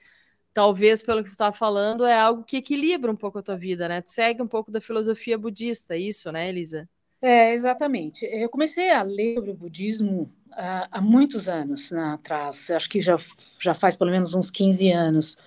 talvez 0.60 1.02
pelo 1.02 1.24
que 1.24 1.30
tu 1.30 1.38
tá 1.38 1.54
falando, 1.54 2.06
é 2.06 2.20
algo 2.20 2.44
que 2.44 2.58
equilibra 2.58 3.10
um 3.10 3.16
pouco 3.16 3.40
a 3.40 3.42
tua 3.42 3.56
vida, 3.56 3.88
né? 3.88 4.02
Tu 4.02 4.10
segue 4.10 4.42
um 4.42 4.48
pouco 4.48 4.70
da 4.70 4.82
filosofia 4.82 5.38
budista, 5.38 5.96
isso, 5.96 6.30
né, 6.34 6.50
Elisa? 6.50 6.86
É, 7.22 7.54
exatamente. 7.54 8.26
Eu 8.26 8.50
comecei 8.50 8.92
a 8.92 9.02
ler 9.02 9.36
sobre 9.36 9.52
o 9.52 9.54
budismo 9.54 10.30
há, 10.52 10.90
há 10.92 11.02
muitos 11.02 11.48
anos 11.48 11.92
né, 11.92 12.04
atrás, 12.14 12.70
acho 12.72 12.90
que 12.90 13.02
já, 13.02 13.16
já 13.62 13.74
faz 13.74 13.96
pelo 13.96 14.12
menos 14.12 14.34
uns 14.34 14.52
15 14.52 14.92
anos, 14.92 15.38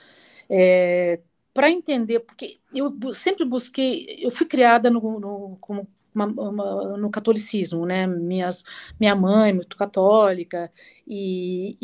é, 0.49 1.21
para 1.53 1.71
entender, 1.71 2.21
porque 2.21 2.59
eu 2.75 3.13
sempre 3.13 3.45
busquei, 3.45 4.17
eu 4.19 4.31
fui 4.31 4.47
criada 4.47 4.89
no, 4.89 5.21
no, 5.21 5.59
como 5.61 5.87
uma, 6.15 6.25
uma, 6.25 6.97
no 6.97 7.11
catolicismo, 7.11 7.85
né? 7.85 8.07
Minhas, 8.07 8.65
minha 8.99 9.15
mãe 9.15 9.53
muito 9.53 9.77
católica 9.77 10.73
e, 11.07 11.77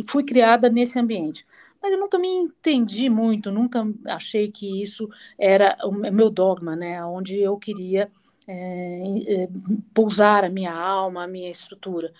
e 0.00 0.04
fui 0.08 0.24
criada 0.24 0.68
nesse 0.68 0.98
ambiente 0.98 1.46
mas 1.82 1.92
eu 1.92 1.98
nunca 1.98 2.18
me 2.18 2.28
entendi 2.28 3.10
muito, 3.10 3.50
nunca 3.50 3.84
achei 4.06 4.50
que 4.50 4.80
isso 4.80 5.10
era 5.36 5.76
o 5.84 5.90
meu 5.90 6.30
dogma, 6.30 6.76
né? 6.76 7.04
Onde 7.04 7.36
eu 7.38 7.56
queria 7.58 8.10
é, 8.46 9.42
é, 9.44 9.48
pousar 9.92 10.44
a 10.44 10.48
minha 10.48 10.72
alma, 10.72 11.24
a 11.24 11.28
minha 11.28 11.50
estrutura, 11.50 12.12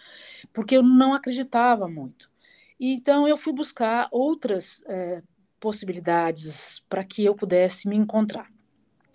porque 0.52 0.76
eu 0.76 0.82
não 0.82 1.14
acreditava 1.14 1.86
muito. 1.88 2.30
Então 2.78 3.28
eu 3.28 3.36
fui 3.36 3.52
buscar 3.52 4.08
outras 4.10 4.82
é, 4.86 5.22
possibilidades 5.60 6.82
para 6.88 7.04
que 7.04 7.24
eu 7.24 7.34
pudesse 7.34 7.88
me 7.88 7.96
encontrar. 7.96 8.50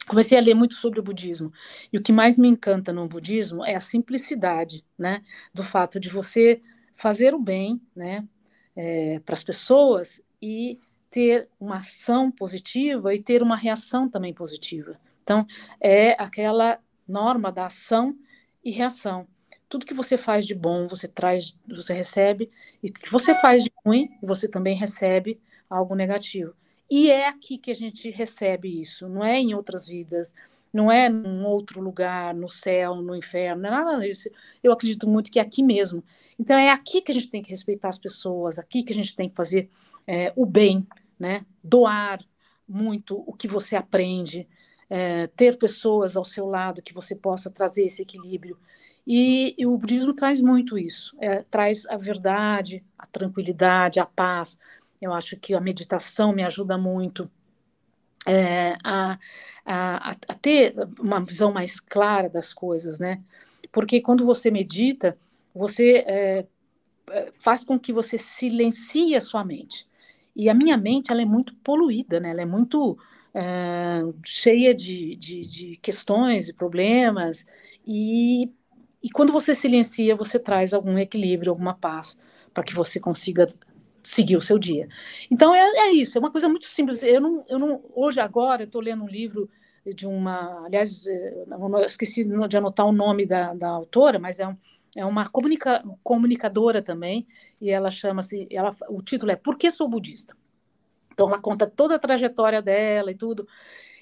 Comecei 0.08 0.38
a 0.38 0.42
ler 0.42 0.54
muito 0.54 0.76
sobre 0.76 1.02
o 1.02 1.04
budismo 1.04 1.52
e 1.92 1.98
o 1.98 2.02
que 2.02 2.14
mais 2.14 2.38
me 2.38 2.48
encanta 2.48 2.94
no 2.94 3.06
budismo 3.06 3.66
é 3.66 3.76
a 3.76 3.82
simplicidade, 3.82 4.86
né, 4.98 5.22
do 5.54 5.64
fato 5.64 6.00
de 6.00 6.08
você 6.08 6.62
fazer 6.96 7.34
o 7.34 7.40
bem, 7.40 7.82
né, 7.94 8.26
é, 8.74 9.20
para 9.20 9.34
as 9.34 9.44
pessoas 9.44 10.22
e 10.42 10.80
ter 11.10 11.48
uma 11.60 11.78
ação 11.78 12.30
positiva 12.30 13.14
e 13.14 13.22
ter 13.22 13.42
uma 13.42 13.56
reação 13.56 14.10
também 14.10 14.34
positiva. 14.34 15.00
Então, 15.24 15.46
é 15.80 16.12
aquela 16.22 16.80
norma 17.08 17.52
da 17.52 17.66
ação 17.66 18.16
e 18.64 18.72
reação. 18.72 19.28
Tudo 19.70 19.86
que 19.86 19.94
você 19.94 20.18
faz 20.18 20.46
de 20.46 20.56
bom, 20.56 20.88
você 20.88 21.08
traz, 21.08 21.58
você 21.68 21.94
recebe, 21.94 22.50
e 22.82 22.90
o 22.90 22.94
que 22.94 23.12
você 23.12 23.40
faz 23.42 23.64
de 23.64 23.72
ruim, 23.86 24.10
você 24.22 24.48
também 24.48 24.76
recebe 24.76 25.40
algo 25.70 25.96
negativo. 25.96 26.54
E 26.90 27.12
é 27.12 27.28
aqui 27.28 27.58
que 27.58 27.72
a 27.72 27.76
gente 27.76 28.10
recebe 28.10 28.82
isso, 28.82 29.10
não 29.10 29.24
é 29.24 29.38
em 29.38 29.54
outras 29.54 29.88
vidas, 29.88 30.34
não 30.72 30.92
é 30.92 31.10
num 31.10 31.46
outro 31.46 31.82
lugar, 31.82 32.34
no 32.34 32.48
céu, 32.48 32.96
no 32.96 33.16
inferno, 33.16 33.64
não 33.64 33.70
é 33.70 33.72
nada 33.72 34.00
disso. 34.00 34.30
Eu 34.64 34.72
acredito 34.72 35.08
muito 35.08 35.32
que 35.32 35.40
é 35.40 35.42
aqui 35.42 35.64
mesmo. 35.64 36.04
Então 36.40 36.58
é 36.58 36.70
aqui 36.70 37.02
que 37.02 37.12
a 37.12 37.14
gente 37.14 37.30
tem 37.30 37.42
que 37.42 37.50
respeitar 37.50 37.90
as 37.90 37.98
pessoas, 37.98 38.60
aqui 38.60 38.84
que 38.84 38.94
a 38.94 38.96
gente 38.96 39.16
tem 39.16 39.30
que 39.30 39.36
fazer 39.36 39.70
é, 40.08 40.32
o 40.36 40.46
bem, 40.46 40.88
né? 41.20 41.46
Doar 41.64 42.24
muito 42.68 43.24
o 43.28 43.34
que 43.34 43.48
você 43.48 43.76
aprende, 43.76 44.48
é, 44.90 45.28
ter 45.28 45.58
pessoas 45.58 46.16
ao 46.16 46.24
seu 46.24 46.48
lado 46.48 46.82
que 46.82 46.94
você 46.94 47.16
possa 47.16 47.52
trazer 47.52 47.86
esse 47.86 48.02
equilíbrio. 48.02 48.58
E, 49.06 49.56
e 49.58 49.66
o 49.66 49.78
budismo 49.78 50.14
traz 50.14 50.42
muito 50.42 50.78
isso, 50.78 51.16
é, 51.20 51.42
traz 51.44 51.86
a 51.86 51.96
verdade, 51.96 52.84
a 52.98 53.06
tranquilidade, 53.06 54.00
a 54.00 54.06
paz. 54.06 54.60
Eu 55.02 55.14
acho 55.14 55.38
que 55.38 55.54
a 55.54 55.62
meditação 55.62 56.34
me 56.34 56.44
ajuda 56.44 56.78
muito 56.78 57.30
é, 58.26 58.78
a, 58.84 59.18
a, 59.66 60.10
a, 60.10 60.34
ter 60.34 60.76
uma 61.00 61.24
visão 61.24 61.54
mais 61.54 61.80
clara 61.80 62.30
das 62.30 62.54
coisas, 62.54 63.00
né? 63.00 63.24
Porque 63.72 64.02
quando 64.02 64.26
você 64.26 64.52
medita, 64.52 65.18
você 65.56 66.04
é, 66.06 66.46
é 67.10 67.32
faz 67.40 67.64
com 67.64 67.80
que 67.80 67.94
você 67.94 68.18
silencie 68.18 69.16
a 69.16 69.22
sua 69.22 69.46
mente. 69.46 69.87
E 70.38 70.50
a 70.50 70.54
minha 70.54 70.78
mente 70.78 71.12
ela 71.12 71.22
é 71.24 71.26
muito 71.26 71.56
poluída, 71.56 72.20
né? 72.20 72.30
Ela 72.30 72.44
é 72.44 72.46
muito 72.46 72.96
é, 73.34 74.04
cheia 74.24 74.74
de, 74.74 75.16
de, 75.16 75.42
de 75.42 75.78
questões 75.78 76.48
e 76.48 76.54
problemas. 76.54 77.48
E, 77.86 78.52
e 79.02 79.10
quando 79.10 79.34
você 79.34 79.56
silencia, 79.56 80.16
você 80.16 80.38
traz 80.38 80.76
algum 80.76 80.96
equilíbrio, 80.98 81.52
alguma 81.52 81.74
paz, 81.74 82.20
para 82.54 82.64
que 82.64 82.76
você 82.76 83.00
consiga 83.00 83.48
seguir 84.04 84.38
o 84.38 84.42
seu 84.42 84.60
dia. 84.60 84.88
Então 85.32 85.56
é, 85.56 85.88
é, 85.88 85.92
isso, 85.92 86.18
é 86.18 86.20
uma 86.20 86.32
coisa 86.32 86.48
muito 86.48 86.68
simples. 86.68 87.02
Eu 87.02 87.20
não, 87.20 87.46
eu 87.50 87.58
não 87.58 87.84
hoje 87.96 88.20
agora 88.20 88.64
estou 88.64 88.80
lendo 88.82 89.04
um 89.04 89.10
livro 89.10 89.50
de 89.96 90.06
uma, 90.06 90.66
aliás, 90.66 91.08
eh, 91.08 91.46
eu 91.50 91.88
esqueci 91.88 92.24
de 92.24 92.58
anotar 92.58 92.86
o 92.86 92.92
nome 92.92 93.26
da, 93.26 93.54
da 93.54 93.70
autora, 93.70 94.20
mas 94.20 94.40
é, 94.40 94.48
um, 94.48 94.56
é 94.96 95.06
uma 95.06 95.28
comunica, 95.28 95.84
comunicadora 96.04 96.82
também 96.82 97.28
e 97.60 97.70
ela 97.70 97.92
chama-se, 97.92 98.48
ela, 98.52 98.76
o 98.90 99.02
título 99.02 99.32
é 99.32 99.36
Por 99.36 99.58
que 99.58 99.70
sou 99.70 99.88
budista? 99.88 100.36
Então 101.12 101.28
ela 101.28 101.40
conta 101.40 101.66
toda 101.66 101.96
a 101.96 102.00
trajetória 102.00 102.62
dela 102.62 103.12
e 103.12 103.16
tudo. 103.16 103.48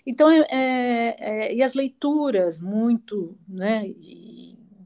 Então 0.06 0.30
é, 0.30 0.46
é, 0.50 1.16
é 1.20 1.56
e 1.56 1.64
as 1.64 1.74
leituras 1.74 2.60
muito, 2.60 3.38
né? 3.48 3.94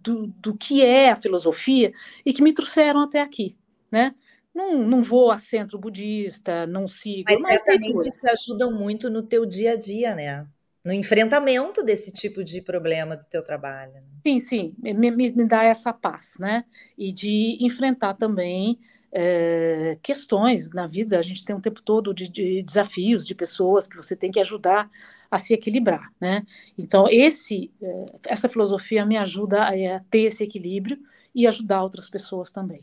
Do, 0.01 0.27
do 0.27 0.55
que 0.55 0.81
é 0.81 1.11
a 1.11 1.15
filosofia 1.15 1.91
e 2.25 2.31
que 2.31 2.41
me 2.41 2.53
trouxeram 2.53 3.01
até 3.01 3.19
aqui, 3.19 3.57
né? 3.91 4.15
Não, 4.53 4.77
não 4.77 5.03
vou 5.03 5.31
a 5.31 5.37
centro 5.37 5.77
budista, 5.77 6.65
não 6.65 6.87
sigo. 6.87 7.25
Mas, 7.29 7.41
mas 7.41 7.61
certamente 7.61 8.11
te 8.11 8.31
ajudam 8.31 8.71
muito 8.71 9.09
no 9.09 9.21
teu 9.21 9.45
dia 9.45 9.73
a 9.73 9.75
dia, 9.75 10.15
né? 10.15 10.47
No 10.83 10.93
enfrentamento 10.93 11.83
desse 11.83 12.11
tipo 12.11 12.43
de 12.43 12.61
problema 12.61 13.17
do 13.17 13.25
teu 13.25 13.43
trabalho. 13.43 13.93
Né? 13.93 14.03
Sim, 14.25 14.39
sim, 14.39 14.75
me, 14.77 15.11
me, 15.11 15.31
me 15.31 15.45
dá 15.45 15.63
essa 15.63 15.91
paz, 15.91 16.35
né? 16.39 16.63
E 16.97 17.11
de 17.11 17.57
enfrentar 17.59 18.13
também 18.13 18.79
é, 19.11 19.97
questões 20.01 20.71
na 20.71 20.87
vida. 20.87 21.19
A 21.19 21.21
gente 21.21 21.43
tem 21.43 21.55
um 21.55 21.61
tempo 21.61 21.81
todo 21.81 22.13
de, 22.13 22.29
de, 22.29 22.63
desafios, 22.63 23.25
de 23.25 23.35
pessoas 23.35 23.87
que 23.87 23.95
você 23.95 24.15
tem 24.15 24.31
que 24.31 24.39
ajudar 24.39 24.89
a 25.29 25.37
se 25.37 25.53
equilibrar, 25.53 26.11
né? 26.19 26.43
Então 26.77 27.05
esse, 27.09 27.71
é, 27.81 28.05
essa 28.27 28.49
filosofia 28.49 29.05
me 29.05 29.17
ajuda 29.17 29.63
a, 29.63 29.69
a 29.69 29.99
ter 30.09 30.21
esse 30.21 30.43
equilíbrio 30.43 30.97
e 31.35 31.45
ajudar 31.45 31.83
outras 31.83 32.09
pessoas 32.09 32.51
também. 32.51 32.81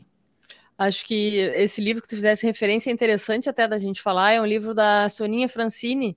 Acho 0.77 1.05
que 1.05 1.37
esse 1.55 1.81
livro 1.81 2.01
que 2.01 2.07
tu 2.07 2.15
fizesse 2.15 2.45
referência 2.45 2.91
é 2.91 2.93
interessante 2.93 3.49
até 3.49 3.67
da 3.67 3.79
gente 3.79 4.01
falar, 4.01 4.33
é 4.33 4.41
um 4.41 4.45
livro 4.45 4.75
da 4.75 5.09
Soninha 5.09 5.49
Francini. 5.49 6.15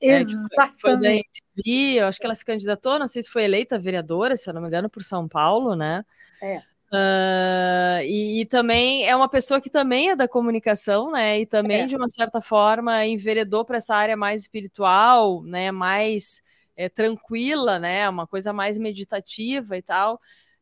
Exatamente. 0.00 0.76
É, 0.76 0.80
foi 0.80 0.96
da 0.98 1.10
MTV, 1.10 2.00
eu 2.00 2.06
acho 2.06 2.18
que 2.18 2.26
ela 2.26 2.34
se 2.34 2.44
candidatou, 2.44 2.98
não 2.98 3.08
sei 3.08 3.22
se 3.22 3.30
foi 3.30 3.44
eleita 3.44 3.78
vereadora, 3.78 4.36
se 4.36 4.48
eu 4.48 4.54
não 4.54 4.62
me 4.62 4.68
engano, 4.68 4.88
por 4.88 5.02
São 5.02 5.28
Paulo, 5.28 5.76
né? 5.76 6.04
É. 6.42 6.58
Uh, 6.92 8.02
e, 8.04 8.40
e, 8.40 8.46
também 8.46 9.06
é 9.06 9.14
uma 9.14 9.28
pessoa 9.28 9.60
que 9.60 9.70
também 9.70 10.10
é 10.10 10.16
da 10.16 10.26
comunicação, 10.26 11.12
né? 11.12 11.40
E 11.40 11.46
também, 11.46 11.82
é. 11.82 11.86
de 11.86 11.94
uma 11.94 12.08
certa 12.08 12.40
forma, 12.40 13.06
enveredou 13.06 13.64
para 13.64 13.76
essa 13.76 13.94
área 13.94 14.16
mais 14.16 14.42
espiritual, 14.42 15.42
né? 15.44 15.70
Mais 15.70 16.42
é, 16.76 16.88
tranquila, 16.88 17.78
né? 17.78 18.08
Uma 18.08 18.26
coisa 18.26 18.52
mais 18.52 18.76
meditativa 18.76 19.76
e 19.76 19.82
tal. 19.82 20.20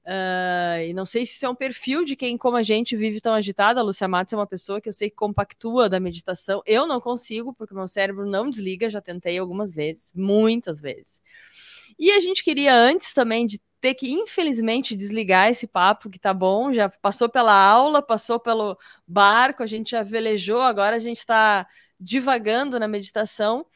Uh, 0.08 0.80
e 0.88 0.94
não 0.94 1.04
sei 1.04 1.26
se 1.26 1.34
isso 1.34 1.44
é 1.44 1.50
um 1.50 1.54
perfil 1.54 2.02
de 2.02 2.16
quem, 2.16 2.38
como 2.38 2.56
a 2.56 2.62
gente, 2.62 2.96
vive 2.96 3.20
tão 3.20 3.34
agitada. 3.34 3.80
A 3.80 3.82
Lúcia 3.82 4.08
Matos 4.08 4.32
é 4.32 4.36
uma 4.36 4.46
pessoa 4.46 4.80
que 4.80 4.88
eu 4.88 4.92
sei 4.92 5.10
que 5.10 5.16
compactua 5.16 5.86
da 5.86 6.00
meditação. 6.00 6.62
Eu 6.64 6.86
não 6.86 6.98
consigo, 6.98 7.52
porque 7.52 7.74
meu 7.74 7.86
cérebro 7.86 8.24
não 8.24 8.48
desliga, 8.48 8.88
já 8.88 9.02
tentei 9.02 9.36
algumas 9.36 9.70
vezes, 9.70 10.14
muitas 10.14 10.80
vezes. 10.80 11.20
E 11.98 12.10
a 12.10 12.20
gente 12.20 12.42
queria 12.42 12.74
antes 12.74 13.12
também 13.12 13.46
de 13.46 13.60
ter 13.82 13.92
que, 13.92 14.10
infelizmente, 14.10 14.96
desligar 14.96 15.50
esse 15.50 15.66
papo 15.66 16.08
que 16.08 16.18
tá 16.18 16.32
bom, 16.32 16.72
já 16.72 16.88
passou 16.88 17.28
pela 17.28 17.52
aula, 17.52 18.00
passou 18.00 18.40
pelo 18.40 18.78
barco, 19.06 19.62
a 19.62 19.66
gente 19.66 19.90
já 19.90 20.02
velejou, 20.02 20.62
agora 20.62 20.96
a 20.96 20.98
gente 20.98 21.18
está 21.18 21.66
divagando 22.00 22.80
na 22.80 22.88
meditação. 22.88 23.66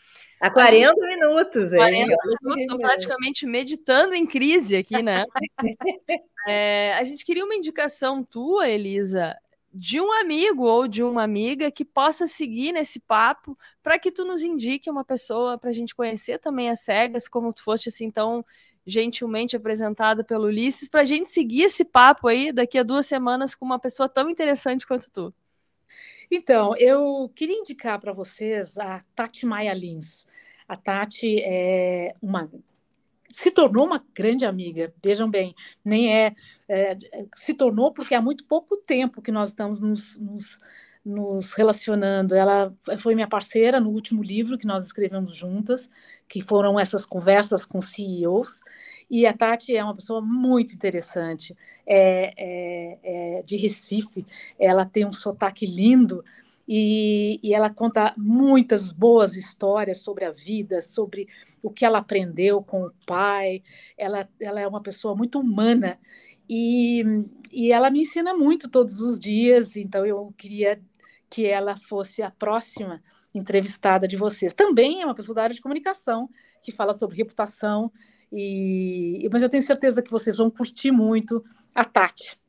Há 0.43 0.51
40 0.51 0.93
minutos, 1.07 1.73
hein? 1.73 1.79
40 1.79 2.17
minutos, 2.25 2.77
praticamente 2.79 3.47
meditando 3.47 4.13
em 4.13 4.27
crise 4.27 4.77
aqui, 4.77 5.01
né? 5.01 5.25
é, 6.49 6.95
a 6.95 7.05
gente 7.05 7.25
queria 7.25 7.45
uma 7.45 7.55
indicação 7.55 8.25
tua, 8.25 8.69
Elisa, 8.69 9.37
de 9.73 10.01
um 10.01 10.13
amigo 10.13 10.65
ou 10.65 10.89
de 10.89 11.01
uma 11.01 11.23
amiga 11.23 11.71
que 11.71 11.85
possa 11.85 12.27
seguir 12.27 12.73
nesse 12.73 12.99
papo 12.99 13.57
para 13.85 14.01
que 14.01 14.11
tu 14.11 14.25
nos 14.25 14.43
indique 14.43 14.91
uma 14.91 15.05
pessoa 15.05 15.57
para 15.57 15.71
a 15.71 15.73
gente 15.73 15.95
conhecer 15.95 16.41
também 16.41 16.69
as 16.69 16.81
cegas, 16.81 17.29
como 17.29 17.53
tu 17.53 17.63
foste 17.63 17.89
assim 17.89 18.11
tão 18.11 18.45
gentilmente 18.85 19.55
apresentada 19.55 20.25
pelo 20.25 20.47
Ulisses, 20.47 20.89
para 20.89 21.03
a 21.03 21.05
gente 21.05 21.29
seguir 21.29 21.63
esse 21.63 21.85
papo 21.85 22.27
aí 22.27 22.51
daqui 22.51 22.77
a 22.77 22.83
duas 22.83 23.07
semanas 23.07 23.55
com 23.55 23.65
uma 23.65 23.79
pessoa 23.79 24.09
tão 24.09 24.29
interessante 24.29 24.85
quanto 24.85 25.09
tu. 25.13 25.33
Então, 26.29 26.75
eu 26.79 27.31
queria 27.33 27.59
indicar 27.59 28.01
para 28.01 28.13
vocês 28.13 28.77
a 28.77 29.05
Tati 29.15 29.47
Maia 29.47 29.73
Lins. 29.73 30.27
A 30.73 30.77
Tati 30.77 31.39
é 31.45 32.15
uma 32.23 32.51
se 33.31 33.51
tornou 33.51 33.87
uma 33.87 34.03
grande 34.15 34.47
amiga. 34.47 34.93
Vejam 35.03 35.31
bem, 35.31 35.55
nem 35.85 36.15
é, 36.15 36.35
é, 36.69 36.97
se 37.35 37.53
tornou 37.53 37.93
porque 37.93 38.15
há 38.15 38.23
muito 38.23 38.45
pouco 38.45 38.77
tempo 38.77 39.21
que 39.21 39.31
nós 39.31 39.51
estamos 39.51 39.83
nos, 39.83 40.19
nos, 40.19 40.61
nos, 41.05 41.53
relacionando. 41.53 42.35
Ela 42.35 42.75
foi 43.01 43.15
minha 43.15 43.29
parceira 43.29 43.81
no 43.81 43.91
último 43.91 44.23
livro 44.23 44.57
que 44.57 44.67
nós 44.67 44.85
escrevemos 44.85 45.37
juntas, 45.37 45.91
que 46.27 46.41
foram 46.41 46.81
essas 46.81 47.05
conversas 47.05 47.67
com 47.67 47.81
CEOs. 47.83 48.63
E 49.11 49.27
a 49.27 49.33
Tati 49.35 49.77
é 49.77 49.85
uma 49.85 49.95
pessoa 49.95 50.23
muito 50.23 50.75
interessante. 50.75 51.55
É, 51.87 52.33
é, 52.37 52.99
é 53.39 53.43
de 53.43 53.57
Recife, 53.57 54.25
ela 54.59 54.87
tem 54.87 55.05
um 55.05 55.13
sotaque 55.13 55.67
lindo 55.67 56.23
e, 56.67 57.41
e 57.43 57.55
ela 57.55 57.71
conta 57.71 58.15
muitas 58.17 58.93
boas 58.93 59.37
histórias 59.37 59.99
sobre 59.99 60.25
a 60.25 60.31
vida, 60.31 60.81
sobre 60.81 61.29
o 61.63 61.71
que 61.71 61.85
ela 61.85 61.99
aprendeu 61.99 62.63
com 62.63 62.85
o 62.85 62.93
pai. 63.07 63.63
Ela, 63.97 64.29
ela 64.41 64.61
é 64.61 64.67
uma 64.67 64.83
pessoa 64.83 65.15
muito 65.15 65.41
humana 65.41 65.99
e, 66.49 67.05
e 67.51 67.73
ela 67.73 67.91
me 67.91 68.01
ensina 68.01 68.35
muito 68.35 68.69
todos 68.69 69.01
os 69.01 69.19
dias, 69.19 69.77
então 69.77 70.05
eu 70.05 70.33
queria 70.37 70.81
que 71.31 71.47
ela 71.47 71.77
fosse 71.77 72.23
a 72.23 72.31
próxima 72.31 73.03
entrevistada 73.35 74.07
de 74.07 74.17
vocês. 74.17 74.53
Também 74.53 75.01
é 75.01 75.07
uma 75.07 75.15
pessoa 75.15 75.35
da 75.35 75.43
área 75.45 75.55
de 75.55 75.63
comunicação 75.63 76.29
que 76.63 76.71
fala 76.71 76.93
sobre 76.93 77.17
reputação, 77.17 77.91
e, 78.31 79.27
mas 79.33 79.43
eu 79.43 79.49
tenho 79.49 79.63
certeza 79.63 80.03
que 80.03 80.11
vocês 80.11 80.37
vão 80.37 80.51
curtir 80.51 80.91
muito 80.91 81.45
a 81.75 81.85
Tati. 81.85 82.42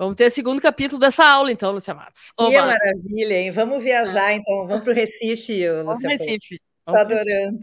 Vamos 0.00 0.16
ter 0.16 0.28
o 0.28 0.30
segundo 0.30 0.62
capítulo 0.62 0.98
dessa 0.98 1.22
aula, 1.26 1.52
então, 1.52 1.72
Lúcia 1.72 1.92
Matos. 1.92 2.32
Que 2.34 2.58
maravilha, 2.58 3.34
hein? 3.34 3.50
Vamos 3.50 3.84
viajar, 3.84 4.32
então. 4.32 4.66
Vamos 4.66 4.82
para 4.82 4.92
o 4.92 4.94
Recife, 4.94 5.68
Lúcia. 5.68 5.82
Vamos 5.84 6.02
Recife. 6.04 6.54
Estou 6.54 6.96
adorando. 6.98 7.60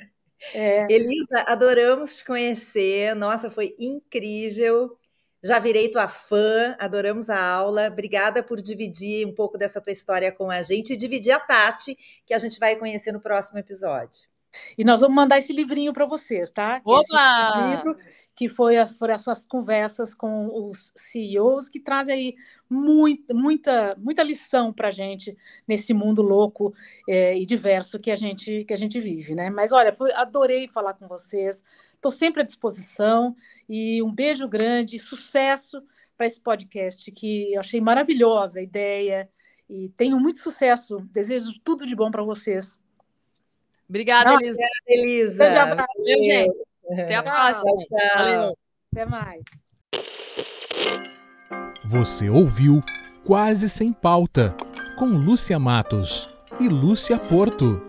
É. 0.54 0.86
Elisa, 0.88 1.46
adoramos 1.48 2.18
te 2.18 2.24
conhecer. 2.24 3.16
Nossa, 3.16 3.50
foi 3.50 3.74
incrível. 3.80 4.96
Já 5.44 5.58
virei 5.58 5.90
tua 5.90 6.08
fã, 6.08 6.76
adoramos 6.78 7.28
a 7.32 7.44
aula. 7.44 7.88
Obrigada 7.88 8.44
por 8.44 8.62
dividir 8.62 9.26
um 9.26 9.34
pouco 9.34 9.58
dessa 9.58 9.82
tua 9.82 9.92
história 9.92 10.32
com 10.32 10.52
a 10.52 10.62
gente 10.62 10.94
e 10.94 10.98
dividir 10.98 11.32
a 11.32 11.40
Tati, 11.40 11.98
que 12.24 12.36
a 12.36 12.38
gente 12.38 12.60
vai 12.60 12.76
conhecer 12.76 13.12
no 13.12 13.20
próximo 13.20 13.58
episódio. 13.58 14.30
E 14.78 14.84
nós 14.84 15.02
vamos 15.02 15.16
mandar 15.16 15.40
esse 15.40 15.52
livrinho 15.52 15.92
para 15.92 16.06
vocês, 16.06 16.52
tá? 16.52 16.82
Opa! 16.86 17.52
Esse 17.56 17.76
livro 17.76 17.98
que 18.38 18.48
foi 18.48 18.78
as, 18.78 18.94
foram 18.94 19.16
essas 19.16 19.48
conversas 19.48 20.14
com 20.14 20.70
os 20.70 20.94
CEOs 20.96 21.70
que 21.70 21.80
trazem 21.80 22.16
aí 22.16 22.36
muita, 22.70 23.34
muita, 23.34 23.96
muita 23.98 24.22
lição 24.22 24.72
para 24.72 24.90
a 24.90 24.92
gente 24.92 25.36
nesse 25.68 25.92
mundo 25.92 26.22
louco 26.22 26.72
é, 27.10 27.36
e 27.36 27.48
diverso 27.48 28.00
que 28.00 28.12
a 28.12 28.16
gente 28.16 28.64
que 28.66 28.72
a 28.72 28.78
gente 28.78 29.02
vive, 29.02 29.34
né? 29.34 29.50
Mas 29.50 29.72
olha, 29.72 29.92
foi, 29.92 30.14
adorei 30.14 30.68
falar 30.68 30.94
com 30.94 31.08
vocês, 31.08 31.64
estou 31.96 32.12
sempre 32.12 32.44
à 32.44 32.46
disposição 32.46 33.36
e 33.68 34.04
um 34.04 34.14
beijo 34.14 34.48
grande, 34.48 35.00
sucesso 35.00 35.82
para 36.16 36.28
esse 36.28 36.40
podcast 36.40 37.12
que 37.12 37.54
eu 37.54 37.60
achei 37.60 37.82
maravilhosa 37.82 38.60
a 38.60 38.64
ideia 38.64 39.28
e 39.68 39.90
tenho 39.98 40.20
muito 40.20 40.38
sucesso, 40.40 41.00
desejo 41.12 41.60
tudo 41.64 41.88
de 41.88 41.96
bom 41.96 42.12
para 42.12 42.22
vocês. 42.22 42.80
Obrigada, 43.90 44.34
Elisa. 44.34 44.60
Obrigada, 44.60 44.84
Elisa. 44.88 45.50
Valeu, 45.76 46.24
gente. 46.24 46.67
Até 46.92 47.16
a 47.16 47.24
próxima. 47.24 47.72
Tchau, 47.72 48.00
tchau. 48.00 48.18
Valeu. 48.18 48.52
Até 48.94 49.06
mais. 49.06 49.42
Você 51.86 52.30
ouviu 52.30 52.82
Quase 53.26 53.70
Sem 53.70 53.92
Pauta, 53.92 54.56
com 54.98 55.06
Lúcia 55.06 55.60
Matos 55.60 56.30
e 56.60 56.68
Lúcia 56.70 57.18
Porto. 57.18 57.82